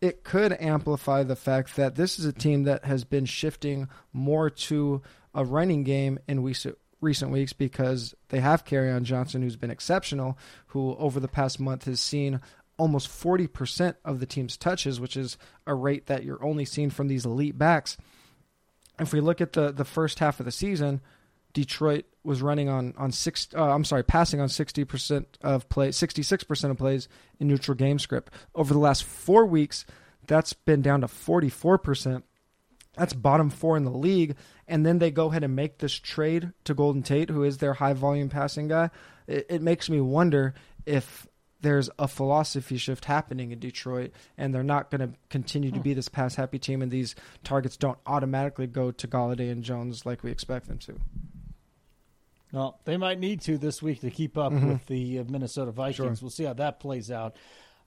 it 0.01 0.25
could 0.25 0.53
amplify 0.61 1.23
the 1.23 1.37
fact 1.37 1.77
that 1.77 1.97
this 1.97 2.19
is 2.19 2.25
a 2.25 2.33
team 2.33 2.65
that 2.65 2.85
has 2.85 3.05
been 3.05 3.25
shifting 3.25 3.89
more 4.13 4.49
to 4.49 5.03
a 5.35 5.45
running 5.45 5.83
game 5.83 6.19
in 6.29 6.43
recent 6.43 7.33
weeks 7.33 7.53
because 7.53 8.15
they 8.29 8.41
have 8.41 8.65
Kerryon 8.65 9.03
Johnson, 9.03 9.43
who's 9.43 9.57
been 9.57 9.71
exceptional, 9.71 10.39
who 10.69 10.95
over 10.97 11.21
the 11.21 11.29
past 11.29 11.59
month 11.59 11.85
has 11.85 12.01
seen 12.01 12.41
almost 12.77 13.09
40% 13.09 13.97
of 14.05 14.21
the 14.21 14.27
team's 14.27 14.57
touches, 14.57 15.01
which 15.01 15.17
is 15.17 15.37
a 15.67 15.75
rate 15.75 16.07
that 16.07 16.25
you're 16.25 16.45
only 16.45 16.65
seeing 16.65 16.91
from 16.91 17.09
these 17.09 17.27
elite 17.27 17.59
backs. 17.59 17.97
If 19.01 19.13
we 19.13 19.21
look 19.21 19.41
at 19.41 19.53
the, 19.53 19.73
the 19.73 19.85
first 19.85 20.21
half 20.21 20.39
of 20.39 20.47
the 20.47 20.53
season, 20.53 21.01
Detroit 21.53 22.05
was 22.25 22.43
running 22.43 22.69
on 22.69 22.95
on 22.97 23.11
six. 23.11 23.49
Uh, 23.55 23.73
I'm 23.73 23.85
sorry, 23.85 24.05
passing 24.05 24.41
on 24.41 24.49
sixty 24.49 24.85
percent 24.85 25.39
of 25.43 25.69
play, 25.69 25.93
sixty 25.93 26.23
six 26.23 26.45
percent 26.45 26.71
of 26.71 26.79
plays 26.79 27.09
in 27.41 27.49
neutral 27.49 27.75
game 27.75 27.99
script. 27.99 28.33
Over 28.55 28.75
the 28.75 28.81
last 28.81 29.05
four 29.05 29.47
weeks, 29.47 29.87
that's 30.27 30.53
been 30.53 30.83
down 30.83 31.01
to 31.01 31.09
forty 31.09 31.49
four 31.49 31.79
percent. 31.79 32.25
That's 32.97 33.13
bottom 33.13 33.49
four 33.49 33.77
in 33.77 33.85
the 33.85 33.91
league. 33.91 34.37
And 34.67 34.85
then 34.85 34.99
they 34.99 35.11
go 35.11 35.31
ahead 35.31 35.45
and 35.45 35.57
make 35.57 35.79
this 35.79 35.95
trade 35.95 36.53
to 36.65 36.75
Golden 36.75 37.03
Tate, 37.03 37.31
who 37.31 37.45
is 37.45 37.59
their 37.59 37.75
high 37.75 37.95
volume 37.95 38.29
passing 38.29 38.69
guy. 38.69 38.91
It, 39.27 39.47
it 39.49 39.63
makes 39.63 39.89
me 39.89 40.01
wonder 40.01 40.55
if 40.85 41.27
there's 41.61 41.89
a 41.99 42.07
philosophy 42.07 42.77
shift 42.77 43.07
happening 43.07 43.51
in 43.51 43.59
Detroit, 43.59 44.13
and 44.37 44.55
they're 44.55 44.63
not 44.63 44.91
going 44.91 45.01
to 45.01 45.19
continue 45.29 45.71
to 45.73 45.81
be 45.81 45.95
this 45.95 46.09
pass 46.09 46.35
happy 46.35 46.59
team, 46.59 46.83
and 46.83 46.91
these 46.91 47.15
targets 47.43 47.77
don't 47.77 47.99
automatically 48.07 48.67
go 48.67 48.91
to 48.91 49.09
Golladay 49.09 49.51
and 49.51 49.65
Jones 49.65 50.05
like 50.05 50.23
we 50.23 50.31
expect 50.31 50.69
them 50.69 50.79
to. 50.79 51.01
Well, 52.53 52.81
they 52.85 52.97
might 52.97 53.19
need 53.19 53.43
to 53.43 53.59
this 53.59 53.83
week 53.83 54.01
to 54.01 54.11
keep 54.11 54.39
up 54.39 54.53
mm-hmm. 54.53 54.69
with 54.69 54.87
the 54.87 55.19
uh, 55.19 55.25
Minnesota 55.29 55.71
Vikings. 55.71 55.97
Sure. 55.97 56.25
We'll 56.25 56.31
see 56.31 56.45
how 56.45 56.55
that 56.55 56.81
plays 56.81 57.11
out. 57.11 57.37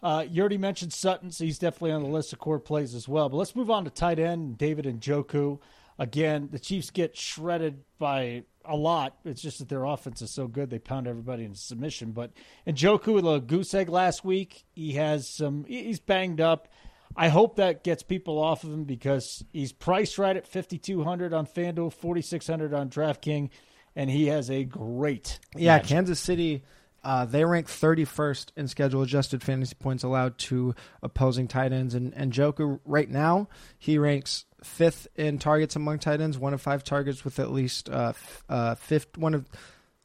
Uh, 0.03 0.25
you 0.27 0.39
already 0.41 0.57
mentioned 0.57 0.93
Sutton, 0.93 1.31
so 1.31 1.43
he's 1.43 1.59
definitely 1.59 1.91
on 1.91 2.03
the 2.03 2.09
list 2.09 2.33
of 2.33 2.39
core 2.39 2.59
plays 2.59 2.95
as 2.95 3.07
well. 3.07 3.29
But 3.29 3.37
let's 3.37 3.55
move 3.55 3.69
on 3.69 3.83
to 3.85 3.91
tight 3.91 4.19
end 4.19 4.57
David 4.57 4.85
Njoku. 4.85 5.59
Again, 5.99 6.49
the 6.51 6.59
Chiefs 6.59 6.89
get 6.89 7.15
shredded 7.15 7.83
by 7.99 8.43
a 8.65 8.75
lot. 8.75 9.17
It's 9.25 9.41
just 9.41 9.59
that 9.59 9.69
their 9.69 9.83
offense 9.83 10.21
is 10.21 10.31
so 10.31 10.47
good 10.47 10.69
they 10.69 10.79
pound 10.79 11.07
everybody 11.07 11.43
into 11.43 11.59
submission. 11.59 12.11
But 12.11 12.31
Njoku 12.65 13.13
with 13.13 13.25
a 13.25 13.39
goose 13.39 13.73
egg 13.73 13.89
last 13.89 14.25
week. 14.25 14.63
He 14.73 14.93
has 14.93 15.27
some. 15.27 15.65
He's 15.65 15.99
banged 15.99 16.41
up. 16.41 16.67
I 17.15 17.27
hope 17.27 17.57
that 17.57 17.83
gets 17.83 18.03
people 18.03 18.39
off 18.39 18.63
of 18.63 18.71
him 18.71 18.85
because 18.85 19.43
he's 19.51 19.73
priced 19.73 20.17
right 20.17 20.35
at 20.35 20.47
fifty 20.47 20.79
two 20.79 21.03
hundred 21.03 21.33
on 21.33 21.45
FanDuel, 21.45 21.93
forty 21.93 22.21
six 22.21 22.47
hundred 22.47 22.73
on 22.73 22.89
DraftKings 22.89 23.49
and 23.95 24.09
he 24.09 24.27
has 24.27 24.49
a 24.49 24.63
great. 24.63 25.39
Yeah, 25.55 25.79
Kansas 25.79 26.19
City. 26.19 26.63
Uh, 27.03 27.25
they 27.25 27.43
rank 27.43 27.67
31st 27.67 28.51
in 28.55 28.67
schedule 28.67 29.01
adjusted 29.01 29.41
fantasy 29.41 29.73
points 29.75 30.03
allowed 30.03 30.37
to 30.37 30.75
opposing 31.01 31.47
tight 31.47 31.73
ends. 31.73 31.95
And, 31.95 32.13
Njoku, 32.13 32.79
right 32.85 33.09
now, 33.09 33.47
he 33.79 33.97
ranks 33.97 34.45
fifth 34.63 35.07
in 35.15 35.39
targets 35.39 35.75
among 35.75 35.97
tight 35.97 36.21
ends, 36.21 36.37
one 36.37 36.53
of 36.53 36.61
five 36.61 36.83
targets 36.83 37.25
with 37.25 37.39
at 37.39 37.51
least 37.51 37.89
uh, 37.89 38.13
uh, 38.47 38.75
fifth, 38.75 39.17
one 39.17 39.33
of 39.33 39.49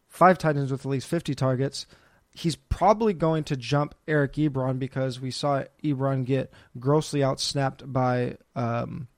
five 0.09 0.39
tight 0.39 0.57
ends 0.57 0.73
with 0.73 0.87
at 0.87 0.91
least 0.91 1.07
50 1.07 1.35
targets. 1.35 1.87
He's 2.31 2.57
probably 2.57 3.13
going 3.13 3.45
to 3.45 3.57
jump 3.57 3.95
Eric 4.09 4.35
Ebron 4.35 4.79
because 4.79 5.21
we 5.21 5.31
saw 5.31 5.65
Ebron 5.85 6.25
get 6.25 6.51
grossly 6.79 7.21
outsnapped 7.21 7.93
by 7.93 8.39
um, 8.55 9.09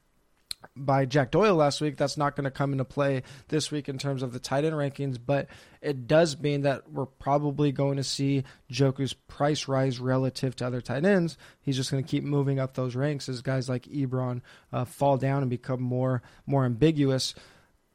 by 0.85 1.05
Jack 1.05 1.31
Doyle 1.31 1.55
last 1.55 1.81
week. 1.81 1.97
That's 1.97 2.17
not 2.17 2.37
going 2.37 2.45
to 2.45 2.51
come 2.51 2.73
into 2.73 2.85
play 2.85 3.23
this 3.49 3.71
week 3.71 3.89
in 3.89 3.99
terms 3.99 4.23
of 4.23 4.33
the 4.33 4.39
tight 4.39 4.65
end 4.65 4.75
rankings, 4.75 5.19
but 5.25 5.49
it 5.81 6.07
does 6.07 6.39
mean 6.39 6.63
that 6.63 6.91
we're 6.91 7.07
probably 7.07 7.73
going 7.73 7.97
to 7.97 8.05
see 8.05 8.45
Njoku's 8.71 9.13
price 9.13 9.69
rise 9.69 10.01
relative 10.01 10.57
to 10.57 10.67
other 10.67 10.81
tight 10.81 11.05
ends. 11.05 11.37
He's 11.61 11.77
just 11.77 11.91
going 11.91 12.03
to 12.03 12.09
keep 12.09 12.25
moving 12.25 12.59
up 12.59 12.75
those 12.75 12.97
ranks 12.97 13.29
as 13.29 13.43
guys 13.43 13.69
like 13.69 13.85
Ebron 13.85 14.41
uh, 14.73 14.85
fall 14.85 15.17
down 15.17 15.43
and 15.43 15.51
become 15.51 15.83
more 15.83 16.23
more 16.47 16.65
ambiguous. 16.65 17.35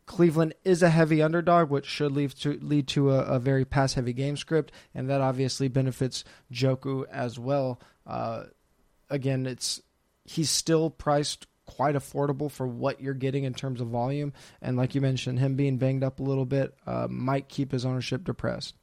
Cleveland 0.06 0.54
is 0.66 0.84
a 0.84 0.90
heavy 0.90 1.22
underdog, 1.22 1.70
which 1.70 1.86
should 1.86 2.12
lead 2.12 2.32
to 2.32 2.60
lead 2.62 2.88
to 2.90 3.12
a, 3.12 3.20
a 3.20 3.40
very 3.40 3.66
pass 3.66 3.94
heavy 3.94 4.14
game 4.14 4.36
script, 4.36 4.72
and 4.94 5.10
that 5.10 5.22
obviously 5.22 5.68
benefits 5.68 6.24
Njoku 6.52 7.06
as 7.10 7.40
well. 7.40 7.80
Uh, 8.06 8.46
again, 9.10 9.46
it's 9.46 9.82
he's 10.26 10.50
still 10.50 10.90
priced 10.90 11.48
quite 11.66 11.96
affordable 11.96 12.52
for 12.52 12.68
what 12.68 13.02
you're 13.02 13.14
getting 13.14 13.44
in 13.44 13.54
terms 13.54 13.82
of 13.82 13.88
volume. 13.88 14.34
And 14.62 14.78
like 14.78 14.96
you 14.96 15.02
mentioned, 15.02 15.40
him 15.40 15.56
being 15.56 15.78
banged 15.78 16.04
up 16.04 16.20
a 16.20 16.24
little 16.24 16.46
bit 16.46 16.76
uh, 16.86 17.08
might 17.10 17.50
keep 17.50 17.72
his 17.72 17.86
ownership 17.86 18.24
depressed. 18.26 18.76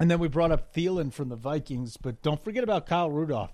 And 0.00 0.10
then 0.10 0.20
we 0.20 0.28
brought 0.28 0.52
up 0.52 0.72
Thielen 0.74 1.12
from 1.12 1.28
the 1.28 1.36
Vikings, 1.36 1.96
but 1.96 2.22
don't 2.22 2.42
forget 2.42 2.62
about 2.62 2.86
Kyle 2.86 3.10
Rudolph. 3.10 3.52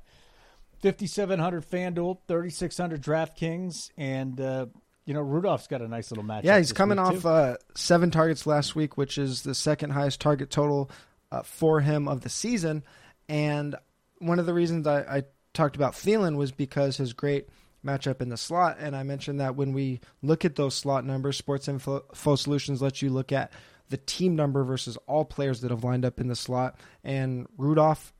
5,700 0.82 1.66
FanDuel, 1.66 2.18
3,600 2.28 3.02
DraftKings, 3.02 3.90
and 3.96 4.38
uh, 4.38 4.66
you 5.06 5.14
know 5.14 5.22
Rudolph's 5.22 5.66
got 5.66 5.80
a 5.80 5.88
nice 5.88 6.10
little 6.10 6.24
match. 6.24 6.44
Yeah, 6.44 6.58
he's 6.58 6.74
coming 6.74 6.98
off 6.98 7.24
uh, 7.24 7.56
seven 7.74 8.10
targets 8.10 8.46
last 8.46 8.76
week, 8.76 8.98
which 8.98 9.16
is 9.16 9.42
the 9.42 9.54
second 9.54 9.90
highest 9.90 10.20
target 10.20 10.50
total 10.50 10.90
uh, 11.32 11.42
for 11.42 11.80
him 11.80 12.06
of 12.06 12.20
the 12.20 12.28
season. 12.28 12.84
And 13.30 13.74
one 14.18 14.38
of 14.38 14.44
the 14.44 14.52
reasons 14.52 14.86
I, 14.86 15.00
I 15.00 15.22
talked 15.54 15.76
about 15.76 15.94
Thielen 15.94 16.36
was 16.36 16.52
because 16.52 16.98
his 16.98 17.12
great 17.12 17.48
matchup 17.84 18.20
in 18.20 18.28
the 18.28 18.36
slot. 18.36 18.76
And 18.78 18.96
I 18.96 19.02
mentioned 19.02 19.40
that 19.40 19.56
when 19.56 19.72
we 19.72 20.00
look 20.22 20.44
at 20.44 20.56
those 20.56 20.74
slot 20.74 21.04
numbers, 21.04 21.36
Sports 21.36 21.68
Info, 21.68 22.04
Solutions 22.12 22.82
lets 22.82 23.02
you 23.02 23.10
look 23.10 23.32
at 23.32 23.52
the 23.90 23.96
team 23.98 24.34
number 24.34 24.64
versus 24.64 24.96
all 25.06 25.24
players 25.24 25.60
that 25.60 25.70
have 25.70 25.84
lined 25.84 26.04
up 26.04 26.20
in 26.20 26.28
the 26.28 26.36
slot. 26.36 26.78
And 27.02 27.46
Rudolph, 27.56 28.12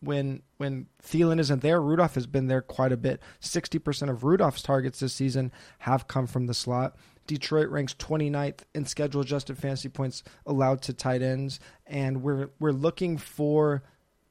when 0.00 0.42
when 0.58 0.86
Thielen 1.02 1.40
isn't 1.40 1.62
there, 1.62 1.80
Rudolph 1.80 2.14
has 2.14 2.26
been 2.26 2.48
there 2.48 2.62
quite 2.62 2.92
a 2.92 2.96
bit. 2.96 3.20
Sixty 3.40 3.78
percent 3.78 4.10
of 4.10 4.24
Rudolph's 4.24 4.62
targets 4.62 5.00
this 5.00 5.14
season 5.14 5.52
have 5.78 6.06
come 6.06 6.26
from 6.26 6.46
the 6.46 6.54
slot. 6.54 6.96
Detroit 7.26 7.70
ranks 7.70 7.92
29th 7.94 8.60
in 8.72 8.84
schedule 8.84 9.20
adjusted 9.22 9.58
fantasy 9.58 9.88
points 9.88 10.22
allowed 10.46 10.80
to 10.82 10.92
tight 10.92 11.22
ends, 11.22 11.58
and 11.86 12.22
we're 12.22 12.50
we're 12.60 12.72
looking 12.72 13.16
for 13.16 13.82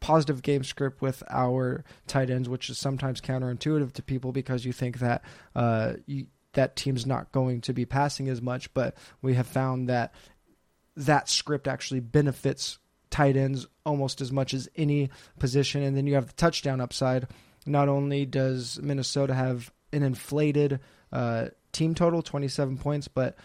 positive 0.06 0.44
game 0.44 0.64
script 0.64 1.02
with 1.02 1.24
our 1.32 1.84
tight 2.06 2.30
ends, 2.30 2.48
which 2.48 2.70
is 2.70 2.78
sometimes 2.78 3.20
counterintuitive 3.20 3.92
to 3.92 4.04
people 4.04 4.32
because 4.32 4.64
you 4.64 4.72
think 4.72 5.00
that 5.00 5.24
uh, 5.56 5.94
you, 6.06 6.28
that 6.54 6.76
team's 6.76 7.08
not 7.08 7.32
going 7.32 7.60
to 7.60 7.74
be 7.74 7.86
passing 7.86 8.30
as 8.30 8.40
much. 8.40 8.72
But 8.76 8.96
we 9.24 9.34
have 9.34 9.48
found 9.48 9.90
that 9.90 10.14
that 10.96 11.28
script 11.28 11.68
actually 11.68 12.02
benefits 12.02 12.78
tight 13.10 13.36
ends 13.36 13.66
almost 13.84 14.22
as 14.22 14.32
much 14.32 14.54
as 14.54 14.70
any 14.76 15.10
position. 15.40 15.82
And 15.82 15.98
then 15.98 16.06
you 16.06 16.14
have 16.14 16.28
the 16.28 16.34
touchdown 16.34 16.82
upside. 16.82 17.28
Not 17.66 17.90
only 17.90 18.28
does 18.28 18.80
Minnesota 18.84 19.34
have 19.34 19.74
an 19.92 20.04
inflated 20.04 20.82
uh, 21.12 21.48
team 21.72 21.96
total, 21.96 22.22
27 22.22 22.78
points, 22.78 23.08
but 23.08 23.36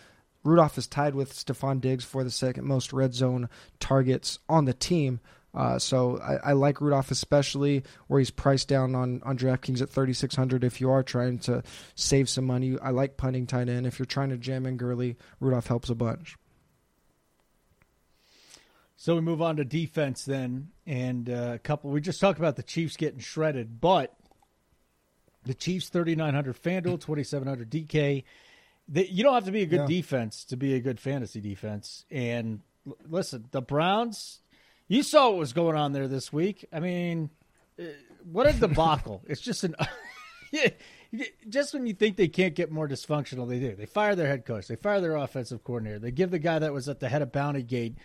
Rudolph 0.45 0.77
is 0.77 0.87
tied 0.87 1.15
with 1.15 1.33
Stefon 1.33 1.81
Diggs 1.81 2.05
for 2.05 2.23
the 2.23 2.31
second 2.31 2.67
most 2.67 2.93
red 2.93 3.15
zone 3.15 3.49
targets 3.79 4.39
on 4.47 4.67
the 4.67 4.75
team. 4.75 5.21
Uh, 5.55 5.79
so 5.79 6.19
I, 6.21 6.51
I, 6.51 6.53
like 6.53 6.81
Rudolph 6.81 7.11
especially 7.11 7.83
where 8.07 8.21
he's 8.21 8.31
priced 8.31 8.69
down 8.69 8.95
on, 8.95 9.21
on 9.25 9.37
DraftKings 9.37 9.83
at 9.83 9.91
3600 9.91 10.63
if 10.63 10.81
you 10.81 10.91
are 10.91 11.03
trying 11.03 11.39
to 11.41 11.65
save 11.97 12.29
some 12.29 12.45
money. 12.45 12.79
I 12.81 12.91
like 12.91 13.17
punting 13.17 13.47
tight 13.47 13.69
end. 13.69 13.87
If 13.87 13.99
you're 13.99 14.07
trying 14.07 14.31
to 14.31 14.37
jam 14.37 14.65
in 14.65 14.77
Gurley, 14.77 15.17
Rudolph 15.41 15.67
helps 15.67 15.91
a 15.91 15.97
bunch. 15.97 16.37
So 18.97 19.15
we 19.15 19.23
move 19.23 19.41
on 19.41 19.57
to 19.57 19.65
defense 19.65 20.27
then, 20.27 20.69
and 20.87 21.29
uh, 21.31 21.53
a 21.55 21.59
couple. 21.59 21.91
We 21.91 22.03
just 22.03 22.21
talked 22.21 22.39
about 22.39 22.57
the 22.57 22.63
Chiefs 22.63 22.99
getting 22.99 23.19
shredded, 23.19 23.81
but 23.81 24.15
the 25.45 25.55
Chiefs 25.55 25.89
3900 25.89 26.63
FanDuel, 26.63 27.01
2700 27.01 27.71
DK. 27.71 28.25
They, 28.89 29.07
you 29.07 29.23
don't 29.23 29.33
have 29.33 29.47
to 29.47 29.53
be 29.53 29.63
a 29.63 29.67
good 29.67 29.81
yeah. 29.81 29.87
defense 29.87 30.45
to 30.45 30.57
be 30.57 30.75
a 30.75 30.81
good 30.81 31.01
fantasy 31.01 31.41
defense. 31.41 32.05
And 32.11 32.61
listen, 33.09 33.47
the 33.53 33.63
Browns 33.63 34.41
you 34.91 35.05
saw 35.05 35.31
what 35.31 35.39
was 35.39 35.53
going 35.53 35.77
on 35.77 35.93
there 35.93 36.09
this 36.09 36.33
week. 36.33 36.67
I 36.73 36.81
mean, 36.81 37.31
uh, 37.79 37.85
what 38.25 38.49
a 38.49 38.53
debacle! 38.53 39.23
it's 39.29 39.41
just 39.41 39.63
an. 39.63 39.77
just 41.49 41.73
when 41.73 41.87
you 41.87 41.95
think 41.95 42.17
they 42.17 42.27
can't 42.27 42.57
get 42.57 42.73
more 42.73 42.89
dysfunctional, 42.89 43.49
they 43.49 43.61
do. 43.61 43.77
They 43.77 43.87
fire 43.87 44.17
their 44.17 44.27
head 44.27 44.45
coach. 44.45 44.67
They 44.67 44.75
fire 44.75 45.01
their 45.01 45.15
offensive 45.15 45.63
coordinator. 45.63 46.01
They 46.01 46.11
give 46.11 46.33
the 46.33 46.41
guy 46.41 46.59
that 46.59 46.73
was 46.73 46.89
at 46.89 46.99
the 46.99 47.09
head 47.09 47.23
of 47.23 47.31
Bounty 47.31 47.63
Gate, 47.63 47.99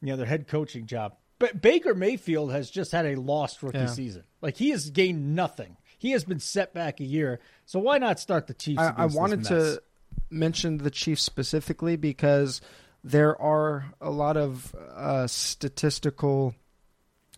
you 0.00 0.08
know, 0.08 0.16
their 0.16 0.26
head 0.26 0.48
coaching 0.48 0.86
job. 0.86 1.14
But 1.38 1.62
Baker 1.62 1.94
Mayfield 1.94 2.50
has 2.50 2.70
just 2.70 2.90
had 2.90 3.06
a 3.06 3.14
lost 3.14 3.62
rookie 3.62 3.78
yeah. 3.78 3.86
season. 3.86 4.24
Like 4.40 4.56
he 4.56 4.70
has 4.70 4.90
gained 4.90 5.36
nothing. 5.36 5.76
He 5.96 6.10
has 6.10 6.24
been 6.24 6.40
set 6.40 6.74
back 6.74 6.98
a 6.98 7.04
year. 7.04 7.38
So 7.66 7.78
why 7.78 7.98
not 7.98 8.18
start 8.18 8.48
the 8.48 8.54
Chiefs? 8.54 8.80
I, 8.80 8.94
I 8.96 9.06
wanted 9.06 9.44
to 9.44 9.80
mention 10.28 10.78
the 10.78 10.90
Chiefs 10.90 11.22
specifically 11.22 11.94
because 11.94 12.60
there 13.04 13.40
are 13.40 13.92
a 14.00 14.10
lot 14.10 14.36
of 14.36 14.74
uh, 14.74 15.26
statistical 15.26 16.54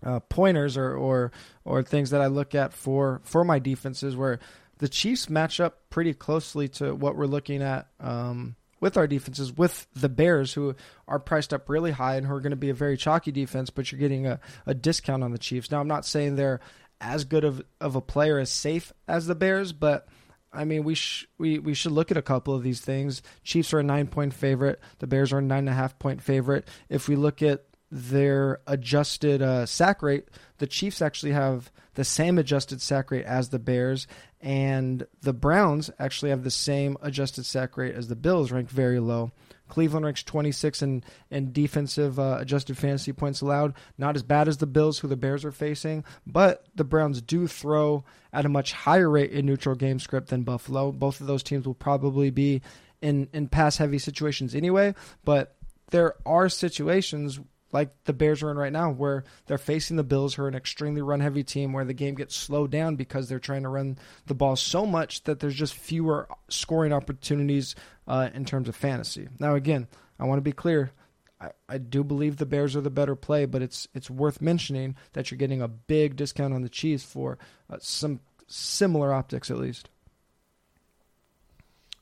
uh, 0.03 0.21
pointers 0.21 0.77
or, 0.77 0.95
or 0.95 1.33
or 1.65 1.83
things 1.83 2.11
that 2.11 2.21
I 2.21 2.27
look 2.27 2.55
at 2.55 2.73
for 2.73 3.21
for 3.25 3.45
my 3.45 3.59
defenses 3.59 4.17
where 4.17 4.39
the 4.79 4.89
Chiefs 4.89 5.31
match 5.31 5.61
up 5.61 5.89
pretty 5.89 6.13
closely 6.15 6.69
to 6.69 6.95
what 6.95 7.17
we're 7.17 7.27
looking 7.27 7.63
at 7.63 7.89
um, 8.01 8.57
with 8.81 8.97
our 8.97 9.07
defenses 9.07 9.57
with 9.57 9.87
the 9.95 10.09
Bears, 10.09 10.53
who 10.53 10.75
are 11.09 11.19
priced 11.19 11.55
up 11.55 11.69
really 11.69 11.93
high 11.93 12.17
and 12.17 12.27
who 12.27 12.35
are 12.35 12.41
going 12.41 12.51
to 12.51 12.57
be 12.57 12.71
a 12.71 12.75
very 12.75 12.97
chalky 12.97 13.33
defense, 13.33 13.71
but 13.71 13.91
you're 13.91 13.99
getting 13.99 14.27
a, 14.27 14.41
a 14.67 14.75
discount 14.75 15.23
on 15.23 15.33
the 15.33 15.39
Chiefs. 15.39 15.71
Now, 15.71 15.81
I'm 15.81 15.89
not 15.89 16.05
saying 16.05 16.37
they're 16.37 16.61
as 17.01 17.25
good 17.25 17.45
of, 17.45 17.63
of 17.81 17.97
a 17.97 18.01
player 18.01 18.39
as 18.39 18.51
safe 18.51 18.93
as 19.09 19.27
the 19.27 19.35
Bears, 19.35 19.73
but 19.73 20.07
I 20.55 20.65
mean, 20.65 20.85
we 20.85 20.95
sh- 20.95 21.27
we 21.39 21.59
we 21.59 21.75
should 21.75 21.93
look 21.93 22.11
at 22.11 22.17
a 22.17 22.23
couple 22.23 22.55
of 22.55 22.63
these 22.63 22.81
things. 22.81 23.23
Chiefs 23.43 23.73
are 23.75 23.81
a 23.81 23.85
nine 23.85 24.07
point 24.07 24.35
favorite. 24.35 24.81
The 24.99 25.07
Bears 25.07 25.33
are 25.33 25.39
a 25.39 25.43
nine 25.43 25.61
and 25.61 25.69
a 25.69 25.73
half 25.73 25.99
point 25.99 26.23
favorite. 26.23 26.69
If 26.89 27.09
we 27.09 27.17
look 27.17 27.43
at 27.43 27.65
their 27.91 28.61
adjusted 28.67 29.43
uh, 29.43 29.67
sack 29.67 30.03
rate, 30.03 30.29
the 30.59 30.67
Chiefs 30.67 31.03
actually 31.03 31.33
have 31.33 31.71
the 31.95 32.05
same 32.05 32.39
adjusted 32.39 32.83
sack 32.83 33.11
rate 33.11 33.25
as 33.25 33.51
the 33.51 33.59
Bears, 33.59 34.07
and 34.41 35.07
the 35.23 35.33
Browns 35.33 35.91
actually 35.99 36.31
have 36.31 36.43
the 36.43 36.51
same 36.51 36.97
adjusted 37.03 37.47
sack 37.47 37.77
rate 37.77 37.95
as 37.95 38.09
the 38.09 38.17
Bills, 38.17 38.51
ranked 38.51 38.71
very 38.71 38.99
low. 38.99 39.33
Cleveland 39.69 40.05
ranks 40.05 40.23
26 40.23 40.83
in, 40.83 41.05
in 41.31 41.53
defensive 41.53 42.19
uh, 42.19 42.37
adjusted 42.41 42.77
fantasy 42.77 43.13
points 43.13 43.41
allowed. 43.41 43.75
Not 43.97 44.17
as 44.17 44.23
bad 44.23 44.49
as 44.49 44.59
the 44.59 44.67
Bills, 44.67 44.99
who 44.99 45.09
the 45.09 45.17
Bears 45.17 45.45
are 45.45 45.53
facing, 45.53 46.05
but 46.27 46.67
the 46.75 46.85
Browns 46.85 47.23
do 47.23 47.47
throw 47.47 48.05
at 48.33 48.45
a 48.45 48.51
much 48.51 48.73
higher 48.73 49.09
rate 49.09 49.33
in 49.33 49.47
neutral 49.47 49.75
game 49.75 49.99
script 49.99 50.29
than 50.29 50.43
Buffalo. 50.43 50.93
Both 50.93 51.21
of 51.21 51.27
those 51.27 51.43
teams 51.43 51.67
will 51.67 51.75
probably 51.75 52.31
be 52.31 52.63
in, 53.01 53.29
in 53.33 53.49
pass 53.49 53.77
heavy 53.77 53.99
situations 53.99 54.55
anyway, 54.55 54.95
but 55.25 55.57
there 55.91 56.15
are 56.27 56.49
situations 56.49 57.39
like 57.75 57.91
the 58.05 58.13
Bears 58.13 58.41
are 58.45 58.53
in 58.53 58.57
right 58.57 58.73
now, 58.73 58.93
where 58.93 59.25
they're 59.47 59.59
facing 59.59 59.97
the 59.97 60.05
Bills, 60.05 60.35
who 60.35 60.45
are 60.45 60.49
an 60.49 60.55
extremely 60.55 61.03
run 61.03 61.19
heavy 61.19 61.43
team, 61.43 61.73
where 61.73 61.85
the 61.85 61.93
game 61.93 62.15
gets 62.15 62.37
slowed 62.37 62.71
down 62.71 62.95
because 62.95 63.29
they're 63.29 63.41
trying 63.41 63.65
to 63.65 63.69
run 63.69 63.99
the 64.27 64.35
ball 64.35 64.55
so 64.55 64.87
much 64.87 65.25
that 65.25 65.41
there's 65.41 65.57
just 65.57 65.75
fewer 65.75 66.29
scoring 66.49 66.93
opportunities 66.93 67.75
uh, 68.07 68.31
in 68.33 68.45
terms 68.45 68.69
of 68.69 68.77
fantasy. 68.77 69.29
Now, 69.41 69.57
again, 69.57 69.89
I 70.21 70.25
want 70.25 70.39
to 70.39 70.43
be 70.43 70.53
clear. 70.53 70.93
I, 71.41 71.51
I 71.69 71.79
do 71.79 72.05
believe 72.05 72.37
the 72.37 72.47
Bears 72.47 72.77
are 72.77 72.81
the 72.81 72.91
better 72.91 73.17
play, 73.17 73.45
but 73.45 73.61
it's 73.61 73.89
it's 73.93 74.09
worth 74.09 74.41
mentioning 74.41 74.95
that 75.15 75.31
you're 75.33 75.39
getting 75.39 75.61
a 75.61 75.67
big 75.67 76.15
discount 76.15 76.55
on 76.55 76.63
the 76.63 76.69
Chiefs 76.69 77.03
for 77.03 77.39
uh, 77.69 77.79
some 77.81 78.21
similar 78.47 79.13
optics, 79.13 79.51
at 79.51 79.59
least. 79.59 79.91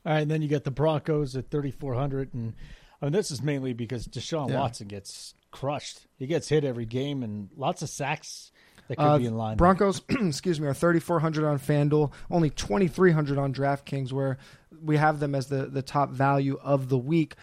All 0.05 0.13
right, 0.13 0.21
and 0.21 0.29
then 0.29 0.43
you 0.43 0.47
get 0.47 0.65
the 0.65 0.71
Broncos 0.71 1.35
at 1.35 1.49
3,400, 1.49 2.33
and 2.35 2.53
I 3.01 3.05
mean, 3.07 3.13
this 3.13 3.31
is 3.31 3.41
mainly 3.41 3.73
because 3.73 4.05
Deshaun 4.07 4.49
yeah. 4.49 4.59
Watson 4.59 4.87
gets 4.87 5.33
crushed. 5.53 6.05
He 6.17 6.27
gets 6.27 6.49
hit 6.49 6.65
every 6.65 6.85
game 6.85 7.23
and 7.23 7.49
lots 7.55 7.83
of 7.83 7.89
sacks 7.89 8.51
that 8.87 8.97
could 8.97 9.03
uh, 9.03 9.17
be 9.19 9.27
in 9.27 9.37
line. 9.37 9.55
Broncos, 9.55 10.01
excuse 10.09 10.59
me, 10.59 10.67
are 10.67 10.73
3,400 10.73 11.45
on 11.45 11.59
FanDuel, 11.59 12.11
only 12.29 12.49
2,300 12.49 13.37
on 13.37 13.53
DraftKings, 13.53 14.11
where 14.11 14.39
we 14.81 14.97
have 14.97 15.19
them 15.19 15.35
as 15.35 15.47
the, 15.47 15.67
the 15.67 15.83
top 15.83 16.09
value 16.09 16.59
of 16.61 16.89
the 16.89 16.97
week. 16.97 17.35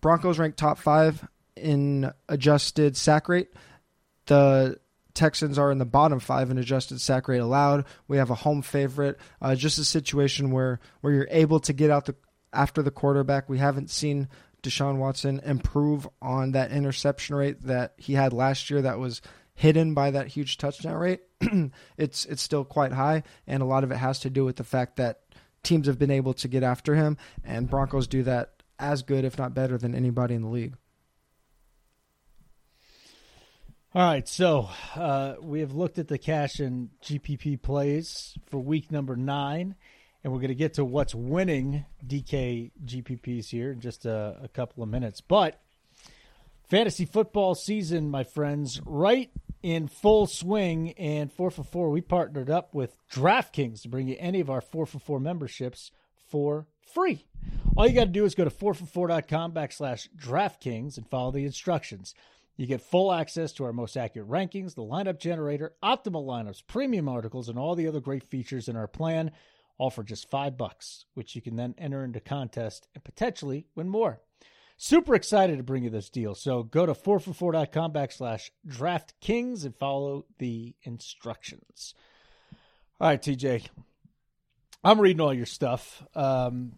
Broncos 0.00 0.38
rank 0.38 0.54
top 0.54 0.78
five 0.78 1.26
in 1.56 2.12
adjusted 2.28 2.96
sack 2.96 3.28
rate. 3.28 3.48
The 4.26 4.78
Texans 5.14 5.58
are 5.58 5.72
in 5.72 5.78
the 5.78 5.84
bottom 5.86 6.20
five 6.20 6.50
in 6.50 6.58
adjusted 6.58 7.00
sack 7.00 7.26
rate 7.26 7.38
allowed. 7.38 7.86
We 8.06 8.18
have 8.18 8.30
a 8.30 8.34
home 8.34 8.62
favorite, 8.62 9.18
uh, 9.40 9.54
just 9.54 9.78
a 9.78 9.84
situation 9.84 10.50
where 10.50 10.80
where 11.00 11.12
you're 11.12 11.28
able 11.30 11.60
to 11.60 11.72
get 11.72 11.90
out 11.90 12.04
the 12.04 12.16
after 12.52 12.82
the 12.82 12.90
quarterback. 12.90 13.48
We 13.48 13.58
haven't 13.58 13.90
seen 13.90 14.28
Deshaun 14.64 14.96
Watson 14.96 15.40
improve 15.44 16.08
on 16.20 16.52
that 16.52 16.72
interception 16.72 17.36
rate 17.36 17.62
that 17.62 17.94
he 17.98 18.14
had 18.14 18.32
last 18.32 18.70
year 18.70 18.82
that 18.82 18.98
was 18.98 19.22
hidden 19.54 19.94
by 19.94 20.10
that 20.10 20.26
huge 20.28 20.58
touchdown 20.58 20.96
rate. 20.96 21.20
it's 21.96 22.24
it's 22.24 22.42
still 22.42 22.64
quite 22.64 22.92
high 22.92 23.22
and 23.46 23.62
a 23.62 23.66
lot 23.66 23.84
of 23.84 23.92
it 23.92 23.96
has 23.96 24.20
to 24.20 24.30
do 24.30 24.44
with 24.44 24.56
the 24.56 24.64
fact 24.64 24.96
that 24.96 25.20
teams 25.62 25.86
have 25.86 25.98
been 25.98 26.10
able 26.10 26.34
to 26.34 26.48
get 26.48 26.62
after 26.62 26.94
him 26.94 27.16
and 27.44 27.70
Broncos 27.70 28.08
do 28.08 28.22
that 28.24 28.62
as 28.78 29.02
good 29.02 29.24
if 29.24 29.38
not 29.38 29.54
better 29.54 29.78
than 29.78 29.94
anybody 29.94 30.34
in 30.34 30.42
the 30.42 30.48
league. 30.48 30.74
All 33.94 34.02
right, 34.02 34.26
so 34.26 34.70
uh, 34.96 35.34
we 35.40 35.60
have 35.60 35.72
looked 35.72 36.00
at 36.00 36.08
the 36.08 36.18
cash 36.18 36.58
and 36.58 36.88
GPP 37.00 37.62
plays 37.62 38.36
for 38.46 38.58
week 38.58 38.90
number 38.90 39.14
nine 39.14 39.76
and 40.24 40.32
we're 40.32 40.40
going 40.40 40.48
to 40.48 40.54
get 40.54 40.74
to 40.74 40.84
what's 40.84 41.14
winning 41.14 41.84
DK 42.04 42.72
GPPs 42.84 43.50
here 43.50 43.70
in 43.70 43.80
just 43.80 44.06
a, 44.06 44.38
a, 44.42 44.48
couple 44.48 44.82
of 44.82 44.88
minutes. 44.88 45.20
But 45.20 45.60
fantasy 46.68 47.04
football 47.04 47.54
season, 47.54 48.10
my 48.10 48.24
friends, 48.24 48.80
right 48.86 49.30
in 49.62 49.86
full 49.86 50.26
swing. 50.26 50.92
And 50.92 51.30
four 51.30 51.50
for 51.50 51.62
four, 51.62 51.90
we 51.90 52.00
partnered 52.00 52.48
up 52.48 52.74
with 52.74 52.96
DraftKings 53.12 53.82
to 53.82 53.88
bring 53.88 54.08
you 54.08 54.16
any 54.18 54.40
of 54.40 54.48
our 54.48 54.62
four 54.62 54.86
for 54.86 54.98
four 54.98 55.20
memberships 55.20 55.90
for 56.30 56.66
free. 56.94 57.26
All 57.76 57.86
you 57.86 57.94
got 57.94 58.04
to 58.04 58.10
do 58.10 58.24
is 58.24 58.34
go 58.34 58.44
to 58.44 58.50
4for4.com 58.50 59.52
backslash 59.52 60.08
DraftKings 60.16 60.96
and 60.96 61.06
follow 61.08 61.32
the 61.32 61.44
instructions. 61.44 62.14
You 62.56 62.66
get 62.66 62.80
full 62.80 63.12
access 63.12 63.52
to 63.54 63.64
our 63.64 63.72
most 63.72 63.96
accurate 63.96 64.28
rankings, 64.28 64.74
the 64.74 64.82
lineup 64.82 65.18
generator, 65.18 65.72
optimal 65.82 66.24
lineups, 66.24 66.62
premium 66.66 67.08
articles, 67.08 67.48
and 67.48 67.58
all 67.58 67.74
the 67.74 67.88
other 67.88 68.00
great 68.00 68.22
features 68.22 68.68
in 68.68 68.76
our 68.76 68.86
plan 68.86 69.32
all 69.78 69.90
for 69.90 70.02
just 70.02 70.30
five 70.30 70.56
bucks, 70.56 71.06
which 71.14 71.34
you 71.34 71.42
can 71.42 71.56
then 71.56 71.74
enter 71.78 72.04
into 72.04 72.20
contest 72.20 72.88
and 72.94 73.04
potentially 73.04 73.66
win 73.74 73.88
more. 73.88 74.20
Super 74.76 75.14
excited 75.14 75.56
to 75.58 75.62
bring 75.62 75.84
you 75.84 75.90
this 75.90 76.10
deal. 76.10 76.34
So 76.34 76.64
go 76.64 76.84
to 76.84 76.94
4for4.com 76.94 77.92
backslash 77.92 78.50
DraftKings 78.66 79.64
and 79.64 79.76
follow 79.76 80.26
the 80.38 80.74
instructions. 80.82 81.94
All 83.00 83.08
right, 83.08 83.22
TJ. 83.22 83.66
I'm 84.82 85.00
reading 85.00 85.20
all 85.20 85.32
your 85.32 85.46
stuff. 85.46 86.02
Um, 86.14 86.72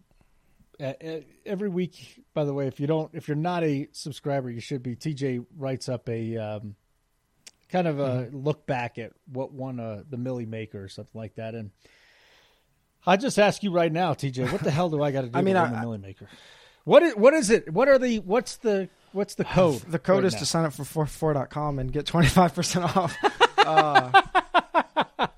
every 0.79 1.69
week, 1.69 2.23
by 2.33 2.45
the 2.45 2.53
way, 2.53 2.67
if 2.67 2.79
you 2.79 2.87
don't, 2.87 3.09
if 3.13 3.27
you're 3.27 3.35
not 3.35 3.63
a 3.63 3.87
subscriber, 3.91 4.49
you 4.49 4.59
should 4.59 4.83
be. 4.83 4.95
TJ 4.95 5.45
writes 5.57 5.89
up 5.89 6.07
a 6.07 6.37
um, 6.37 6.75
kind 7.69 7.87
of 7.87 7.99
a 7.99 8.03
mm-hmm. 8.03 8.37
look 8.37 8.65
back 8.67 8.97
at 8.97 9.11
what 9.25 9.51
won 9.51 9.79
uh, 9.79 10.03
the 10.09 10.17
Millie 10.17 10.45
Maker 10.45 10.83
or 10.83 10.87
something 10.87 11.19
like 11.19 11.35
that, 11.35 11.55
and 11.55 11.71
I 13.07 13.17
just 13.17 13.39
ask 13.39 13.63
you 13.63 13.71
right 13.71 13.91
now, 13.91 14.13
TJ. 14.13 14.51
What 14.51 14.61
the 14.61 14.71
hell 14.71 14.89
do 14.89 15.01
I 15.01 15.11
got 15.11 15.21
to 15.21 15.27
do? 15.29 15.37
I 15.37 15.41
mean, 15.41 15.55
to 15.55 15.61
win 15.61 15.71
I, 15.71 15.75
the 15.75 15.81
Millie 15.81 15.97
Maker. 15.97 16.27
What 16.83 17.03
is 17.03 17.15
what 17.15 17.33
is 17.33 17.49
it? 17.49 17.71
What 17.73 17.87
are 17.87 17.97
the 17.97 18.19
what's 18.19 18.57
the 18.57 18.89
what's 19.13 19.35
the 19.35 19.43
code? 19.45 19.81
The 19.81 19.99
code 19.99 20.23
right 20.23 20.25
is 20.25 20.33
now? 20.33 20.39
to 20.39 20.45
sign 20.45 20.65
up 20.65 20.73
for 20.73 20.83
4for4.com 20.83 21.79
and 21.79 21.91
get 21.91 22.05
25% 22.05 22.95
off. 22.95 23.15
uh, 23.57 25.29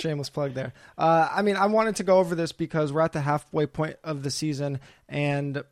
shameless 0.00 0.30
plug 0.30 0.54
there. 0.54 0.72
Uh, 0.96 1.28
I 1.30 1.42
mean, 1.42 1.56
I 1.56 1.66
wanted 1.66 1.96
to 1.96 2.04
go 2.04 2.18
over 2.18 2.34
this 2.34 2.52
because 2.52 2.92
we're 2.92 3.02
at 3.02 3.12
the 3.12 3.20
halfway 3.20 3.66
point 3.66 3.96
of 4.04 4.22
the 4.22 4.30
season 4.30 4.80
and 5.08 5.62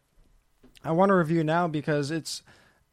I 0.85 0.93
want 0.93 1.11
to 1.11 1.15
review 1.15 1.45
now 1.45 1.69
because 1.69 2.11
it's 2.11 2.43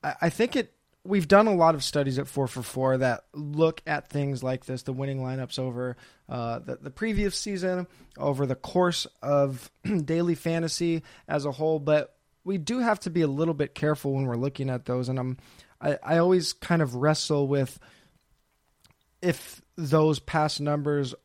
I 0.03 0.29
think 0.29 0.55
it 0.55 0.73
we've 1.07 1.27
done 1.27 1.47
a 1.47 1.55
lot 1.55 1.73
of 1.73 1.83
studies 1.83 2.19
at 2.19 2.27
4 2.27 2.47
for 2.47 2.61
4 2.61 2.97
that 2.99 3.23
look 3.33 3.81
at 3.87 4.09
things 4.09 4.43
like 4.43 4.65
this 4.65 4.83
the 4.83 4.93
winning 4.93 5.19
lineups 5.19 5.57
over 5.57 5.95
uh, 6.29 6.59
the, 6.59 6.75
the 6.75 6.91
previous 6.91 7.37
season 7.37 7.87
over 8.17 8.45
the 8.45 8.55
course 8.55 9.07
of 9.21 9.71
daily 10.05 10.35
fantasy 10.35 11.03
as 11.27 11.45
a 11.45 11.51
whole 11.51 11.79
but 11.79 12.15
we 12.43 12.57
do 12.57 12.79
have 12.79 12.99
to 12.99 13.09
be 13.09 13.21
a 13.21 13.27
little 13.27 13.53
bit 13.53 13.73
careful 13.73 14.13
when 14.13 14.25
we're 14.25 14.35
looking 14.35 14.69
at 14.69 14.85
those 14.85 15.09
and 15.09 15.17
i'm 15.17 15.37
I, 15.79 15.97
I 16.03 16.17
always 16.17 16.53
kind 16.53 16.81
of 16.81 16.95
wrestle 16.95 17.47
with 17.47 17.79
if 19.21 19.61
those 19.77 20.19
past 20.19 20.59
numbers 20.59 21.15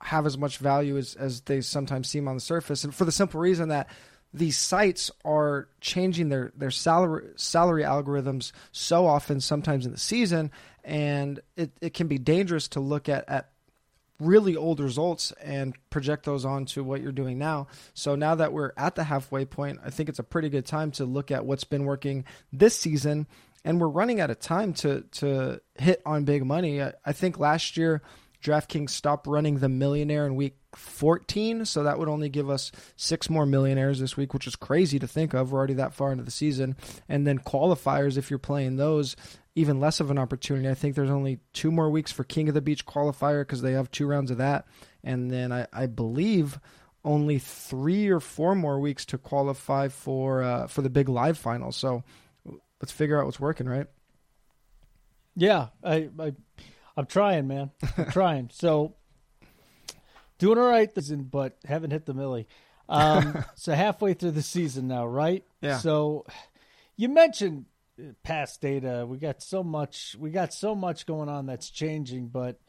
have 0.00 0.26
as 0.26 0.36
much 0.36 0.58
value 0.58 0.96
as, 0.96 1.14
as 1.14 1.42
they 1.42 1.60
sometimes 1.60 2.08
seem 2.08 2.26
on 2.26 2.34
the 2.34 2.40
surface 2.40 2.84
and 2.84 2.94
for 2.94 3.04
the 3.04 3.12
simple 3.12 3.40
reason 3.40 3.68
that 3.68 3.88
these 4.34 4.56
sites 4.56 5.10
are 5.24 5.68
changing 5.80 6.28
their 6.28 6.52
their 6.56 6.70
salary 6.70 7.28
salary 7.36 7.82
algorithms 7.82 8.52
so 8.70 9.06
often 9.06 9.40
sometimes 9.40 9.84
in 9.84 9.92
the 9.92 9.98
season 9.98 10.50
and 10.84 11.40
it, 11.56 11.70
it 11.80 11.94
can 11.94 12.08
be 12.08 12.18
dangerous 12.18 12.68
to 12.68 12.80
look 12.80 13.08
at, 13.08 13.28
at 13.28 13.50
really 14.18 14.56
old 14.56 14.80
results 14.80 15.32
and 15.42 15.76
project 15.90 16.24
those 16.24 16.44
onto 16.44 16.82
what 16.82 17.00
you're 17.00 17.12
doing 17.12 17.38
now. 17.38 17.66
So 17.94 18.14
now 18.14 18.36
that 18.36 18.52
we're 18.52 18.72
at 18.76 18.94
the 18.94 19.04
halfway 19.04 19.44
point, 19.44 19.80
I 19.84 19.90
think 19.90 20.08
it's 20.08 20.18
a 20.18 20.24
pretty 20.24 20.48
good 20.48 20.66
time 20.66 20.92
to 20.92 21.04
look 21.04 21.30
at 21.30 21.44
what's 21.44 21.64
been 21.64 21.84
working 21.84 22.24
this 22.52 22.78
season 22.78 23.26
and 23.64 23.80
we're 23.80 23.88
running 23.88 24.20
out 24.20 24.30
of 24.30 24.40
time 24.40 24.72
to 24.74 25.02
to 25.12 25.60
hit 25.76 26.02
on 26.04 26.24
big 26.24 26.44
money. 26.44 26.82
I, 26.82 26.94
I 27.04 27.12
think 27.12 27.38
last 27.38 27.76
year 27.76 28.02
DraftKings 28.42 28.90
stopped 28.90 29.26
running 29.26 29.58
the 29.58 29.68
millionaire 29.68 30.26
in 30.26 30.34
week 30.34 30.56
14, 30.74 31.64
so 31.64 31.82
that 31.82 31.98
would 31.98 32.08
only 32.08 32.28
give 32.28 32.50
us 32.50 32.72
six 32.96 33.30
more 33.30 33.46
millionaires 33.46 34.00
this 34.00 34.16
week, 34.16 34.34
which 34.34 34.46
is 34.46 34.56
crazy 34.56 34.98
to 34.98 35.06
think 35.06 35.34
of. 35.34 35.52
We're 35.52 35.58
already 35.58 35.74
that 35.74 35.94
far 35.94 36.12
into 36.12 36.24
the 36.24 36.30
season. 36.30 36.76
And 37.08 37.26
then 37.26 37.38
qualifiers, 37.38 38.16
if 38.16 38.30
you're 38.30 38.38
playing 38.38 38.76
those, 38.76 39.16
even 39.54 39.80
less 39.80 40.00
of 40.00 40.10
an 40.10 40.18
opportunity. 40.18 40.68
I 40.68 40.74
think 40.74 40.94
there's 40.94 41.10
only 41.10 41.40
two 41.52 41.70
more 41.70 41.90
weeks 41.90 42.10
for 42.10 42.24
King 42.24 42.48
of 42.48 42.54
the 42.54 42.60
Beach 42.60 42.86
qualifier 42.86 43.42
because 43.42 43.62
they 43.62 43.72
have 43.72 43.90
two 43.90 44.06
rounds 44.06 44.30
of 44.30 44.38
that. 44.38 44.66
And 45.04 45.30
then 45.30 45.52
I, 45.52 45.66
I, 45.72 45.86
believe 45.86 46.58
only 47.04 47.38
three 47.38 48.08
or 48.08 48.20
four 48.20 48.54
more 48.54 48.80
weeks 48.80 49.04
to 49.06 49.18
qualify 49.18 49.88
for 49.88 50.42
uh, 50.42 50.66
for 50.68 50.82
the 50.82 50.90
big 50.90 51.08
live 51.08 51.36
final. 51.36 51.72
So 51.72 52.04
let's 52.80 52.92
figure 52.92 53.18
out 53.18 53.26
what's 53.26 53.40
working, 53.40 53.68
right? 53.68 53.86
Yeah, 55.34 55.68
I, 55.82 56.08
I 56.18 56.34
I'm 56.96 57.06
trying, 57.06 57.46
man. 57.46 57.70
I'm 57.96 58.10
trying. 58.10 58.50
So 58.52 58.94
doing 60.38 60.58
all 60.58 60.68
right, 60.68 60.90
but 61.30 61.56
haven't 61.64 61.90
hit 61.90 62.06
the 62.06 62.14
millie. 62.14 62.48
Um, 62.88 63.44
so 63.54 63.72
halfway 63.72 64.14
through 64.14 64.32
the 64.32 64.42
season 64.42 64.88
now, 64.88 65.06
right? 65.06 65.44
Yeah. 65.60 65.78
So 65.78 66.26
you 66.96 67.08
mentioned 67.08 67.66
uh, 67.98 68.12
past 68.22 68.60
data. 68.60 69.06
We 69.08 69.18
got 69.18 69.42
so 69.42 69.62
much. 69.62 70.16
We 70.18 70.30
got 70.30 70.52
so 70.52 70.74
much 70.74 71.06
going 71.06 71.28
on 71.28 71.46
that's 71.46 71.70
changing. 71.70 72.28
But 72.28 72.60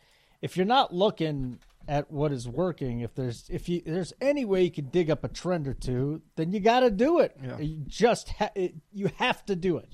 if 0.42 0.56
you're 0.56 0.66
not 0.66 0.94
looking 0.94 1.60
at 1.88 2.10
what 2.12 2.32
is 2.32 2.48
working, 2.48 3.02
if 3.02 3.14
there's 3.16 3.50
if 3.50 3.68
you 3.68 3.82
there's 3.86 4.14
any 4.22 4.46
way 4.46 4.64
you 4.64 4.72
can 4.72 4.86
dig 4.86 5.10
up 5.10 5.24
a 5.24 5.28
trend 5.28 5.68
or 5.68 5.74
two, 5.74 6.22
then 6.36 6.52
you 6.52 6.60
got 6.60 6.82
to 6.82 6.92
do 6.92 7.20
it. 7.20 7.36
Yeah. 7.44 7.58
You 7.60 7.84
just 7.88 8.30
ha- 8.30 8.52
it, 8.56 8.76
you 8.94 9.10
have 9.18 9.46
to 9.46 9.56
do 9.56 9.78
it. 9.78 9.90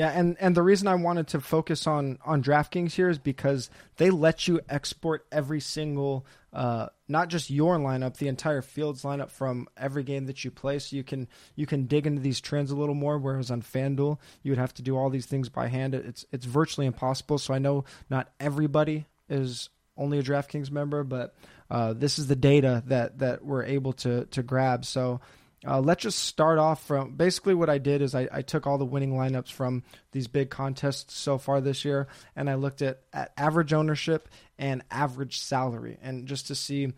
Yeah, 0.00 0.18
and 0.18 0.34
and 0.40 0.56
the 0.56 0.62
reason 0.62 0.88
I 0.88 0.94
wanted 0.94 1.26
to 1.28 1.42
focus 1.42 1.86
on 1.86 2.16
on 2.24 2.42
DraftKings 2.42 2.92
here 2.92 3.10
is 3.10 3.18
because 3.18 3.68
they 3.98 4.08
let 4.08 4.48
you 4.48 4.62
export 4.66 5.26
every 5.30 5.60
single, 5.60 6.24
uh, 6.54 6.86
not 7.06 7.28
just 7.28 7.50
your 7.50 7.76
lineup, 7.76 8.16
the 8.16 8.28
entire 8.28 8.62
field's 8.62 9.02
lineup 9.02 9.28
from 9.30 9.68
every 9.76 10.02
game 10.02 10.24
that 10.24 10.42
you 10.42 10.50
play. 10.50 10.78
So 10.78 10.96
you 10.96 11.04
can 11.04 11.28
you 11.54 11.66
can 11.66 11.84
dig 11.84 12.06
into 12.06 12.22
these 12.22 12.40
trends 12.40 12.70
a 12.70 12.76
little 12.76 12.94
more. 12.94 13.18
Whereas 13.18 13.50
on 13.50 13.60
FanDuel, 13.60 14.16
you 14.42 14.52
would 14.52 14.58
have 14.58 14.72
to 14.76 14.82
do 14.82 14.96
all 14.96 15.10
these 15.10 15.26
things 15.26 15.50
by 15.50 15.68
hand. 15.68 15.94
It's 15.94 16.24
it's 16.32 16.46
virtually 16.46 16.86
impossible. 16.86 17.36
So 17.36 17.52
I 17.52 17.58
know 17.58 17.84
not 18.08 18.32
everybody 18.40 19.04
is 19.28 19.68
only 19.98 20.18
a 20.18 20.22
DraftKings 20.22 20.70
member, 20.70 21.04
but 21.04 21.34
uh, 21.70 21.92
this 21.92 22.18
is 22.18 22.26
the 22.26 22.36
data 22.36 22.82
that 22.86 23.18
that 23.18 23.44
we're 23.44 23.64
able 23.64 23.92
to 24.04 24.24
to 24.24 24.42
grab. 24.42 24.86
So. 24.86 25.20
Uh, 25.66 25.78
let's 25.80 26.02
just 26.02 26.20
start 26.20 26.58
off 26.58 26.86
from 26.86 27.16
basically 27.16 27.54
what 27.54 27.68
I 27.68 27.76
did 27.76 28.00
is 28.00 28.14
I, 28.14 28.28
I 28.32 28.42
took 28.42 28.66
all 28.66 28.78
the 28.78 28.84
winning 28.84 29.12
lineups 29.12 29.52
from 29.52 29.82
these 30.12 30.26
big 30.26 30.48
contests 30.48 31.14
so 31.14 31.36
far 31.36 31.60
this 31.60 31.84
year, 31.84 32.08
and 32.34 32.48
I 32.48 32.54
looked 32.54 32.80
at, 32.80 33.00
at 33.12 33.32
average 33.36 33.74
ownership 33.74 34.28
and 34.58 34.82
average 34.90 35.38
salary, 35.38 35.98
and 36.02 36.26
just 36.26 36.46
to 36.46 36.54
see 36.54 36.92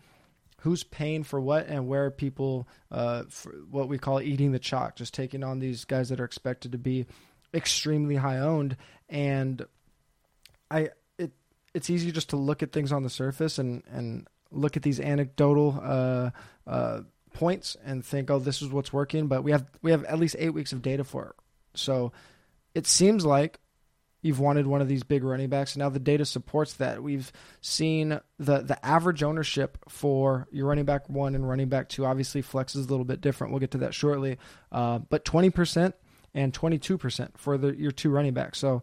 who's 0.61 0.83
paying 0.83 1.23
for 1.23 1.41
what 1.41 1.67
and 1.67 1.89
where 1.89 2.09
people 2.09 2.69
uh, 2.89 3.23
what 3.69 3.89
we 3.89 3.97
call 3.97 4.21
eating 4.21 4.53
the 4.53 4.59
chalk, 4.59 4.95
just 4.95 5.13
taking 5.13 5.43
on 5.43 5.59
these 5.59 5.83
guys 5.83 6.07
that 6.07 6.21
are 6.21 6.25
expected 6.25 6.71
to 6.71 6.77
be 6.77 7.05
extremely 7.53 8.15
high 8.15 8.39
owned, 8.39 8.77
and 9.09 9.65
I 10.71 10.91
it 11.17 11.33
it's 11.73 11.89
easy 11.89 12.13
just 12.13 12.29
to 12.29 12.37
look 12.37 12.63
at 12.63 12.71
things 12.71 12.93
on 12.93 13.03
the 13.03 13.09
surface 13.09 13.59
and 13.59 13.83
and 13.91 14.25
look 14.51 14.77
at 14.77 14.83
these 14.83 15.01
anecdotal 15.01 15.77
uh, 15.83 16.29
uh, 16.65 17.01
points 17.33 17.75
and 17.83 18.05
think, 18.05 18.29
oh, 18.29 18.39
this 18.39 18.61
is 18.61 18.69
what's 18.69 18.93
working. 18.93 19.27
But 19.27 19.43
we 19.43 19.51
have 19.51 19.65
we 19.81 19.91
have 19.91 20.03
at 20.05 20.19
least 20.19 20.35
eight 20.39 20.51
weeks 20.51 20.73
of 20.73 20.81
data 20.81 21.03
for 21.03 21.27
it, 21.27 21.35
so 21.77 22.11
it 22.73 22.87
seems 22.87 23.25
like 23.25 23.59
you've 24.21 24.39
wanted 24.39 24.65
one 24.65 24.81
of 24.81 24.87
these 24.87 25.03
big 25.03 25.23
running 25.23 25.49
backs. 25.49 25.75
And 25.75 25.81
now 25.81 25.89
the 25.89 25.99
data 25.99 26.25
supports 26.25 26.75
that. 26.75 27.03
We've 27.03 27.31
seen 27.61 28.19
the 28.39 28.61
the 28.61 28.83
average 28.83 29.21
ownership 29.21 29.77
for 29.89 30.47
your 30.51 30.67
running 30.67 30.85
back 30.85 31.09
one 31.09 31.35
and 31.35 31.47
running 31.47 31.69
back 31.69 31.89
two 31.89 32.05
obviously 32.05 32.41
flex 32.41 32.75
is 32.75 32.85
a 32.85 32.89
little 32.89 33.05
bit 33.05 33.21
different. 33.21 33.51
We'll 33.51 33.59
get 33.59 33.71
to 33.71 33.79
that 33.79 33.93
shortly. 33.93 34.37
Uh, 34.71 34.99
but 34.99 35.25
twenty 35.25 35.49
percent 35.49 35.95
and 36.33 36.53
twenty 36.53 36.79
two 36.79 36.97
percent 36.97 37.37
for 37.37 37.57
the 37.57 37.75
your 37.75 37.91
two 37.91 38.09
running 38.09 38.33
backs. 38.33 38.59
So 38.59 38.81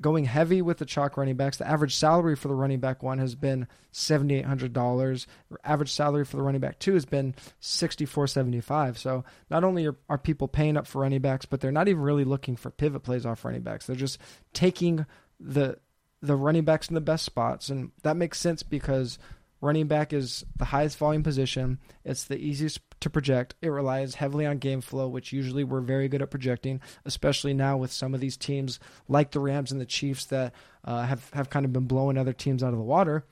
going 0.00 0.24
heavy 0.24 0.62
with 0.62 0.78
the 0.78 0.84
chalk 0.84 1.16
running 1.16 1.36
backs. 1.36 1.56
The 1.56 1.66
average 1.66 1.94
salary 1.94 2.36
for 2.36 2.48
the 2.48 2.54
running 2.54 2.80
back 2.80 3.02
one 3.02 3.18
has 3.18 3.34
been 3.34 3.66
seventy 3.90 4.36
eight 4.36 4.44
hundred 4.44 4.72
dollars. 4.72 5.26
Average 5.64 5.92
salary 5.92 6.24
for 6.24 6.36
the 6.36 6.42
running 6.42 6.60
back 6.60 6.78
two 6.78 6.94
has 6.94 7.04
been 7.04 7.34
sixty 7.60 8.04
four 8.04 8.26
seventy 8.26 8.60
five. 8.60 8.98
So 8.98 9.24
not 9.50 9.64
only 9.64 9.86
are, 9.86 9.96
are 10.08 10.18
people 10.18 10.48
paying 10.48 10.76
up 10.76 10.86
for 10.86 11.02
running 11.02 11.20
backs, 11.20 11.46
but 11.46 11.60
they're 11.60 11.72
not 11.72 11.88
even 11.88 12.02
really 12.02 12.24
looking 12.24 12.56
for 12.56 12.70
pivot 12.70 13.02
plays 13.02 13.26
off 13.26 13.44
running 13.44 13.62
backs. 13.62 13.86
They're 13.86 13.96
just 13.96 14.18
taking 14.52 15.06
the 15.40 15.78
the 16.20 16.36
running 16.36 16.64
backs 16.64 16.88
in 16.88 16.94
the 16.94 17.00
best 17.00 17.24
spots, 17.24 17.68
and 17.68 17.92
that 18.02 18.16
makes 18.16 18.40
sense 18.40 18.62
because 18.62 19.18
running 19.60 19.86
back 19.86 20.12
is 20.12 20.44
the 20.56 20.66
highest 20.66 20.98
volume 20.98 21.22
position. 21.22 21.78
It's 22.04 22.24
the 22.24 22.36
easiest 22.38 22.80
to 23.00 23.10
project. 23.10 23.54
It 23.60 23.68
relies 23.68 24.14
heavily 24.14 24.46
on 24.46 24.58
game 24.58 24.80
flow, 24.80 25.08
which 25.08 25.32
usually 25.32 25.64
we're 25.64 25.80
very 25.80 26.08
good 26.08 26.22
at 26.22 26.30
projecting, 26.30 26.80
especially 27.04 27.54
now 27.54 27.76
with 27.76 27.92
some 27.92 28.14
of 28.14 28.20
these 28.20 28.36
teams 28.36 28.80
like 29.08 29.30
the 29.30 29.40
Rams 29.40 29.72
and 29.72 29.80
the 29.80 29.86
Chiefs 29.86 30.26
that 30.26 30.52
uh, 30.84 31.02
have 31.02 31.30
have 31.30 31.50
kind 31.50 31.64
of 31.64 31.72
been 31.72 31.86
blowing 31.86 32.18
other 32.18 32.32
teams 32.32 32.62
out 32.62 32.72
of 32.72 32.78
the 32.78 32.84
water. 32.84 33.24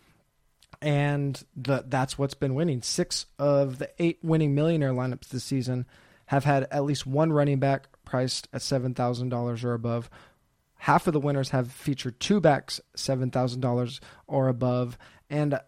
And 0.83 1.43
the, 1.57 1.85
that's 1.87 2.19
what's 2.19 2.35
been 2.35 2.55
winning. 2.55 2.83
Six 2.83 3.27
of 3.39 3.79
the 3.79 3.91
eight 3.99 4.19
winning 4.23 4.55
millionaire 4.55 4.93
lineups 4.93 5.29
this 5.29 5.45
season 5.45 5.87
have 6.27 6.45
had 6.45 6.67
at 6.71 6.85
least 6.85 7.07
one 7.07 7.33
running 7.33 7.61
back 7.61 7.89
priced 8.05 8.49
at 8.53 8.63
seven 8.63 8.95
thousand 8.95 9.31
dollars 9.31 9.65
or 9.65 9.75
above. 9.75 10.11
Half 10.75 11.07
of 11.07 11.15
the 11.15 11.21
winners 11.21 11.51
have 11.51 11.73
featured 11.73 12.21
two 12.21 12.41
backs 12.41 12.81
seven 12.95 13.31
thousand 13.31 13.61
dollars 13.61 14.01
or 14.27 14.49
above, 14.49 14.99
and 15.31 15.55
uh, 15.55 15.61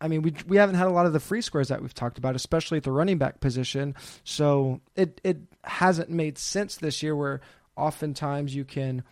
I 0.00 0.08
mean, 0.08 0.22
we 0.22 0.34
we 0.46 0.56
haven't 0.56 0.76
had 0.76 0.86
a 0.86 0.90
lot 0.90 1.06
of 1.06 1.12
the 1.12 1.20
free 1.20 1.42
squares 1.42 1.68
that 1.68 1.82
we've 1.82 1.94
talked 1.94 2.18
about, 2.18 2.34
especially 2.36 2.78
at 2.78 2.84
the 2.84 2.92
running 2.92 3.18
back 3.18 3.40
position. 3.40 3.94
So 4.24 4.80
it 4.96 5.20
it 5.24 5.38
hasn't 5.64 6.10
made 6.10 6.38
sense 6.38 6.76
this 6.76 7.02
year, 7.02 7.14
where 7.14 7.40
oftentimes 7.76 8.54
you 8.54 8.64
can 8.64 9.02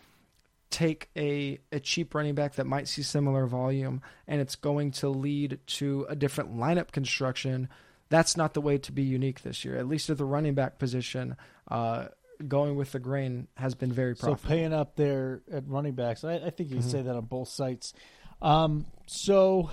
take 0.71 1.09
a 1.15 1.59
a 1.71 1.79
cheap 1.79 2.13
running 2.15 2.35
back 2.35 2.55
that 2.55 2.65
might 2.65 2.87
see 2.87 3.01
similar 3.03 3.45
volume, 3.45 4.01
and 4.27 4.41
it's 4.41 4.55
going 4.55 4.91
to 4.91 5.09
lead 5.09 5.59
to 5.67 6.05
a 6.09 6.15
different 6.15 6.55
lineup 6.55 6.91
construction. 6.91 7.69
That's 8.09 8.35
not 8.35 8.55
the 8.55 8.61
way 8.61 8.79
to 8.79 8.91
be 8.91 9.03
unique 9.03 9.41
this 9.43 9.63
year, 9.63 9.77
at 9.77 9.87
least 9.87 10.09
at 10.09 10.17
the 10.17 10.25
running 10.25 10.55
back 10.55 10.79
position. 10.79 11.35
Uh, 11.67 12.07
going 12.47 12.75
with 12.75 12.91
the 12.93 12.99
grain 12.99 13.47
has 13.55 13.75
been 13.75 13.91
very 13.91 14.15
profitable. 14.15 14.41
So 14.41 14.47
paying 14.47 14.73
up 14.73 14.95
there 14.95 15.41
at 15.51 15.67
running 15.67 15.93
backs, 15.93 16.23
I, 16.23 16.35
I 16.35 16.49
think 16.49 16.69
you 16.71 16.77
Mm-hmm. 16.77 16.89
say 16.89 17.01
that 17.03 17.15
on 17.15 17.25
both 17.25 17.49
sites. 17.49 17.93
Um, 18.41 18.85
so, 19.05 19.69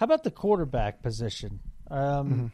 how 0.00 0.04
about 0.04 0.24
the 0.24 0.30
quarterback 0.30 1.02
position? 1.02 1.60
Um, 1.90 2.26
Mm-hmm. 2.30 2.46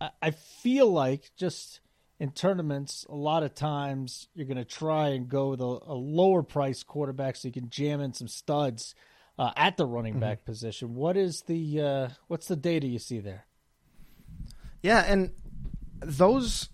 I, 0.00 0.10
I 0.22 0.30
feel 0.30 0.88
like 0.88 1.32
just 1.36 1.80
in 2.20 2.30
tournaments, 2.30 3.04
a 3.08 3.14
lot 3.16 3.42
of 3.42 3.56
times 3.56 4.28
you're 4.34 4.46
going 4.46 4.56
to 4.56 4.64
try 4.64 5.08
and 5.08 5.28
go 5.28 5.48
with 5.48 5.60
a, 5.60 5.64
a 5.64 5.94
lower 5.94 6.44
price 6.44 6.84
quarterback 6.84 7.34
so 7.34 7.48
you 7.48 7.52
can 7.52 7.70
jam 7.70 8.00
in 8.00 8.12
some 8.14 8.28
studs 8.28 8.94
uh, 9.36 9.50
at 9.56 9.76
the 9.78 9.84
running 9.84 10.12
Mm-hmm. 10.12 10.20
back 10.20 10.44
position. 10.44 10.94
What 10.94 11.16
is 11.16 11.42
the 11.42 11.80
uh, 11.80 12.08
what's 12.28 12.46
the 12.46 12.54
data 12.54 12.86
you 12.86 13.00
see 13.00 13.18
there? 13.18 13.46
Yeah, 14.80 15.00
and 15.08 15.32
those 15.98 16.68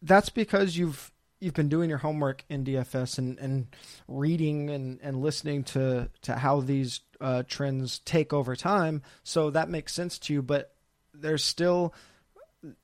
that's 0.00 0.30
because 0.30 0.78
you've 0.78 1.11
you've 1.42 1.54
been 1.54 1.68
doing 1.68 1.90
your 1.90 1.98
homework 1.98 2.44
in 2.48 2.64
DFS 2.64 3.18
and, 3.18 3.38
and 3.40 3.66
reading 4.06 4.70
and, 4.70 5.00
and 5.02 5.20
listening 5.20 5.64
to 5.64 6.08
to 6.22 6.34
how 6.34 6.60
these 6.60 7.00
uh, 7.20 7.42
trends 7.46 7.98
take 8.00 8.32
over 8.32 8.54
time. 8.54 9.02
So 9.24 9.50
that 9.50 9.68
makes 9.68 9.92
sense 9.92 10.18
to 10.20 10.32
you, 10.32 10.42
but 10.42 10.72
there's 11.12 11.44
still 11.44 11.94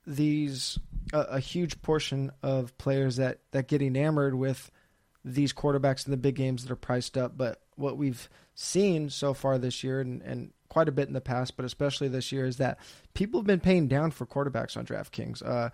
these 0.06 0.78
a, 1.12 1.20
a 1.20 1.40
huge 1.40 1.80
portion 1.82 2.32
of 2.42 2.76
players 2.78 3.16
that 3.16 3.38
that 3.52 3.68
get 3.68 3.80
enamored 3.80 4.34
with 4.34 4.70
these 5.24 5.52
quarterbacks 5.52 6.06
in 6.06 6.10
the 6.10 6.16
big 6.16 6.34
games 6.34 6.62
that 6.62 6.72
are 6.72 6.76
priced 6.76 7.16
up. 7.16 7.36
But 7.36 7.60
what 7.76 7.96
we've 7.96 8.28
seen 8.54 9.08
so 9.08 9.34
far 9.34 9.58
this 9.58 9.84
year 9.84 10.00
and, 10.00 10.20
and 10.22 10.52
quite 10.68 10.88
a 10.88 10.92
bit 10.92 11.08
in 11.08 11.14
the 11.14 11.20
past, 11.20 11.56
but 11.56 11.64
especially 11.64 12.08
this 12.08 12.32
year, 12.32 12.44
is 12.44 12.56
that 12.56 12.78
people 13.14 13.40
have 13.40 13.46
been 13.46 13.60
paying 13.60 13.88
down 13.88 14.10
for 14.10 14.26
quarterbacks 14.26 14.76
on 14.76 14.84
DraftKings. 14.84 15.46
Uh, 15.46 15.70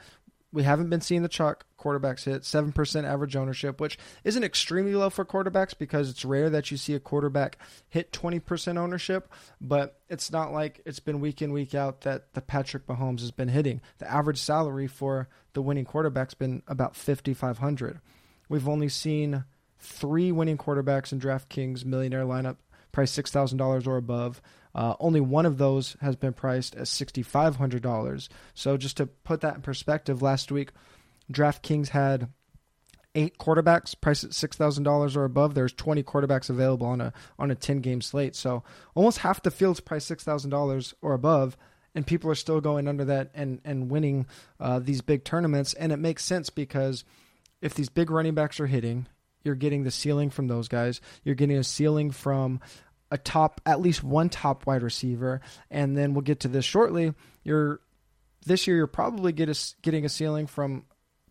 we 0.55 0.63
haven't 0.63 0.89
been 0.89 1.01
seeing 1.01 1.23
the 1.23 1.29
chalk 1.29 1.67
quarterbacks 1.79 2.25
hit 2.25 2.45
seven 2.45 2.73
percent 2.73 3.07
average 3.07 3.35
ownership, 3.35 3.81
which 3.81 3.99
isn't 4.23 4.45
extremely 4.45 4.95
low 4.95 5.11
for 5.11 5.25
quarterbacks 5.25 5.77
because 5.77 6.09
it's 6.09 6.25
rare 6.25 6.49
that 6.49 6.71
you 6.71 6.77
see 6.77 6.95
a 6.95 7.01
quarterback 7.01 7.59
hit 7.89 8.13
twenty 8.13 8.39
percent 8.39 8.79
ownership. 8.79 9.29
But 9.61 10.01
it's 10.09 10.31
not 10.31 10.53
like 10.53 10.81
it's 10.87 11.01
been 11.01 11.21
week 11.21 11.43
in 11.43 11.53
week 11.53 11.75
out 11.75 12.03
that 12.03 12.33
the 12.35 12.41
Patrick 12.41 12.87
Mahomes 12.87 13.21
has 13.21 13.33
been 13.33 13.49
hitting. 13.49 13.81
The 13.99 14.11
average 14.11 14.39
salary 14.39 14.87
for 14.87 15.29
the 15.53 15.63
winning 15.63 15.85
quarterback's 15.85 16.35
been 16.35 16.63
about 16.69 16.97
fifty 16.97 17.35
five 17.35 17.59
hundred. 17.59 18.01
We've 18.49 18.69
only 18.69 18.89
seen 18.89 19.45
three 19.79 20.31
winning 20.31 20.57
quarterbacks 20.57 21.13
in 21.13 21.21
DraftKings 21.21 21.85
millionaire 21.85 22.25
lineup 22.25 22.57
priced 22.93 23.15
six 23.15 23.31
thousand 23.31 23.59
dollars 23.59 23.87
or 23.87 23.97
above. 23.97 24.41
Uh, 24.75 24.95
only 24.99 25.21
one 25.21 25.47
of 25.47 25.59
those 25.59 25.97
has 26.01 26.17
been 26.17 26.33
priced 26.33 26.75
at 26.75 26.89
sixty 26.89 27.23
five 27.23 27.57
hundred 27.57 27.83
dollars. 27.83 28.29
So 28.55 28.77
just 28.77 28.97
to 28.97 29.07
put 29.07 29.41
that 29.43 29.57
in 29.57 29.63
perspective, 29.63 30.23
last 30.23 30.51
week 30.51 30.73
DraftKings 31.33 31.89
had 31.89 32.29
eight 33.15 33.39
quarterbacks 33.39 33.95
priced 33.99 34.25
at 34.25 34.35
six 34.35 34.57
thousand 34.57 34.83
dollars 34.83 35.17
or 35.17 35.25
above. 35.25 35.55
There's 35.55 35.73
twenty 35.73 36.03
quarterbacks 36.03 36.51
available 36.51 36.87
on 36.87 37.01
a 37.01 37.13
on 37.39 37.51
a 37.51 37.55
ten 37.55 37.81
game 37.81 38.01
slate. 38.01 38.35
So 38.35 38.65
almost 38.95 39.19
half 39.19 39.43
the 39.43 39.51
field's 39.51 39.81
priced 39.81 40.09
six 40.09 40.25
thousand 40.25 40.51
dollars 40.51 40.95
or 41.01 41.15
above, 41.15 41.57
and 41.95 42.07
people 42.07 42.31
are 42.31 42.35
still 42.35 42.61
going 42.61 42.89
under 42.89 43.05
that 43.05 43.31
and 43.35 43.61
and 43.65 43.91
winning 43.91 44.27
uh, 44.59 44.81
these 44.81 45.03
big 45.03 45.25
tournaments. 45.25 45.75
And 45.75 45.93
it 45.93 45.99
makes 45.99 46.25
sense 46.25 46.51
because 46.51 47.05
if 47.63 47.75
these 47.75 47.89
big 47.89 48.11
running 48.11 48.35
backs 48.35 48.59
are 48.59 48.67
hitting, 48.67 49.07
you're 49.45 49.55
getting 49.55 49.85
the 49.85 49.91
ceiling 49.93 50.31
from 50.31 50.49
those 50.49 50.67
guys. 50.67 51.01
You're 51.23 51.37
getting 51.37 51.57
a 51.57 51.65
ceiling 51.65 52.11
from 52.11 52.61
a 53.15 53.19
top, 53.19 53.61
at 53.65 53.81
least 53.81 54.03
one 54.03 54.29
top 54.29 54.67
wide 54.67 54.83
receiver, 54.83 55.41
and 55.71 55.97
then 55.97 56.15
we'll 56.15 56.23
get 56.23 56.41
to 56.41 56.49
this 56.49 56.65
shortly. 56.65 57.15
You're 57.45 57.81
this 58.45 58.67
year 58.67 58.77
you're 58.77 58.89
probably 58.89 59.31
get 59.31 59.49
a, 59.49 59.75
getting 59.83 60.05
a 60.05 60.09
ceiling 60.09 60.49
from 60.49 60.85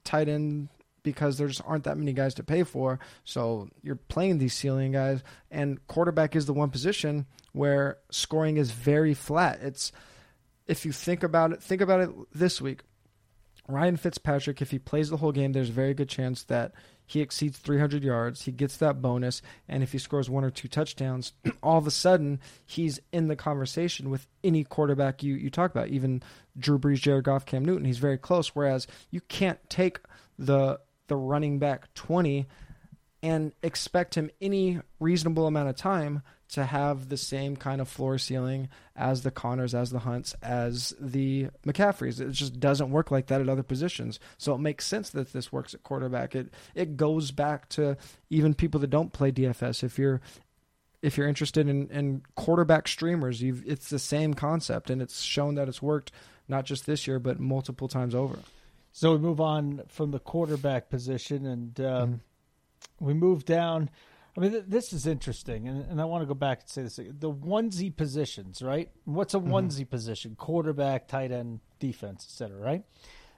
tight 0.06 0.30
end 0.30 0.70
because 1.04 1.38
there 1.38 1.50
just 1.50 1.62
aren't 1.66 1.84
that 1.84 1.98
many 1.98 2.14
guys 2.14 2.36
to 2.36 2.44
pay 2.44 2.64
for. 2.64 3.00
So 3.26 3.68
you're 3.84 3.98
playing 3.98 4.38
these 4.38 4.54
ceiling 4.54 4.94
guys, 4.94 5.24
and 5.52 5.86
quarterback 5.88 6.38
is 6.38 6.46
the 6.46 6.54
one 6.54 6.70
position 6.70 7.26
where 7.52 7.98
scoring 8.10 8.56
is 8.56 8.72
very 8.72 9.14
flat. 9.14 9.60
It's 9.62 9.92
if 10.66 10.86
you 10.86 10.94
think 10.94 11.22
about 11.22 11.52
it, 11.52 11.62
think 11.62 11.82
about 11.82 12.00
it 12.00 12.10
this 12.34 12.62
week. 12.62 12.84
Ryan 13.68 13.98
Fitzpatrick, 13.98 14.62
if 14.62 14.72
he 14.72 14.80
plays 14.80 15.10
the 15.10 15.18
whole 15.18 15.34
game, 15.34 15.52
there's 15.52 15.70
a 15.70 15.74
very 15.74 15.94
good 15.94 16.08
chance 16.08 16.44
that 16.46 16.72
he 17.06 17.22
exceeds 17.22 17.58
300 17.58 18.04
yards. 18.04 18.44
He 18.44 18.52
gets 18.52 18.78
that 18.78 19.02
bonus, 19.02 19.42
and 19.68 19.84
if 19.84 19.92
he 19.92 19.98
scores 19.98 20.30
one 20.30 20.44
or 20.44 20.50
two 20.50 20.68
touchdowns, 20.68 21.34
all 21.64 21.78
of 21.78 21.88
a 21.88 21.92
sudden 21.92 22.40
he's 22.66 23.00
in 23.12 23.28
the 23.28 23.36
conversation 23.36 24.10
with 24.10 24.28
any 24.44 24.64
quarterback 24.64 25.24
you 25.24 25.36
you 25.36 25.50
talk 25.50 25.72
about, 25.72 25.90
even 25.90 26.22
Drew 26.58 26.80
Brees, 26.80 27.02
Jared 27.02 27.26
Goff, 27.26 27.46
Cam 27.46 27.66
Newton. 27.66 27.86
He's 27.86 27.98
very 27.98 28.18
close. 28.18 28.50
Whereas 28.50 28.88
you 29.10 29.22
can't 29.22 29.60
take 29.70 30.00
the 30.38 30.80
the 31.08 31.16
running 31.16 31.60
back 31.60 31.94
20 31.96 32.48
and 33.22 33.54
expect 33.62 34.16
him 34.16 34.30
any 34.42 34.80
reasonable 35.00 35.48
amount 35.48 35.70
of 35.70 35.76
time 35.76 36.22
to 36.54 36.66
have 36.66 37.10
the 37.10 37.18
same 37.18 37.56
kind 37.56 37.82
of 37.82 37.88
floor 37.88 38.18
ceiling 38.18 38.70
as 38.96 39.24
the 39.24 39.32
Conners, 39.32 39.74
as 39.74 39.92
the 39.92 40.00
Hunts, 40.00 40.34
as 40.42 40.94
the 41.00 41.48
McCaffreys. 41.66 42.20
It 42.20 42.32
just 42.32 42.60
doesn't 42.60 42.92
work 42.92 43.12
like 43.12 43.28
that 43.28 43.42
at 43.42 43.50
other 43.50 43.64
positions. 43.64 44.20
So 44.38 44.54
it 44.56 44.60
makes 44.60 44.86
sense 44.86 45.10
that 45.12 45.34
this 45.34 45.52
works 45.52 45.74
at 45.74 45.84
quarterback. 45.84 46.36
It 46.36 46.54
it 46.76 46.98
goes 46.98 47.32
back 47.32 47.70
to 47.70 47.98
even 48.30 48.54
people 48.54 48.80
that 48.82 48.90
don't 48.90 49.14
play 49.14 49.32
DFS. 49.32 49.84
If 49.84 49.98
you're 49.98 50.22
if 51.02 51.18
you're 51.18 51.28
interested 51.28 51.68
in, 51.68 51.90
in 51.90 52.22
quarterback 52.36 52.88
streamers, 52.88 53.42
you've 53.42 53.64
it's 53.68 53.90
the 53.90 54.00
same 54.00 54.34
concept, 54.34 54.90
and 54.90 55.02
it's 55.02 55.22
shown 55.22 55.56
that 55.56 55.68
it's 55.68 55.82
worked 55.82 56.12
not 56.48 56.66
just 56.66 56.86
this 56.86 57.08
year 57.08 57.20
but 57.20 57.40
multiple 57.40 57.88
times 57.88 58.16
over. 58.16 58.40
So 58.92 59.14
we 59.14 59.18
move 59.18 59.42
on 59.42 59.82
from 59.88 60.12
the 60.12 60.20
quarterback 60.20 60.90
position, 60.90 61.46
and 61.46 61.80
um, 61.80 61.86
mm-hmm 61.86 62.14
we 63.00 63.14
move 63.14 63.46
down. 63.46 63.90
I 64.36 64.40
mean, 64.40 64.52
th- 64.52 64.64
this 64.68 64.94
is 64.94 65.06
interesting, 65.06 65.68
and, 65.68 65.86
and 65.90 66.02
I 66.02 66.06
want 66.06 66.24
to 66.24 66.26
go 66.26 66.34
back 66.34 66.62
and 66.62 66.70
say 66.70 66.84
this: 66.84 66.96
the 66.96 67.32
onesie 67.32 67.96
positions, 67.96 68.62
right? 68.62 68.90
What's 69.06 69.34
a 69.34 69.38
mm-hmm. 69.38 69.54
onesie 69.54 69.90
position? 69.90 70.36
Quarterback, 70.36 71.08
tight 71.08 71.32
end, 71.32 71.60
defense, 71.80 72.26
etc. 72.26 72.58
Right? 72.58 72.84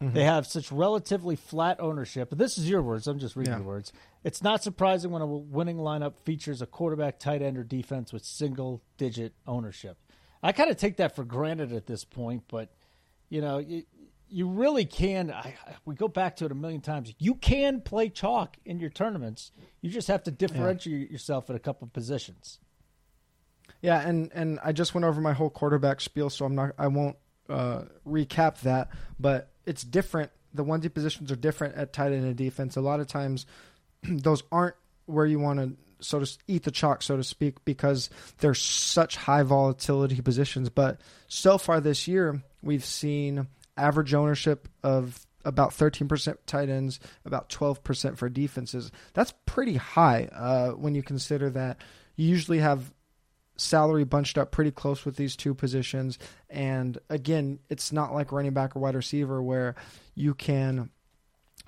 Mm-hmm. 0.01 0.13
They 0.13 0.23
have 0.23 0.45
such 0.45 0.71
relatively 0.71 1.35
flat 1.35 1.79
ownership. 1.79 2.29
But 2.29 2.37
this 2.37 2.57
is 2.57 2.69
your 2.69 2.81
words. 2.81 3.07
I'm 3.07 3.19
just 3.19 3.35
reading 3.35 3.53
yeah. 3.53 3.59
your 3.59 3.67
words. 3.67 3.93
It's 4.23 4.43
not 4.43 4.61
surprising 4.61 5.11
when 5.11 5.21
a 5.21 5.25
winning 5.25 5.77
lineup 5.77 6.13
features 6.23 6.61
a 6.61 6.65
quarterback, 6.65 7.19
tight 7.19 7.41
end, 7.41 7.57
or 7.57 7.63
defense 7.63 8.11
with 8.11 8.25
single-digit 8.25 9.33
ownership. 9.47 9.97
I 10.43 10.51
kind 10.51 10.69
of 10.69 10.77
take 10.77 10.97
that 10.97 11.15
for 11.15 11.23
granted 11.23 11.71
at 11.71 11.87
this 11.87 12.03
point, 12.03 12.43
but 12.49 12.69
you 13.29 13.41
know, 13.41 13.65
you 14.29 14.47
really 14.47 14.85
can. 14.85 15.31
I, 15.31 15.55
we 15.85 15.95
go 15.95 16.07
back 16.07 16.37
to 16.37 16.45
it 16.45 16.51
a 16.51 16.55
million 16.55 16.81
times. 16.81 17.13
You 17.19 17.35
can 17.35 17.81
play 17.81 18.09
chalk 18.09 18.57
in 18.65 18.79
your 18.79 18.89
tournaments. 18.89 19.51
You 19.81 19.89
just 19.89 20.07
have 20.07 20.23
to 20.23 20.31
differentiate 20.31 21.07
yeah. 21.07 21.11
yourself 21.11 21.49
at 21.49 21.55
a 21.55 21.59
couple 21.59 21.87
positions. 21.87 22.59
Yeah, 23.81 23.99
and 24.01 24.31
and 24.33 24.59
I 24.63 24.71
just 24.71 24.93
went 24.93 25.05
over 25.05 25.21
my 25.21 25.33
whole 25.33 25.49
quarterback 25.49 26.01
spiel, 26.01 26.29
so 26.29 26.45
I'm 26.45 26.55
not. 26.55 26.71
I 26.77 26.87
won't 26.87 27.17
uh, 27.49 27.83
recap 28.07 28.61
that, 28.61 28.89
but 29.19 29.51
it's 29.65 29.83
different. 29.83 30.31
The 30.53 30.63
onesie 30.63 30.93
positions 30.93 31.31
are 31.31 31.35
different 31.35 31.75
at 31.75 31.93
tight 31.93 32.11
end 32.11 32.25
and 32.25 32.35
defense. 32.35 32.77
A 32.77 32.81
lot 32.81 32.99
of 32.99 33.07
times, 33.07 33.45
those 34.03 34.43
aren't 34.51 34.75
where 35.05 35.25
you 35.25 35.39
want 35.39 35.59
to 35.59 35.75
so 35.99 36.19
to 36.19 36.37
eat 36.47 36.63
the 36.63 36.71
chalk, 36.71 37.01
so 37.01 37.17
to 37.17 37.23
speak, 37.23 37.63
because 37.65 38.09
they're 38.39 38.53
such 38.53 39.15
high 39.15 39.43
volatility 39.43 40.21
positions. 40.21 40.69
But 40.69 40.99
so 41.27 41.57
far 41.57 41.81
this 41.81 42.07
year, 42.07 42.43
we've 42.61 42.85
seen 42.85 43.47
average 43.77 44.13
ownership 44.13 44.67
of 44.83 45.25
about 45.43 45.71
13% 45.71 46.37
tight 46.47 46.69
ends, 46.69 46.99
about 47.23 47.49
12% 47.49 48.17
for 48.17 48.29
defenses. 48.29 48.91
That's 49.13 49.33
pretty 49.45 49.75
high 49.75 50.29
uh, 50.33 50.71
when 50.71 50.95
you 50.95 51.03
consider 51.03 51.49
that 51.51 51.77
you 52.15 52.27
usually 52.27 52.59
have 52.59 52.91
salary 53.57 54.03
bunched 54.03 54.37
up 54.37 54.51
pretty 54.51 54.71
close 54.71 55.05
with 55.05 55.15
these 55.15 55.35
two 55.35 55.53
positions. 55.53 56.17
And 56.49 56.97
again, 57.09 57.59
it's 57.69 57.91
not 57.91 58.13
like 58.13 58.31
running 58.31 58.53
back 58.53 58.75
or 58.75 58.79
wide 58.79 58.95
receiver 58.95 59.41
where 59.41 59.75
you 60.13 60.33
can 60.33 60.89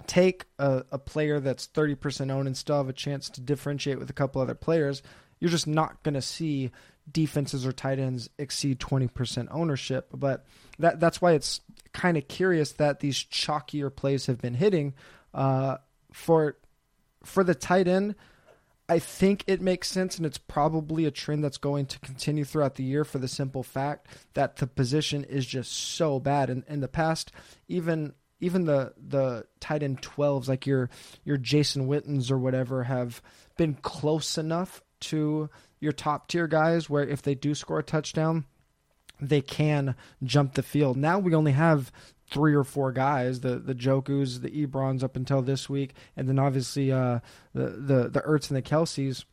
take 0.06 0.46
a, 0.60 0.84
a 0.92 1.00
player 1.00 1.40
that's 1.40 1.68
30% 1.68 2.32
owned 2.32 2.48
and 2.48 2.58
still 2.58 2.78
have 2.78 2.90
a 2.90 2.94
chance 2.94 3.30
to 3.30 3.42
differentiate 3.42 4.00
with 4.00 4.10
a 4.10 4.14
couple 4.14 4.42
other 4.42 4.56
players. 4.56 5.02
You're 5.40 5.52
just 5.52 5.68
not 5.68 6.02
going 6.04 6.14
to 6.16 6.22
see 6.22 6.72
defenses 7.12 7.66
or 7.66 7.72
tight 7.72 8.00
ends 8.00 8.30
exceed 8.38 8.80
20% 8.80 9.48
ownership. 9.52 10.10
But 10.14 10.46
that 10.80 11.00
that's 11.00 11.22
why 11.22 11.34
it's 11.34 11.62
kind 11.98 12.16
of 12.16 12.28
curious 12.28 12.74
that 12.74 13.00
these 13.00 13.18
chalkier 13.18 13.94
plays 13.94 14.28
have 14.28 14.40
been 14.40 14.54
hitting. 14.54 14.94
Uh, 15.34 15.78
for 16.14 16.58
for 17.24 17.44
the 17.44 17.56
tight 17.56 17.88
end, 17.88 18.16
I 18.88 19.00
think 19.00 19.44
it 19.48 19.62
makes 19.62 19.90
sense, 19.90 20.16
and 20.16 20.26
it's 20.26 20.38
probably 20.38 21.06
a 21.06 21.12
trend 21.12 21.44
that's 21.44 21.58
going 21.58 21.88
to 21.88 22.00
continue 22.00 22.46
throughout 22.46 22.76
the 22.76 22.84
year 22.84 23.04
for 23.04 23.18
the 23.18 23.28
simple 23.28 23.64
fact 23.64 24.08
that 24.36 24.58
the 24.58 24.68
position 24.68 25.24
is 25.24 25.46
just 25.46 25.74
so 25.74 26.20
bad. 26.20 26.52
And 26.52 26.64
in 26.70 26.82
the 26.82 26.88
past, 26.88 27.32
even 27.68 28.14
even 28.40 28.66
the 28.66 28.94
the 28.96 29.48
tight 29.60 29.82
end 29.82 30.04
twelves, 30.04 30.48
like 30.48 30.68
your 30.68 30.92
your 31.26 31.38
Jason 31.38 31.88
Wittens 31.88 32.30
or 32.30 32.38
whatever, 32.38 32.84
have 32.84 33.24
been 33.58 33.74
close 33.74 34.38
enough 34.38 34.84
to 35.00 35.50
your 35.80 35.92
top 35.92 36.28
tier 36.28 36.48
guys 36.48 36.90
where 36.92 37.08
if 37.08 37.24
they 37.24 37.34
do 37.34 37.56
score 37.56 37.80
a 37.80 37.84
touchdown, 37.84 38.46
they 39.20 39.42
can 39.42 39.96
jump 40.24 40.54
the 40.54 40.64
field. 40.64 40.98
Now 40.98 41.20
we 41.20 41.34
only 41.34 41.54
have 41.54 41.92
three 42.30 42.54
or 42.54 42.64
four 42.64 42.92
guys 42.92 43.40
the 43.40 43.58
the 43.58 43.74
Njokus, 43.74 44.42
the 44.42 44.68
Ebrons 44.68 45.04
up 45.04 45.16
until 45.16 45.42
this 45.42 45.70
week, 45.70 45.94
and 46.16 46.28
then 46.28 46.40
obviously 46.40 46.92
uh, 46.92 47.20
the 47.54 47.70
the 47.70 48.10
the 48.10 48.22
Ertz 48.22 48.50
and 48.50 48.58
the 48.58 48.62
Kelces 48.62 49.26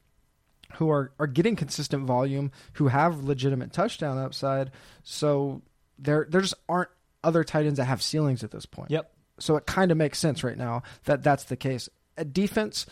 who 0.77 0.91
are 0.91 1.13
are 1.19 1.27
getting 1.27 1.57
consistent 1.57 2.05
volume, 2.05 2.51
who 2.75 2.89
have 2.89 3.25
legitimate 3.25 3.73
touchdown 3.73 4.19
upside. 4.19 4.71
So 5.03 5.63
there 5.99 6.27
there 6.29 6.41
just 6.41 6.55
aren't 6.69 6.91
other 7.23 7.45
tight 7.45 7.67
ends 7.67 7.79
that 7.79 7.87
have 7.87 8.03
ceilings 8.03 8.45
at 8.45 8.51
this 8.51 8.67
point. 8.67 8.91
Yep. 8.91 9.11
So 9.39 9.57
it 9.57 9.67
kind 9.67 9.91
of 9.91 9.97
makes 9.97 10.19
sense 10.19 10.45
right 10.45 10.57
now 10.57 10.83
that 11.05 11.23
that's 11.23 11.45
the 11.45 11.57
case. 11.57 11.89
At 12.17 12.33
defense, 12.33 12.87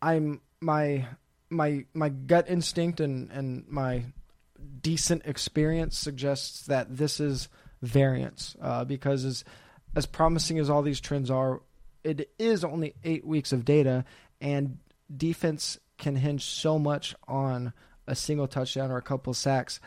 I'm 0.00 0.40
my 0.60 1.06
my 1.50 1.84
my 1.94 2.08
gut 2.08 2.48
instinct 2.48 3.00
and 3.00 3.30
and 3.30 3.64
my 3.68 4.04
decent 4.80 5.22
experience 5.26 5.98
suggests 5.98 6.66
that 6.66 6.96
this 6.96 7.20
is 7.20 7.48
variance 7.80 8.56
uh, 8.60 8.84
because 8.84 9.24
as 9.24 9.44
as 9.94 10.06
promising 10.06 10.58
as 10.58 10.70
all 10.70 10.82
these 10.82 11.00
trends 11.00 11.30
are, 11.30 11.60
it 12.02 12.30
is 12.38 12.64
only 12.64 12.94
eight 13.04 13.26
weeks 13.26 13.52
of 13.52 13.64
data, 13.64 14.04
and 14.40 14.78
defense 15.14 15.78
can 15.98 16.16
hinge 16.16 16.44
so 16.44 16.78
much 16.78 17.14
on 17.28 17.74
a 18.06 18.14
single 18.14 18.48
touchdown 18.48 18.90
or 18.90 18.96
a 18.96 19.02
couple 19.02 19.34
sacks, 19.34 19.80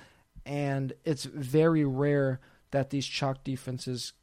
and 0.45 0.93
it's 1.03 1.25
very 1.25 1.83
rare 1.85 2.39
that 2.71 2.91
these 2.91 3.05
chalk 3.05 3.43
defenses 3.43 4.13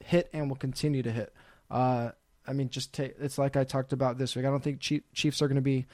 hit 0.00 0.30
and 0.32 0.48
will 0.48 0.56
continue 0.56 1.02
to 1.02 1.10
hit. 1.10 1.34
Uh, 1.70 2.10
I 2.46 2.52
mean, 2.52 2.70
just 2.70 2.92
take 2.92 3.16
it's 3.20 3.38
like 3.38 3.56
I 3.56 3.64
talked 3.64 3.92
about 3.92 4.18
this 4.18 4.36
week. 4.36 4.44
I 4.44 4.50
don't 4.50 4.62
think 4.62 4.80
Chiefs 4.80 5.42
are 5.42 5.48
going 5.48 5.56
to 5.56 5.62
be 5.62 5.86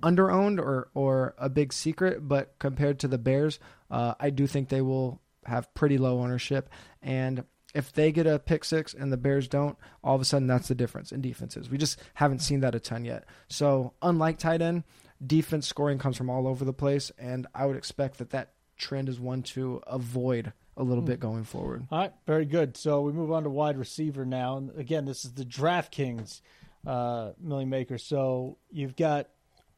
underowned 0.00 0.58
or 0.58 0.90
or 0.94 1.34
a 1.38 1.48
big 1.48 1.72
secret, 1.72 2.26
but 2.26 2.58
compared 2.58 2.98
to 3.00 3.08
the 3.08 3.18
Bears, 3.18 3.58
uh, 3.90 4.14
I 4.18 4.30
do 4.30 4.46
think 4.46 4.68
they 4.68 4.82
will 4.82 5.20
have 5.46 5.72
pretty 5.74 5.98
low 5.98 6.20
ownership. 6.20 6.68
And 7.02 7.44
if 7.74 7.92
they 7.92 8.12
get 8.12 8.26
a 8.26 8.38
pick 8.38 8.64
six 8.64 8.94
and 8.94 9.12
the 9.12 9.16
Bears 9.16 9.48
don't, 9.48 9.76
all 10.02 10.14
of 10.14 10.20
a 10.20 10.24
sudden 10.24 10.48
that's 10.48 10.68
the 10.68 10.74
difference 10.74 11.12
in 11.12 11.20
defenses. 11.20 11.70
We 11.70 11.78
just 11.78 11.98
haven't 12.14 12.40
seen 12.40 12.60
that 12.60 12.74
a 12.74 12.80
ton 12.80 13.04
yet. 13.04 13.24
So 13.48 13.94
unlike 14.02 14.38
tight 14.38 14.60
end, 14.60 14.84
defense 15.24 15.66
scoring 15.66 15.98
comes 15.98 16.16
from 16.16 16.30
all 16.30 16.46
over 16.46 16.64
the 16.64 16.72
place, 16.72 17.12
and 17.18 17.46
I 17.54 17.66
would 17.66 17.76
expect 17.76 18.18
that 18.18 18.30
that 18.30 18.54
trend 18.76 19.08
is 19.08 19.20
one 19.20 19.42
to 19.42 19.82
avoid 19.86 20.52
a 20.76 20.82
little 20.82 21.02
bit 21.02 21.20
going 21.20 21.44
forward. 21.44 21.86
All 21.90 21.98
right, 21.98 22.12
very 22.26 22.46
good. 22.46 22.76
So 22.76 23.02
we 23.02 23.12
move 23.12 23.30
on 23.30 23.44
to 23.44 23.50
wide 23.50 23.76
receiver 23.76 24.24
now, 24.24 24.56
and 24.56 24.76
again, 24.78 25.04
this 25.04 25.24
is 25.24 25.32
the 25.34 25.44
DraftKings 25.44 26.40
uh, 26.86 27.32
million 27.38 27.68
maker. 27.68 27.98
So 27.98 28.56
you've 28.70 28.96
got 28.96 29.28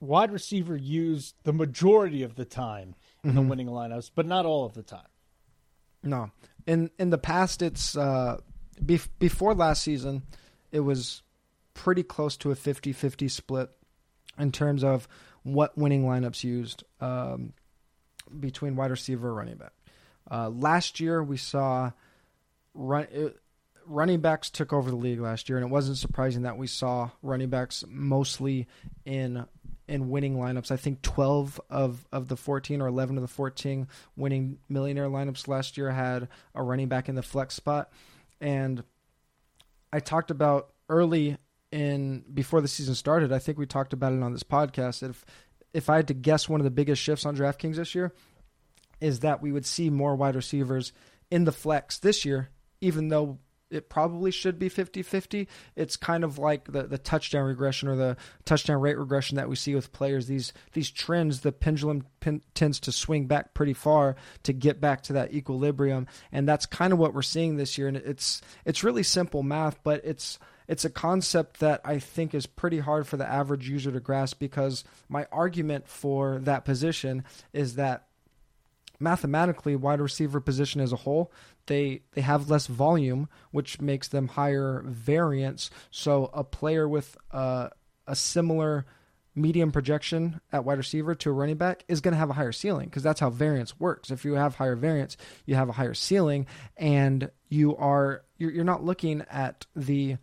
wide 0.03 0.33
receiver 0.33 0.77
used 0.77 1.37
the 1.45 1.53
majority 1.53 2.23
of 2.23 2.35
the 2.35 2.45
time 2.45 2.95
in 3.23 3.31
mm-hmm. 3.31 3.37
the 3.37 3.43
winning 3.43 3.69
lineups, 3.69 4.11
but 4.15 4.27
not 4.27 4.45
all 4.45 4.67
of 4.67 4.75
the 4.75 4.83
time. 4.83 5.07
No, 6.03 6.33
in 6.67 6.91
in 6.99 7.11
the 7.11 7.19
past, 7.19 7.63
it's 7.63 7.97
uh, 7.97 8.39
be- 8.85 9.01
before 9.19 9.55
last 9.55 9.83
season, 9.83 10.23
it 10.73 10.81
was 10.81 11.23
pretty 11.75 12.03
close 12.03 12.37
to 12.37 12.51
a 12.51 12.55
50-50 12.55 13.31
split 13.31 13.71
in 14.39 14.53
terms 14.53 14.85
of 14.85 15.09
what 15.43 15.79
winning 15.79 16.05
lineups 16.05 16.45
used 16.45 16.85
um, 17.01 17.55
between 18.39 18.77
wide 18.77 18.91
receiver 18.91 19.29
and 19.29 19.37
running 19.37 19.57
back. 19.57 19.73
Uh, 20.31 20.51
last 20.51 20.99
year, 20.99 21.23
we 21.23 21.37
saw 21.37 21.93
run. 22.75 23.07
It, 23.13 23.37
running 23.87 24.21
backs 24.21 24.51
took 24.51 24.73
over 24.73 24.91
the 24.91 24.97
league 24.97 25.21
last 25.21 25.49
year, 25.49 25.59
and 25.59 25.67
it 25.67 25.71
wasn't 25.71 25.97
surprising 25.97 26.43
that 26.43 26.57
we 26.57 26.67
saw 26.67 27.11
running 27.23 27.49
backs 27.49 27.85
mostly 27.89 28.67
in 29.05 29.45
in 29.89 30.11
winning 30.11 30.37
lineups. 30.37 30.71
I 30.71 30.77
think 30.77 31.03
12 31.03 31.61
of, 31.69 32.07
of 32.13 32.29
the 32.29 32.37
14 32.37 32.81
or 32.81 32.87
11 32.87 33.17
of 33.17 33.23
the 33.23 33.29
14 33.29 33.89
winning 34.17 34.59
millionaire 34.69 35.09
lineups 35.09 35.49
last 35.49 35.77
year 35.77 35.91
had 35.91 36.29
a 36.55 36.63
running 36.63 36.89
back 36.89 37.09
in 37.09 37.15
the 37.15 37.23
flex 37.23 37.55
spot. 37.55 37.91
And 38.41 38.83
I 39.93 40.01
talked 40.01 40.31
about 40.31 40.73
early 40.89 41.37
in 41.71 42.25
before 42.33 42.61
the 42.61 42.69
season 42.69 42.95
started, 42.95 43.33
I 43.33 43.39
think 43.39 43.59
we 43.59 43.67
talked 43.67 43.93
about 43.93 44.13
it 44.13 44.23
on 44.23 44.33
this 44.33 44.43
podcast. 44.43 45.09
If 45.09 45.25
if 45.73 45.89
I 45.89 45.97
had 45.97 46.09
to 46.09 46.15
guess 46.15 46.49
one 46.49 46.61
of 46.61 46.65
the 46.65 46.71
biggest 46.71 47.03
shifts 47.03 47.25
on 47.25 47.37
DraftKings 47.37 47.77
this 47.77 47.95
year 47.95 48.13
is 49.01 49.21
that 49.21 49.43
we 49.43 49.51
would 49.51 49.65
see 49.65 49.89
more 49.91 50.15
wide 50.15 50.37
receivers 50.37 50.93
in 51.31 51.45
the 51.45 51.53
flex 51.53 51.99
this 51.99 52.25
year, 52.25 52.51
even 52.81 53.09
though 53.09 53.39
it 53.73 53.89
probably 53.89 54.31
should 54.31 54.59
be 54.59 54.69
50-50 54.69 55.47
it's 55.77 55.97
kind 55.97 56.25
of 56.25 56.39
like 56.39 56.71
the, 56.71 56.85
the 56.85 56.99
touchdown 56.99 57.45
regression 57.45 57.89
or 57.89 57.97
the 57.97 58.17
touchdown 58.45 58.81
rate 58.81 58.99
regression 58.99 59.37
that 59.37 59.49
we 59.49 59.57
see 59.57 59.75
with 59.75 59.93
players. 59.93 60.27
These 60.27 60.53
these 60.73 60.91
trends 60.91 61.41
the 61.41 61.53
pendulum 61.53 62.07
pin, 62.21 62.43
tends 62.55 62.81
to 62.81 62.93
swing 62.93 63.27
back 63.27 63.55
pretty 63.55 63.75
far 63.75 64.17
to 64.45 64.53
get 64.53 64.81
back 64.81 65.03
to 65.05 65.15
that 65.15 65.33
equilibrium. 65.33 66.07
And 66.31 66.49
that's 66.49 66.67
kind 66.67 66.93
of 66.93 66.99
what 66.99 67.15
we're 67.15 67.23
seeing 67.23 67.57
this 67.57 67.79
year. 67.79 67.89
And 67.89 67.97
it's 67.97 68.43
it's 68.65 68.85
really 68.85 69.03
simple 69.03 69.43
math 69.43 69.83
but 69.83 70.05
it's 70.05 70.39
it's 70.69 70.85
a 70.85 70.91
concept 70.91 71.61
that 71.61 71.81
I 71.85 71.99
think 71.99 72.35
is 72.35 72.47
pretty 72.47 72.79
hard 72.79 73.07
for 73.07 73.17
the 73.17 73.29
average 73.29 73.69
user 73.69 73.91
to 73.91 74.01
grasp 74.01 74.39
because 74.39 74.85
my 75.09 75.27
argument 75.33 75.89
for 75.89 76.39
that 76.43 76.65
position 76.65 77.25
is 77.53 77.75
that 77.75 78.07
mathematically 79.03 79.77
wide 79.77 80.01
receiver 80.01 80.41
position 80.41 80.81
as 80.81 80.93
a 80.93 80.97
whole 80.97 81.33
they 81.67 82.03
they 82.13 82.21
have 82.21 82.51
less 82.51 82.67
volume 82.67 83.29
which 83.51 83.81
makes 83.81 84.09
them 84.09 84.29
higher 84.29 84.83
variance. 84.87 85.71
So 85.91 86.31
a 86.33 86.45
player 86.45 86.89
with 86.89 87.17
uh, 87.31 87.69
a 88.07 88.17
similar 88.17 88.87
medium 89.35 89.73
projection 89.73 90.41
at 90.53 90.65
wide 90.65 90.77
receiver 90.77 91.15
to 91.15 91.31
a 91.31 91.33
running 91.33 91.57
back 91.57 91.85
is 91.89 92.03
going 92.03 92.13
to 92.13 92.19
have 92.19 92.29
a 92.29 92.35
higher 92.35 92.53
ceiling 92.53 92.87
because 92.87 93.03
that's 93.03 93.21
how 93.21 93.31
variance 93.31 93.79
works. 93.81 94.11
If 94.11 94.25
you 94.25 94.35
have 94.35 94.57
higher 94.57 94.77
variance 94.77 95.17
you 95.47 95.55
have 95.55 95.69
a 95.69 95.73
higher 95.73 95.95
ceiling 95.95 96.47
and 96.77 97.31
you 97.49 97.77
are 97.77 98.25
you're, 98.39 98.51
you're 98.51 98.65
not 98.65 98.85
looking 98.85 99.25
at 99.31 99.67
the 99.75 100.17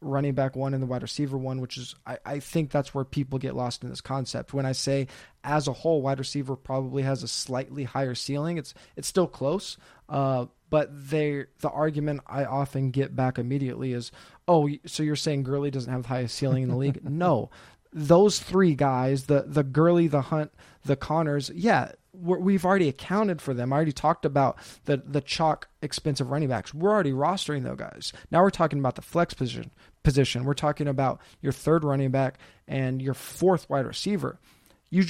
running 0.00 0.34
back 0.34 0.54
one 0.54 0.74
and 0.74 0.82
the 0.82 0.86
wide 0.86 1.02
receiver 1.02 1.38
one, 1.38 1.60
which 1.60 1.76
is 1.76 1.94
I, 2.06 2.18
I 2.24 2.40
think 2.40 2.70
that's 2.70 2.94
where 2.94 3.04
people 3.04 3.38
get 3.38 3.56
lost 3.56 3.82
in 3.82 3.90
this 3.90 4.00
concept. 4.00 4.52
When 4.52 4.66
I 4.66 4.72
say 4.72 5.08
as 5.42 5.68
a 5.68 5.72
whole, 5.72 6.02
wide 6.02 6.18
receiver 6.18 6.56
probably 6.56 7.02
has 7.02 7.22
a 7.22 7.28
slightly 7.28 7.84
higher 7.84 8.14
ceiling. 8.14 8.58
It's 8.58 8.74
it's 8.96 9.08
still 9.08 9.26
close, 9.26 9.78
uh, 10.08 10.46
but 10.70 10.90
they 11.10 11.46
the 11.60 11.70
argument 11.70 12.20
I 12.26 12.44
often 12.44 12.90
get 12.90 13.16
back 13.16 13.38
immediately 13.38 13.92
is, 13.92 14.12
oh, 14.46 14.68
so 14.84 15.02
you're 15.02 15.16
saying 15.16 15.44
Gurley 15.44 15.70
doesn't 15.70 15.92
have 15.92 16.02
the 16.02 16.08
highest 16.08 16.36
ceiling 16.36 16.64
in 16.64 16.68
the 16.68 16.76
league? 16.76 17.02
no, 17.08 17.50
those 17.92 18.38
three 18.38 18.74
guys, 18.74 19.24
the 19.24 19.44
the 19.46 19.64
Gurley, 19.64 20.08
the 20.08 20.22
Hunt, 20.22 20.52
the 20.84 20.96
Conners, 20.96 21.50
yeah, 21.54 21.92
we've 22.20 22.64
already 22.64 22.88
accounted 22.88 23.40
for 23.40 23.54
them. 23.54 23.72
I 23.72 23.76
already 23.76 23.92
talked 23.92 24.24
about 24.24 24.58
the 24.84 25.02
the 25.04 25.20
chalk 25.20 25.68
expensive 25.82 26.30
running 26.30 26.48
backs. 26.48 26.74
We're 26.74 26.90
already 26.90 27.12
rostering 27.12 27.64
those 27.64 27.76
guys. 27.76 28.12
Now 28.30 28.42
we're 28.42 28.50
talking 28.50 28.78
about 28.78 28.94
the 28.94 29.02
flex 29.02 29.34
position. 29.34 29.70
Position. 30.02 30.44
We're 30.44 30.54
talking 30.54 30.88
about 30.88 31.20
your 31.40 31.52
third 31.52 31.84
running 31.84 32.10
back 32.10 32.38
and 32.68 33.02
your 33.02 33.14
fourth 33.14 33.68
wide 33.68 33.86
receiver. 33.86 34.38
You, 34.88 35.04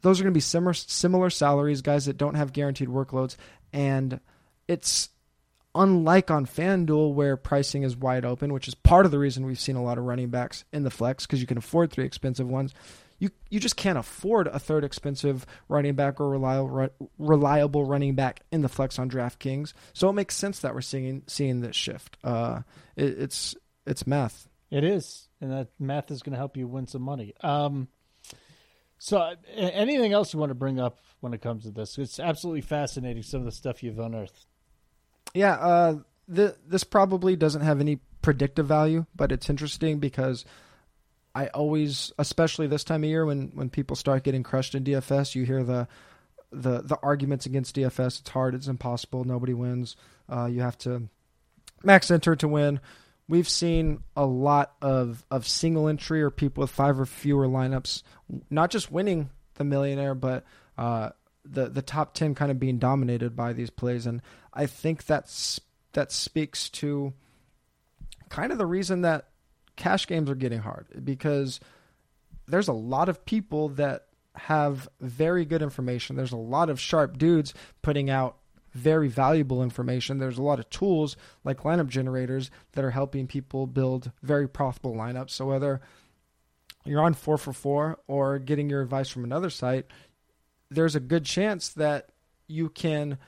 those 0.00 0.20
are 0.20 0.24
going 0.24 0.32
to 0.32 0.36
be 0.36 0.40
similar 0.40 0.74
similar 0.74 1.30
salaries, 1.30 1.82
guys 1.82 2.06
that 2.06 2.16
don't 2.16 2.34
have 2.34 2.52
guaranteed 2.52 2.88
workloads, 2.88 3.36
and 3.72 4.20
it's 4.68 5.10
unlike 5.74 6.30
on 6.30 6.46
FanDuel 6.46 7.14
where 7.14 7.36
pricing 7.36 7.82
is 7.82 7.96
wide 7.96 8.24
open, 8.24 8.52
which 8.52 8.68
is 8.68 8.74
part 8.74 9.06
of 9.06 9.12
the 9.12 9.18
reason 9.18 9.44
we've 9.44 9.60
seen 9.60 9.76
a 9.76 9.82
lot 9.82 9.98
of 9.98 10.04
running 10.04 10.28
backs 10.28 10.64
in 10.72 10.84
the 10.84 10.90
flex 10.90 11.26
because 11.26 11.40
you 11.40 11.46
can 11.46 11.58
afford 11.58 11.90
three 11.90 12.04
expensive 12.04 12.48
ones 12.48 12.72
you 13.24 13.30
you 13.48 13.58
just 13.58 13.76
can't 13.76 13.96
afford 13.96 14.46
a 14.48 14.58
third 14.58 14.84
expensive 14.84 15.46
running 15.68 15.94
back 15.94 16.20
or 16.20 16.28
reliable 16.28 16.90
reliable 17.18 17.84
running 17.84 18.14
back 18.14 18.40
in 18.52 18.60
the 18.60 18.68
flex 18.68 18.98
on 18.98 19.08
DraftKings. 19.08 19.72
So 19.94 20.10
it 20.10 20.12
makes 20.12 20.36
sense 20.36 20.60
that 20.60 20.74
we're 20.74 20.82
seeing 20.82 21.22
seeing 21.26 21.60
this 21.60 21.74
shift. 21.74 22.18
Uh, 22.22 22.60
it, 22.96 23.18
it's 23.18 23.54
it's 23.86 24.06
math. 24.06 24.48
It 24.70 24.84
is, 24.84 25.28
and 25.40 25.52
that 25.52 25.68
math 25.78 26.10
is 26.10 26.22
going 26.22 26.32
to 26.32 26.38
help 26.38 26.56
you 26.56 26.66
win 26.66 26.86
some 26.86 27.02
money. 27.02 27.32
Um, 27.40 27.88
so, 28.98 29.34
anything 29.54 30.12
else 30.12 30.32
you 30.32 30.40
want 30.40 30.50
to 30.50 30.54
bring 30.54 30.80
up 30.80 30.98
when 31.20 31.32
it 31.34 31.40
comes 31.42 31.64
to 31.64 31.70
this? 31.70 31.98
It's 31.98 32.18
absolutely 32.18 32.62
fascinating 32.62 33.22
some 33.22 33.40
of 33.40 33.46
the 33.46 33.52
stuff 33.52 33.82
you've 33.82 33.98
unearthed. 33.98 34.46
Yeah, 35.34 35.54
uh, 35.54 35.96
the, 36.26 36.56
this 36.66 36.84
probably 36.84 37.36
doesn't 37.36 37.60
have 37.60 37.80
any 37.80 38.00
predictive 38.22 38.66
value, 38.66 39.06
but 39.14 39.30
it's 39.30 39.50
interesting 39.50 39.98
because 39.98 40.44
I 41.34 41.48
always, 41.48 42.12
especially 42.18 42.66
this 42.66 42.84
time 42.84 43.02
of 43.02 43.10
year 43.10 43.26
when 43.26 43.50
when 43.54 43.68
people 43.70 43.96
start 43.96 44.24
getting 44.24 44.42
crushed 44.42 44.74
in 44.74 44.84
DFS, 44.84 45.34
you 45.34 45.44
hear 45.44 45.64
the 45.64 45.88
the 46.52 46.82
the 46.82 46.98
arguments 47.02 47.46
against 47.46 47.76
DFS. 47.76 48.20
It's 48.20 48.28
hard. 48.30 48.54
It's 48.54 48.68
impossible. 48.68 49.24
Nobody 49.24 49.54
wins. 49.54 49.96
Uh, 50.28 50.46
you 50.46 50.60
have 50.60 50.78
to 50.78 51.08
max 51.82 52.10
enter 52.10 52.36
to 52.36 52.48
win. 52.48 52.80
We've 53.28 53.48
seen 53.48 54.04
a 54.16 54.26
lot 54.26 54.74
of 54.80 55.24
of 55.30 55.46
single 55.48 55.88
entry 55.88 56.22
or 56.22 56.30
people 56.30 56.62
with 56.62 56.70
five 56.70 57.00
or 57.00 57.06
fewer 57.06 57.46
lineups, 57.46 58.02
not 58.50 58.70
just 58.70 58.92
winning 58.92 59.30
the 59.54 59.64
millionaire, 59.64 60.14
but 60.14 60.44
uh, 60.78 61.10
the 61.44 61.68
the 61.68 61.82
top 61.82 62.14
ten 62.14 62.34
kind 62.34 62.50
of 62.50 62.60
being 62.60 62.78
dominated 62.78 63.34
by 63.34 63.52
these 63.52 63.70
plays. 63.70 64.06
And 64.06 64.22
I 64.52 64.66
think 64.66 65.06
that's 65.06 65.60
that 65.94 66.12
speaks 66.12 66.68
to 66.68 67.12
kind 68.28 68.52
of 68.52 68.58
the 68.58 68.66
reason 68.66 69.02
that 69.02 69.28
cash 69.76 70.06
games 70.06 70.30
are 70.30 70.34
getting 70.34 70.60
hard 70.60 70.86
because 71.04 71.60
there's 72.46 72.68
a 72.68 72.72
lot 72.72 73.08
of 73.08 73.24
people 73.24 73.68
that 73.70 74.06
have 74.36 74.88
very 75.00 75.44
good 75.44 75.62
information. 75.62 76.16
There's 76.16 76.32
a 76.32 76.36
lot 76.36 76.68
of 76.68 76.80
sharp 76.80 77.18
dudes 77.18 77.54
putting 77.82 78.10
out 78.10 78.36
very 78.72 79.08
valuable 79.08 79.62
information. 79.62 80.18
There's 80.18 80.38
a 80.38 80.42
lot 80.42 80.58
of 80.58 80.68
tools 80.68 81.16
like 81.44 81.62
lineup 81.62 81.88
generators 81.88 82.50
that 82.72 82.84
are 82.84 82.90
helping 82.90 83.26
people 83.26 83.66
build 83.66 84.10
very 84.22 84.48
profitable 84.48 84.94
lineups. 84.94 85.30
So 85.30 85.46
whether 85.46 85.80
you're 86.84 87.02
on 87.02 87.14
4 87.14 87.38
for 87.38 87.52
4 87.52 88.00
or 88.08 88.38
getting 88.40 88.68
your 88.68 88.82
advice 88.82 89.08
from 89.08 89.24
another 89.24 89.50
site, 89.50 89.86
there's 90.70 90.96
a 90.96 91.00
good 91.00 91.24
chance 91.24 91.68
that 91.68 92.10
you 92.48 92.68
can 92.68 93.18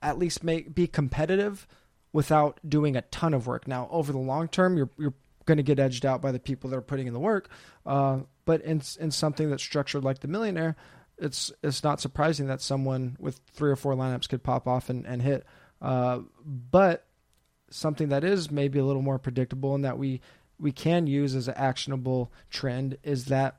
at 0.00 0.18
least 0.18 0.44
make 0.44 0.74
be 0.74 0.86
competitive 0.86 1.66
without 2.12 2.60
doing 2.66 2.96
a 2.96 3.02
ton 3.02 3.34
of 3.34 3.46
work. 3.46 3.66
Now, 3.66 3.88
over 3.90 4.12
the 4.12 4.18
long 4.18 4.48
term, 4.48 4.76
you're 4.76 4.90
you're 4.98 5.14
going 5.44 5.56
to 5.56 5.62
get 5.62 5.78
edged 5.78 6.06
out 6.06 6.22
by 6.22 6.32
the 6.32 6.38
people 6.38 6.70
that 6.70 6.76
are 6.76 6.82
putting 6.82 7.06
in 7.06 7.12
the 7.12 7.20
work. 7.20 7.48
Uh, 7.84 8.20
but 8.44 8.60
in 8.62 8.82
in 8.98 9.10
something 9.10 9.50
that's 9.50 9.62
structured 9.62 10.04
like 10.04 10.20
the 10.20 10.28
millionaire, 10.28 10.76
it's 11.18 11.52
it's 11.62 11.84
not 11.84 12.00
surprising 12.00 12.46
that 12.48 12.60
someone 12.60 13.16
with 13.18 13.40
three 13.52 13.70
or 13.70 13.76
four 13.76 13.94
lineups 13.94 14.28
could 14.28 14.42
pop 14.42 14.66
off 14.66 14.88
and, 14.90 15.06
and 15.06 15.22
hit. 15.22 15.44
Uh, 15.80 16.20
but 16.44 17.06
something 17.70 18.10
that 18.10 18.24
is 18.24 18.50
maybe 18.50 18.78
a 18.78 18.84
little 18.84 19.02
more 19.02 19.18
predictable 19.18 19.74
and 19.74 19.84
that 19.84 19.98
we 19.98 20.20
we 20.58 20.72
can 20.72 21.06
use 21.06 21.34
as 21.34 21.48
an 21.48 21.54
actionable 21.56 22.32
trend 22.50 22.96
is 23.02 23.26
that 23.26 23.56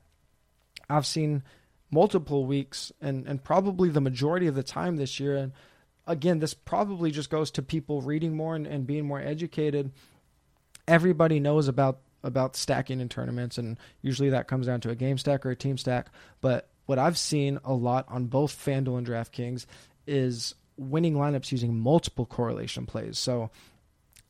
I've 0.90 1.06
seen 1.06 1.44
multiple 1.92 2.46
weeks 2.46 2.92
and 3.02 3.28
and 3.28 3.44
probably 3.44 3.90
the 3.90 4.02
majority 4.02 4.48
of 4.48 4.56
the 4.56 4.64
time 4.64 4.96
this 4.96 5.20
year 5.20 5.36
and 5.36 5.52
again 6.08 6.40
this 6.40 6.54
probably 6.54 7.12
just 7.12 7.30
goes 7.30 7.52
to 7.52 7.62
people 7.62 8.02
reading 8.02 8.36
more 8.36 8.56
and, 8.56 8.66
and 8.66 8.88
being 8.88 9.06
more 9.06 9.22
educated 9.22 9.92
everybody 10.88 11.40
knows 11.40 11.68
about 11.68 12.00
about 12.24 12.56
stacking 12.56 13.02
in 13.02 13.10
tournaments, 13.10 13.58
and 13.58 13.78
usually 14.02 14.30
that 14.30 14.48
comes 14.48 14.68
down 14.68 14.80
to 14.82 14.90
a 14.90 14.96
game 14.96 15.18
stack 15.18 15.46
or 15.46 15.52
a 15.52 15.56
team 15.56 15.78
stack. 15.78 16.08
But 16.40 16.70
what 16.86 17.00
I've 17.00 17.18
seen 17.18 17.60
a 17.64 17.74
lot 17.74 18.06
on 18.08 18.26
both 18.26 18.54
FanDuel 18.54 18.98
and 18.98 19.08
DraftKings 19.08 19.66
is 20.08 20.56
winning 20.78 21.16
lineups 21.16 21.52
using 21.52 21.78
multiple 21.78 22.26
correlation 22.26 22.86
plays. 22.86 23.18
So 23.20 23.52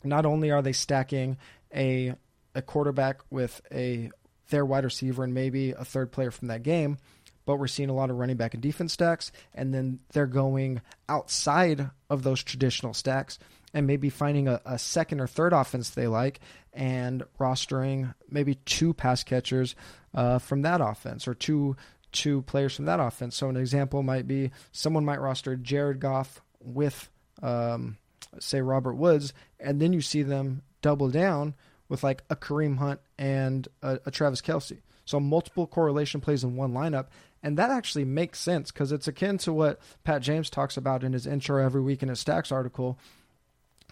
not 0.04 0.26
only 0.26 0.52
are 0.52 0.62
they 0.62 0.74
stacking 0.74 1.38
a 1.74 2.16
a 2.56 2.62
quarterback 2.62 3.22
with 3.30 3.62
a 3.72 4.12
their 4.50 4.66
wide 4.66 4.84
receiver 4.84 5.24
and 5.24 5.34
maybe 5.34 5.72
a 5.72 5.86
third 5.86 6.12
player 6.12 6.32
from 6.32 6.50
that 6.50 6.64
game, 6.64 6.98
but 7.46 7.58
we're 7.58 7.68
seeing 7.68 7.90
a 7.90 7.94
lot 7.94 8.10
of 8.10 8.18
running 8.18 8.38
back 8.38 8.54
and 8.54 8.62
defense 8.62 8.94
stacks, 8.94 9.32
and 9.54 9.74
then 9.74 10.00
they're 10.12 10.28
going 10.28 10.82
outside 11.10 11.90
of 12.10 12.24
those 12.24 12.44
traditional 12.44 12.94
stacks 12.94 13.40
and 13.74 13.88
maybe 13.88 14.10
finding 14.10 14.48
a, 14.48 14.62
a 14.66 14.78
second 14.78 15.20
or 15.20 15.28
third 15.28 15.54
offense 15.54 15.90
they 15.92 16.08
like 16.08 16.40
and 16.74 17.24
rostering 17.40 18.14
maybe 18.30 18.56
two 18.56 18.94
pass 18.94 19.24
catchers 19.24 19.76
uh, 20.14 20.40
from 20.40 20.62
that 20.62 20.82
offense 20.82 21.28
or 21.28 21.34
two 21.34 21.76
two 22.12 22.44
players 22.44 22.76
from 22.76 22.86
that 22.86 23.00
offense. 23.00 23.36
So 23.36 23.50
an 23.50 23.58
example 23.58 24.04
might 24.04 24.28
be 24.28 24.52
someone 24.72 25.04
might 25.04 25.20
roster 25.20 25.56
Jared 25.56 26.00
Goff 26.00 26.42
with 26.62 27.10
um, 27.42 27.98
say 28.40 28.62
Robert 28.62 28.94
Woods, 28.94 29.34
and 29.60 29.82
then 29.82 29.94
you 29.94 30.02
see 30.02 30.24
them 30.24 30.62
double 30.82 31.10
down 31.10 31.56
with 31.90 32.04
like 32.04 32.24
a 32.30 32.36
Kareem 32.36 32.78
Hunt 32.78 33.00
and 33.18 33.68
a, 33.82 34.00
a 34.06 34.12
Travis 34.12 34.42
Kelce. 34.42 34.82
So 35.06 35.20
multiple 35.20 35.68
correlation 35.68 36.22
plays 36.22 36.44
in 36.44 36.56
one 36.56 36.74
lineup, 36.74 37.08
and 37.42 37.58
that 37.58 37.72
actually 37.72 38.06
makes 38.06 38.40
sense 38.40 38.72
because 38.72 38.92
it's 38.92 39.08
akin 39.08 39.38
to 39.40 39.52
what 39.52 39.80
Pat 40.04 40.22
James 40.22 40.50
talks 40.50 40.78
about 40.78 41.04
in 41.04 41.12
his 41.12 41.28
intro 41.28 41.64
every 41.64 41.82
week 41.82 42.02
in 42.02 42.10
his 42.10 42.20
stacks 42.20 42.52
article 42.52 42.98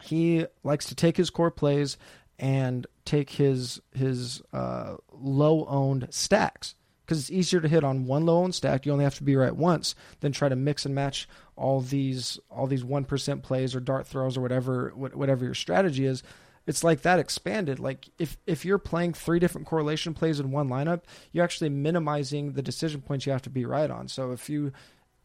he 0.04 0.46
likes 0.64 0.86
to 0.86 0.96
take 0.96 1.18
his 1.18 1.30
core 1.30 1.52
plays 1.52 1.98
and 2.40 2.88
take 3.06 3.30
his 3.32 3.80
his 3.94 4.42
uh, 4.52 4.96
low 5.14 5.66
owned 5.66 6.08
stacks 6.10 6.76
because 7.06 7.20
it's 7.20 7.32
easier 7.32 7.60
to 7.60 7.68
hit 7.68 7.84
on 7.84 8.06
one 8.06 8.26
low 8.26 8.44
owned 8.44 8.56
stack. 8.56 8.86
You 8.86 8.92
only 8.92 9.04
have 9.04 9.16
to 9.16 9.24
be 9.24 9.36
right 9.36 9.56
once 9.56 9.96
than 10.22 10.32
try 10.32 10.50
to 10.50 10.56
mix 10.56 10.86
and 10.86 10.96
match 10.96 11.28
all 11.56 11.82
these 11.82 12.40
all 12.50 12.68
these 12.68 12.84
one 12.84 13.06
percent 13.06 13.44
plays 13.44 13.76
or 13.76 13.80
dart 13.80 14.08
throws 14.08 14.38
or 14.38 14.42
whatever 14.42 14.94
whatever 14.96 15.46
your 15.46 15.54
strategy 15.54 16.06
is. 16.06 16.24
It's 16.68 16.84
like 16.84 17.02
that 17.02 17.20
expanded. 17.20 17.80
Like 17.80 18.10
if 18.18 18.38
if 18.48 18.66
you're 18.66 18.78
playing 18.78 19.14
three 19.14 19.40
different 19.40 19.68
correlation 19.68 20.14
plays 20.14 20.40
in 20.40 20.52
one 20.52 20.70
lineup, 20.70 21.02
you're 21.32 21.44
actually 21.44 21.70
minimizing 21.70 22.54
the 22.54 22.62
decision 22.62 23.02
points 23.02 23.26
you 23.26 23.32
have 23.32 23.42
to 23.44 23.50
be 23.50 23.66
right 23.66 23.92
on. 23.92 24.08
So 24.08 24.32
if 24.32 24.50
you 24.50 24.72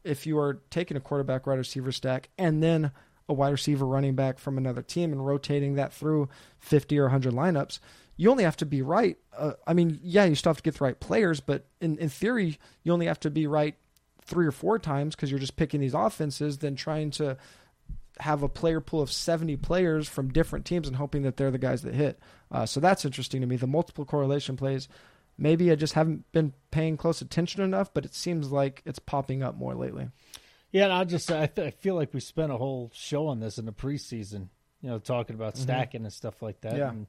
if 0.03 0.27
you 0.27 0.37
are 0.39 0.61
taking 0.69 0.97
a 0.97 1.01
quarterback 1.01 1.47
wide 1.47 1.57
receiver 1.57 1.91
stack 1.91 2.29
and 2.37 2.61
then 2.61 2.91
a 3.29 3.33
wide 3.33 3.49
receiver 3.49 3.85
running 3.85 4.15
back 4.15 4.39
from 4.39 4.57
another 4.57 4.81
team 4.81 5.11
and 5.11 5.25
rotating 5.25 5.75
that 5.75 5.93
through 5.93 6.29
50 6.59 6.97
or 6.99 7.03
100 7.03 7.33
lineups, 7.33 7.79
you 8.15 8.31
only 8.31 8.43
have 8.43 8.57
to 8.57 8.65
be 8.65 8.81
right. 8.81 9.17
Uh, 9.37 9.53
I 9.65 9.73
mean, 9.73 9.99
yeah, 10.01 10.25
you 10.25 10.35
still 10.35 10.49
have 10.49 10.57
to 10.57 10.63
get 10.63 10.75
the 10.75 10.83
right 10.83 10.99
players, 10.99 11.39
but 11.39 11.65
in, 11.81 11.97
in 11.97 12.09
theory, 12.09 12.57
you 12.83 12.91
only 12.91 13.05
have 13.05 13.19
to 13.21 13.29
be 13.29 13.47
right 13.47 13.75
three 14.23 14.45
or 14.45 14.51
four 14.51 14.79
times 14.79 15.15
because 15.15 15.29
you're 15.29 15.39
just 15.39 15.55
picking 15.55 15.79
these 15.79 15.93
offenses 15.93 16.57
than 16.57 16.75
trying 16.75 17.11
to 17.11 17.37
have 18.19 18.43
a 18.43 18.49
player 18.49 18.81
pool 18.81 19.01
of 19.01 19.11
70 19.11 19.55
players 19.57 20.07
from 20.07 20.33
different 20.33 20.65
teams 20.65 20.87
and 20.87 20.97
hoping 20.97 21.21
that 21.23 21.37
they're 21.37 21.51
the 21.51 21.57
guys 21.57 21.83
that 21.83 21.93
hit. 21.93 22.19
Uh, 22.51 22.65
so 22.65 22.79
that's 22.79 23.05
interesting 23.05 23.41
to 23.41 23.47
me. 23.47 23.55
The 23.55 23.67
multiple 23.67 24.05
correlation 24.05 24.57
plays, 24.57 24.87
maybe 25.37 25.71
I 25.71 25.75
just 25.75 25.93
haven't 25.93 26.29
been 26.31 26.53
paying 26.71 26.97
close 26.97 27.21
attention 27.21 27.61
enough, 27.61 27.93
but 27.93 28.05
it 28.05 28.15
seems 28.15 28.51
like 28.51 28.81
it's 28.85 28.99
popping 28.99 29.43
up 29.43 29.55
more 29.55 29.75
lately. 29.75 30.09
Yeah, 30.71 30.85
and 30.85 30.93
I'll 30.93 31.05
just 31.05 31.27
say 31.27 31.41
I, 31.41 31.47
th- 31.47 31.67
I 31.67 31.71
feel 31.71 31.95
like 31.95 32.13
we 32.13 32.19
spent 32.19 32.51
a 32.51 32.57
whole 32.57 32.91
show 32.93 33.27
on 33.27 33.39
this 33.39 33.57
in 33.57 33.65
the 33.65 33.71
preseason, 33.73 34.49
you 34.81 34.89
know, 34.89 34.99
talking 34.99 35.35
about 35.35 35.53
Mm-hmm. 35.53 35.63
stacking 35.63 36.03
and 36.03 36.13
stuff 36.13 36.41
like 36.41 36.61
that. 36.61 36.77
Yeah. 36.77 36.89
And, 36.89 37.07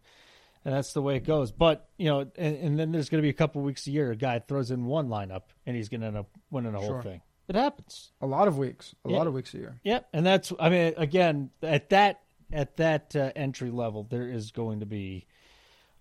and 0.65 0.75
that's 0.75 0.93
the 0.93 1.03
way 1.03 1.17
it 1.17 1.25
goes. 1.25 1.51
But, 1.53 1.89
you 1.97 2.07
know, 2.07 2.21
and, 2.37 2.57
and 2.57 2.79
then 2.79 2.93
there's 2.93 3.09
going 3.09 3.19
to 3.21 3.23
be 3.27 3.31
a 3.31 3.35
couple 3.35 3.63
weeks 3.63 3.87
a 3.87 3.91
year, 3.91 4.11
a 4.11 4.17
guy 4.17 4.39
throws 4.39 4.71
in 4.71 4.87
one 4.87 5.09
lineup 5.09 5.43
and 5.67 5.75
he's 5.77 5.89
going 5.89 6.01
to 6.03 6.07
end 6.09 6.17
up 6.17 6.29
winning 6.51 6.73
the 6.73 6.81
whole 6.81 7.01
thing. 7.03 7.21
It 7.49 7.55
happens. 7.57 8.13
A 8.21 8.27
lot 8.27 8.47
of 8.49 8.59
weeks, 8.59 8.95
a 9.05 9.11
Yeah. 9.11 9.17
lot 9.17 9.27
of 9.27 9.33
weeks 9.33 9.55
a 9.55 9.59
year. 9.59 9.81
Yep, 9.83 10.09
and 10.13 10.27
that's 10.27 10.53
I 10.61 10.69
mean 10.69 10.93
again 10.99 11.51
at 11.63 11.89
that 11.91 12.21
at 12.53 12.77
that 12.77 13.17
uh, 13.17 13.33
entry 13.35 13.71
level 13.71 14.07
there 14.11 14.29
is 14.29 14.51
going 14.51 14.81
to 14.81 14.87
be 14.87 15.27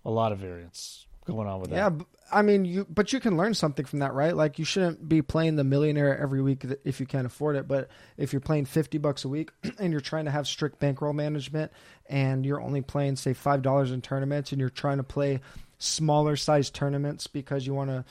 a 0.04 0.10
lot 0.10 0.30
of 0.32 0.38
variance 0.38 1.06
going 1.28 1.48
on 1.48 1.60
with 1.60 1.70
that. 1.70 1.76
Yeah, 1.76 2.04
I 2.32 2.42
mean, 2.42 2.64
you 2.64 2.86
but 2.88 3.12
you 3.12 3.20
can 3.20 3.36
learn 3.36 3.54
something 3.54 3.84
from 3.84 4.00
that, 4.00 4.12
right? 4.14 4.34
Like 4.34 4.58
you 4.58 4.64
shouldn't 4.64 5.08
be 5.08 5.22
playing 5.22 5.56
the 5.56 5.64
millionaire 5.64 6.18
every 6.18 6.42
week 6.42 6.64
if 6.84 7.00
you 7.00 7.06
can't 7.06 7.26
afford 7.26 7.56
it. 7.56 7.68
But 7.68 7.88
if 8.16 8.32
you're 8.32 8.40
playing 8.40 8.66
fifty 8.66 8.98
bucks 8.98 9.24
a 9.24 9.28
week 9.28 9.50
and 9.78 9.92
you're 9.92 10.00
trying 10.00 10.24
to 10.26 10.30
have 10.30 10.46
strict 10.46 10.78
bankroll 10.78 11.12
management, 11.12 11.72
and 12.06 12.44
you're 12.44 12.60
only 12.60 12.82
playing 12.82 13.16
say 13.16 13.32
five 13.32 13.62
dollars 13.62 13.92
in 13.92 14.02
tournaments, 14.02 14.52
and 14.52 14.60
you're 14.60 14.70
trying 14.70 14.98
to 14.98 15.04
play 15.04 15.40
smaller 15.78 16.36
size 16.36 16.70
tournaments 16.70 17.26
because 17.26 17.66
you 17.66 17.72
want 17.72 17.90
to 17.90 18.04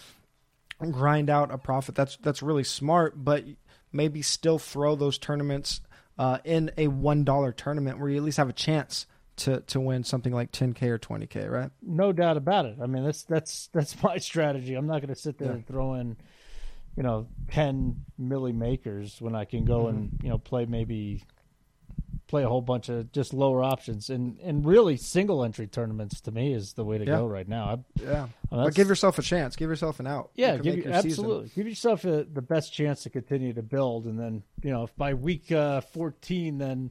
grind 0.85 1.29
out 1.29 1.51
a 1.51 1.57
profit, 1.57 1.95
that's 1.95 2.17
that's 2.17 2.41
really 2.41 2.63
smart. 2.63 3.13
But 3.23 3.43
maybe 3.91 4.21
still 4.21 4.59
throw 4.59 4.95
those 4.95 5.17
tournaments 5.17 5.81
uh, 6.17 6.39
in 6.43 6.71
a 6.77 6.87
one 6.87 7.23
dollar 7.23 7.51
tournament 7.51 7.99
where 7.99 8.09
you 8.09 8.17
at 8.17 8.23
least 8.23 8.37
have 8.37 8.49
a 8.49 8.53
chance. 8.53 9.05
To, 9.37 9.59
to 9.61 9.79
win 9.79 10.03
something 10.03 10.33
like 10.33 10.51
10k 10.51 10.81
or 10.83 10.97
20k, 10.97 11.47
right? 11.49 11.69
No 11.83 12.11
doubt 12.11 12.37
about 12.37 12.65
it. 12.65 12.77
I 12.81 12.87
mean 12.87 13.03
that's 13.05 13.23
that's 13.23 13.69
that's 13.71 14.01
my 14.03 14.17
strategy. 14.17 14.73
I'm 14.73 14.87
not 14.87 15.01
going 15.01 15.13
to 15.13 15.15
sit 15.15 15.37
there 15.37 15.49
Yeah. 15.49 15.53
and 15.55 15.67
throw 15.67 15.93
in 15.93 16.17
you 16.95 17.03
know 17.03 17.27
10 17.51 18.03
milli 18.19 18.53
makers 18.55 19.21
when 19.21 19.35
I 19.35 19.45
can 19.45 19.63
go 19.63 19.85
Mm-hmm. 19.85 19.97
and 19.97 20.19
you 20.23 20.29
know 20.29 20.39
play 20.39 20.65
maybe 20.65 21.23
play 22.27 22.43
a 22.43 22.49
whole 22.49 22.61
bunch 22.61 22.89
of 22.89 23.11
just 23.11 23.31
lower 23.33 23.63
options 23.63 24.09
and 24.09 24.39
and 24.39 24.65
really 24.65 24.97
single 24.97 25.43
entry 25.43 25.67
tournaments 25.67 26.19
to 26.21 26.31
me 26.31 26.51
is 26.53 26.73
the 26.73 26.83
way 26.83 26.97
to 26.97 27.05
Yeah. 27.05 27.17
go 27.17 27.27
right 27.27 27.47
now. 27.47 27.65
I, 27.65 28.01
Yeah, 28.03 28.27
Well, 28.49 28.65
but 28.65 28.73
give 28.73 28.87
yourself 28.89 29.19
a 29.19 29.21
chance. 29.21 29.55
Give 29.55 29.69
yourself 29.69 29.99
an 29.99 30.07
out. 30.07 30.31
Yeah, 30.35 30.55
You 30.55 30.63
give 30.63 30.77
you, 30.77 30.83
your 30.85 30.93
season. 30.95 31.09
absolutely. 31.11 31.51
Give 31.55 31.67
yourself 31.67 32.03
a, 32.05 32.23
the 32.25 32.41
best 32.41 32.73
chance 32.73 33.03
to 33.03 33.09
continue 33.11 33.53
to 33.53 33.61
build, 33.61 34.05
and 34.05 34.19
then 34.19 34.41
you 34.63 34.71
know 34.71 34.83
if 34.83 34.95
by 34.97 35.13
week 35.13 35.51
uh, 35.51 35.81
fourteen, 35.81 36.57
then 36.57 36.89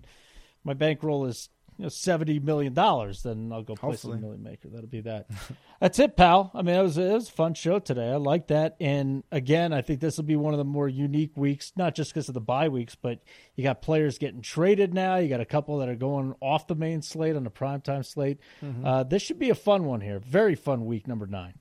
my 0.65 0.73
bankroll 0.75 1.27
is 1.27 1.49
you 1.79 1.85
know 1.85 1.89
seventy 1.89 2.39
million 2.39 2.73
dollars, 2.73 3.23
then 3.23 3.51
I'll 3.53 3.63
go 3.63 3.75
play 3.75 3.91
Hopefully. 3.91 4.15
some 4.15 4.21
million 4.23 4.43
maker. 4.43 4.69
That'll 4.69 4.89
be 4.89 5.03
that. 5.03 5.29
That's 5.81 5.99
it, 5.99 6.17
pal. 6.17 6.51
I 6.55 6.63
mean, 6.63 6.75
it 6.75 6.83
was 6.83 6.97
it 6.97 7.13
was 7.13 7.29
a 7.29 7.33
fun 7.33 7.55
show 7.55 7.79
today. 7.79 8.11
I 8.11 8.17
like 8.17 8.49
that, 8.49 8.77
and 8.81 9.25
again, 9.31 9.73
I 9.73 9.83
think 9.83 10.01
this 10.01 10.17
will 10.17 10.25
be 10.25 10.37
one 10.37 10.55
of 10.55 10.59
the 10.59 10.65
more 10.65 10.89
unique 10.89 11.37
weeks, 11.37 11.73
not 11.77 11.95
just 11.95 12.13
because 12.13 12.29
of 12.29 12.35
the 12.35 12.41
bye 12.41 12.69
weeks, 12.69 12.95
but 12.95 13.21
you 13.55 13.65
got 13.65 13.83
players 13.83 14.19
getting 14.19 14.43
traded 14.43 14.95
now. 14.95 15.17
You 15.17 15.29
got 15.29 15.41
a 15.41 15.47
couple 15.47 15.79
that 15.79 15.89
are 15.89 15.97
going 15.97 16.35
off 16.41 16.67
the 16.67 16.75
main 16.75 17.03
slate 17.03 17.37
on 17.37 17.45
the 17.45 17.51
primetime 17.51 18.05
slate. 18.05 18.39
Mm-hmm. 18.63 18.87
Uh, 18.87 19.03
this 19.03 19.23
should 19.23 19.39
be 19.39 19.51
a 19.51 19.55
fun 19.55 19.85
one 19.85 20.01
here. 20.01 20.19
Very 20.19 20.55
fun 20.55 20.87
week 20.87 21.07
number 21.07 21.27
nine. 21.27 21.55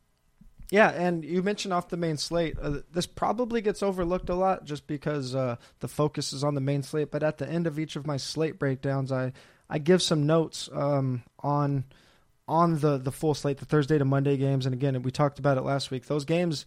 Yeah, 0.72 0.90
and 0.90 1.24
you 1.24 1.44
mentioned 1.44 1.74
off 1.74 1.90
the 1.90 1.98
main 1.98 2.18
slate. 2.18 2.58
Uh, 2.60 2.80
this 2.92 3.06
probably 3.06 3.62
gets 3.62 3.84
overlooked 3.84 4.30
a 4.30 4.36
lot 4.36 4.66
just 4.66 4.88
because 4.88 5.36
uh, 5.36 5.58
the 5.80 5.88
focus 5.88 6.34
is 6.34 6.44
on 6.44 6.56
the 6.56 6.62
main 6.62 6.82
slate. 6.82 7.12
But 7.12 7.24
at 7.24 7.38
the 7.38 7.48
end 7.48 7.68
of 7.68 7.78
each 7.78 7.96
of 7.96 8.08
my 8.08 8.18
slate 8.18 8.58
breakdowns, 8.58 9.12
I 9.12 9.34
I 9.70 9.80
give 9.80 10.02
some 10.02 10.26
notes 10.26 10.70
um, 10.72 11.24
on 11.40 11.86
on 12.48 12.80
the 12.80 12.98
the 12.98 13.12
full 13.12 13.34
slate, 13.34 13.58
the 13.58 13.66
Thursday 13.66 13.98
to 13.98 14.06
Monday 14.06 14.38
games. 14.38 14.66
And 14.66 14.74
again, 14.74 15.02
we 15.02 15.12
talked 15.12 15.40
about 15.40 15.58
it 15.58 15.62
last 15.62 15.92
week. 15.92 16.06
Those 16.06 16.26
games 16.26 16.66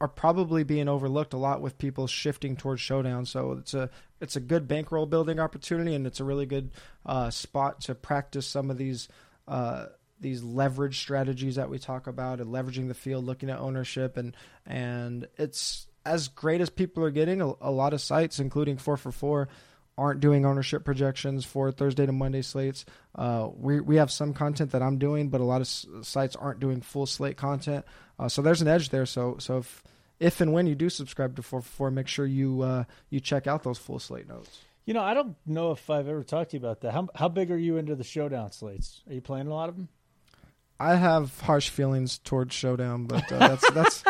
are 0.00 0.08
probably 0.08 0.64
being 0.64 0.88
overlooked 0.88 1.32
a 1.32 1.38
lot 1.38 1.60
with 1.60 1.78
people 1.78 2.06
shifting 2.06 2.56
towards 2.56 2.80
showdown. 2.80 3.24
So 3.26 3.52
it's 3.52 3.74
a 3.74 3.90
it's 4.20 4.36
a 4.36 4.40
good 4.40 4.68
bankroll 4.68 5.06
building 5.06 5.40
opportunity, 5.40 5.94
and 5.94 6.06
it's 6.06 6.20
a 6.20 6.24
really 6.24 6.46
good 6.46 6.70
uh, 7.06 7.30
spot 7.30 7.80
to 7.82 7.94
practice 7.94 8.46
some 8.46 8.70
of 8.70 8.76
these 8.76 9.08
uh, 9.48 9.86
these 10.20 10.42
leverage 10.42 10.98
strategies 10.98 11.56
that 11.56 11.70
we 11.70 11.78
talk 11.78 12.06
about, 12.06 12.40
and 12.40 12.50
leveraging 12.50 12.88
the 12.88 12.94
field, 12.94 13.24
looking 13.24 13.50
at 13.50 13.58
ownership, 13.58 14.16
and 14.16 14.36
and 14.66 15.28
it's 15.38 15.86
as 16.04 16.28
great 16.28 16.60
as 16.60 16.70
people 16.70 17.04
are 17.04 17.10
getting. 17.10 17.40
A, 17.40 17.52
a 17.60 17.70
lot 17.70 17.94
of 17.94 18.00
sites, 18.00 18.40
including 18.40 18.76
four 18.76 18.96
for 18.96 19.12
four. 19.12 19.48
Aren't 19.96 20.20
doing 20.20 20.44
ownership 20.44 20.84
projections 20.84 21.44
for 21.44 21.70
Thursday 21.70 22.04
to 22.04 22.10
Monday 22.12 22.42
slates. 22.42 22.84
Uh, 23.14 23.48
we 23.54 23.80
we 23.80 23.96
have 23.96 24.10
some 24.10 24.34
content 24.34 24.72
that 24.72 24.82
I'm 24.82 24.98
doing, 24.98 25.28
but 25.28 25.40
a 25.40 25.44
lot 25.44 25.60
of 25.60 25.66
s- 25.68 25.86
sites 26.02 26.34
aren't 26.34 26.58
doing 26.58 26.80
full 26.80 27.06
slate 27.06 27.36
content. 27.36 27.84
Uh, 28.18 28.28
so 28.28 28.42
there's 28.42 28.60
an 28.60 28.66
edge 28.68 28.88
there. 28.88 29.06
So 29.06 29.36
so 29.38 29.58
if 29.58 29.84
if 30.18 30.40
and 30.40 30.52
when 30.52 30.66
you 30.66 30.74
do 30.74 30.88
subscribe 30.90 31.36
to 31.36 31.42
4for4, 31.42 31.92
make 31.92 32.08
sure 32.08 32.26
you 32.26 32.62
uh, 32.62 32.84
you 33.10 33.20
check 33.20 33.46
out 33.46 33.62
those 33.62 33.78
full 33.78 33.98
slate 34.00 34.28
notes. 34.28 34.62
You 34.84 34.94
know, 34.94 35.02
I 35.02 35.14
don't 35.14 35.36
know 35.46 35.70
if 35.70 35.88
I've 35.88 36.08
ever 36.08 36.24
talked 36.24 36.50
to 36.50 36.56
you 36.56 36.60
about 36.60 36.80
that. 36.80 36.92
How 36.92 37.08
how 37.14 37.28
big 37.28 37.50
are 37.52 37.56
you 37.56 37.76
into 37.76 37.94
the 37.94 38.04
showdown 38.04 38.50
slates? 38.50 39.00
Are 39.08 39.14
you 39.14 39.20
playing 39.20 39.46
a 39.46 39.54
lot 39.54 39.68
of 39.68 39.76
them? 39.76 39.88
I 40.80 40.96
have 40.96 41.40
harsh 41.40 41.68
feelings 41.68 42.18
towards 42.18 42.52
Showdown, 42.52 43.06
but 43.06 43.30
uh, 43.30 43.38
that's 43.38 43.70
that's 43.70 44.04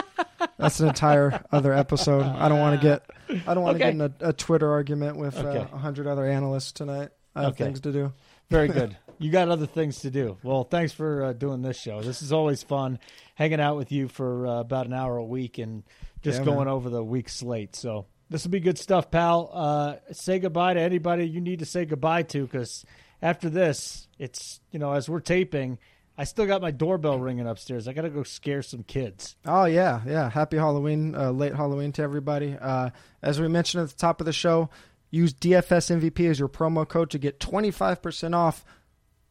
that's 0.64 0.80
an 0.80 0.88
entire 0.88 1.44
other 1.52 1.72
episode. 1.72 2.22
I 2.26 2.48
don't 2.48 2.60
want 2.60 2.80
to 2.80 2.86
get 2.86 3.02
I 3.46 3.54
don't 3.54 3.62
want 3.62 3.78
to 3.78 3.84
Okay. 3.84 3.96
get 3.96 4.06
in 4.06 4.12
a, 4.22 4.28
a 4.28 4.32
Twitter 4.32 4.70
argument 4.70 5.16
with 5.16 5.36
uh, 5.36 5.40
Okay. 5.46 5.68
a 5.72 5.78
hundred 5.78 6.06
other 6.06 6.24
analysts 6.26 6.72
tonight. 6.72 7.10
I 7.34 7.42
have 7.42 7.52
Okay. 7.52 7.64
things 7.64 7.80
to 7.82 7.92
do. 7.92 8.12
Very 8.50 8.68
good. 8.68 8.96
you 9.18 9.30
got 9.30 9.48
other 9.48 9.66
things 9.66 10.00
to 10.00 10.10
do. 10.10 10.36
Well, 10.42 10.64
thanks 10.64 10.92
for 10.92 11.22
uh, 11.24 11.32
doing 11.32 11.62
this 11.62 11.78
show. 11.78 12.02
This 12.02 12.22
is 12.22 12.32
always 12.32 12.62
fun, 12.62 12.98
hanging 13.34 13.60
out 13.60 13.76
with 13.76 13.90
you 13.92 14.08
for 14.08 14.46
uh, 14.46 14.60
about 14.60 14.86
an 14.86 14.92
hour 14.92 15.16
a 15.16 15.24
week 15.24 15.58
and 15.58 15.82
just 16.22 16.40
Yeah, 16.40 16.44
going 16.44 16.66
man. 16.66 16.74
over 16.74 16.90
the 16.90 17.02
week 17.02 17.28
slate. 17.28 17.74
So 17.76 18.06
this 18.30 18.44
will 18.44 18.50
be 18.52 18.60
good 18.60 18.78
stuff, 18.78 19.10
pal. 19.10 19.50
Uh, 19.52 19.96
say 20.12 20.38
goodbye 20.38 20.74
to 20.74 20.80
anybody 20.80 21.26
you 21.26 21.40
need 21.40 21.58
to 21.60 21.66
say 21.66 21.84
goodbye 21.84 22.22
to, 22.24 22.42
because 22.44 22.84
after 23.22 23.48
this, 23.50 24.08
it's 24.18 24.60
you 24.70 24.78
know 24.78 24.92
as 24.92 25.08
we're 25.08 25.20
taping, 25.20 25.78
I 26.16 26.24
still 26.24 26.46
got 26.46 26.62
my 26.62 26.70
doorbell 26.70 27.18
ringing 27.18 27.46
upstairs. 27.46 27.88
I 27.88 27.92
got 27.92 28.02
to 28.02 28.10
go 28.10 28.22
scare 28.22 28.62
some 28.62 28.84
kids. 28.84 29.34
Oh 29.44 29.64
yeah, 29.64 30.00
yeah. 30.06 30.30
Happy 30.30 30.56
Halloween, 30.56 31.14
uh, 31.14 31.30
late 31.30 31.54
Halloween 31.54 31.92
to 31.92 32.02
everybody. 32.02 32.56
Uh, 32.60 32.90
as 33.22 33.40
we 33.40 33.48
mentioned 33.48 33.82
at 33.82 33.90
the 33.90 33.96
top 33.96 34.20
of 34.20 34.24
the 34.24 34.32
show, 34.32 34.70
use 35.10 35.34
DFS 35.34 36.00
MVP 36.00 36.30
as 36.30 36.38
your 36.38 36.48
promo 36.48 36.86
code 36.86 37.10
to 37.10 37.18
get 37.18 37.40
twenty 37.40 37.70
five 37.70 38.00
percent 38.00 38.34
off 38.34 38.64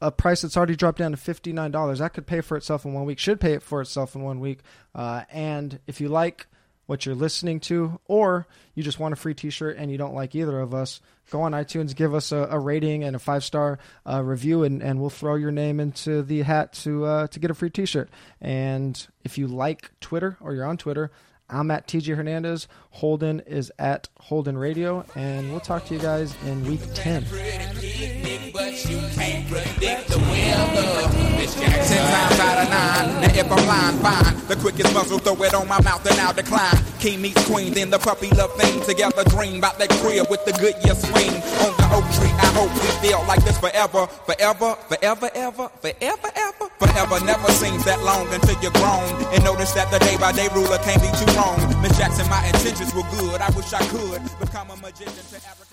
a 0.01 0.11
price 0.11 0.41
that's 0.41 0.57
already 0.57 0.75
dropped 0.75 0.97
down 0.97 1.11
to 1.11 1.17
fifty 1.17 1.53
nine 1.53 1.71
dollars. 1.71 1.99
That 1.99 2.13
could 2.13 2.27
pay 2.27 2.41
for 2.41 2.57
itself 2.57 2.83
in 2.83 2.93
one 2.93 3.05
week. 3.05 3.19
Should 3.19 3.39
pay 3.39 3.53
it 3.53 3.63
for 3.63 3.79
itself 3.81 4.15
in 4.15 4.23
one 4.23 4.41
week. 4.41 4.59
Uh, 4.93 5.23
and 5.31 5.79
if 5.87 6.01
you 6.01 6.09
like 6.09 6.47
what 6.93 7.07
you're 7.07 7.15
listening 7.15 7.59
to, 7.59 7.99
or 8.07 8.45
you 8.75 8.83
just 8.83 8.99
want 8.99 9.13
a 9.13 9.15
free 9.15 9.33
T-shirt 9.33 9.77
and 9.77 9.89
you 9.89 9.97
don't 9.97 10.13
like 10.13 10.35
either 10.35 10.59
of 10.59 10.75
us, 10.75 11.01
go 11.31 11.41
on 11.41 11.53
iTunes, 11.53 11.95
give 11.95 12.13
us 12.13 12.31
a, 12.31 12.47
a 12.51 12.59
rating 12.59 13.03
and 13.03 13.15
a 13.15 13.19
five 13.19 13.43
star 13.43 13.79
uh, 14.07 14.21
review, 14.21 14.61
and, 14.61 14.83
and 14.83 15.01
we'll 15.01 15.09
throw 15.09 15.33
your 15.33 15.49
name 15.49 15.79
into 15.79 16.21
the 16.21 16.43
hat 16.43 16.71
to 16.73 17.03
uh, 17.05 17.25
to 17.29 17.39
get 17.39 17.49
a 17.49 17.55
free 17.55 17.71
T-shirt. 17.71 18.11
And 18.39 19.07
if 19.23 19.39
you 19.39 19.47
like 19.47 19.89
Twitter 20.01 20.37
or 20.39 20.53
you're 20.53 20.67
on 20.67 20.77
Twitter, 20.77 21.09
I'm 21.49 21.71
at 21.71 21.87
TJ 21.87 22.15
Hernandez. 22.15 22.67
Holden 22.91 23.39
is 23.39 23.71
at 23.79 24.07
Holden 24.19 24.55
Radio, 24.55 25.03
and 25.15 25.49
we'll 25.49 25.61
talk 25.61 25.85
to 25.87 25.95
you 25.95 25.99
guys 25.99 26.35
in 26.45 26.63
week 26.65 26.81
ten. 26.93 27.25
But 28.53 28.85
you 28.85 29.01
can't 29.17 29.49
predict 29.49 30.07
the 30.09 30.19
weather. 30.29 31.09
Miss 31.35 31.55
Jackson 31.55 31.97
times 31.97 32.39
out 32.39 32.57
of 32.61 32.69
nine. 32.69 33.21
Now 33.21 33.33
if 33.33 33.51
I'm 33.51 33.65
lying, 33.65 33.97
fine. 33.97 34.47
The 34.47 34.55
quickest 34.55 34.93
muzzle, 34.93 35.17
throw 35.17 35.41
it 35.41 35.53
on 35.55 35.67
my 35.67 35.81
mouth 35.81 36.05
and 36.05 36.19
I'll 36.21 36.33
decline. 36.33 36.77
King 36.99 37.21
meets 37.21 37.43
queen, 37.49 37.73
then 37.73 37.89
the 37.89 37.97
puppy 37.97 38.29
love 38.29 38.53
thing. 38.53 38.79
Together 38.85 39.23
dream 39.25 39.57
about 39.57 39.79
that 39.79 39.89
crib 39.99 40.29
with 40.29 40.45
the 40.45 40.53
good 40.53 40.77
year 40.85 40.93
swing. 40.93 41.33
On 41.65 41.73
the 41.81 41.85
oak 41.97 42.05
tree, 42.13 42.29
I 42.29 42.47
hope 42.53 42.69
we 42.77 42.89
feel 43.01 43.25
like 43.25 43.43
this 43.43 43.57
forever. 43.57 44.05
Forever, 44.29 44.77
forever, 44.85 45.29
ever, 45.33 45.69
forever, 45.81 46.29
ever. 46.37 46.67
Forever 46.77 47.25
never 47.25 47.51
seems 47.57 47.83
that 47.85 48.03
long 48.03 48.29
until 48.29 48.61
you're 48.61 48.77
grown. 48.77 49.09
And 49.33 49.43
notice 49.43 49.73
that 49.73 49.89
the 49.89 49.97
day 50.05 50.15
by 50.17 50.31
day 50.31 50.47
ruler 50.53 50.77
can't 50.85 51.01
be 51.01 51.09
too 51.17 51.29
wrong. 51.33 51.57
Miss 51.81 51.97
Jackson, 51.97 52.29
my 52.29 52.45
intentions 52.45 52.93
were 52.93 53.07
good. 53.17 53.41
I 53.41 53.49
wish 53.57 53.73
I 53.73 53.81
could 53.89 54.21
become 54.37 54.69
a 54.69 54.77
magician 54.77 55.25
to 55.33 55.37
abracadabra. 55.41 55.72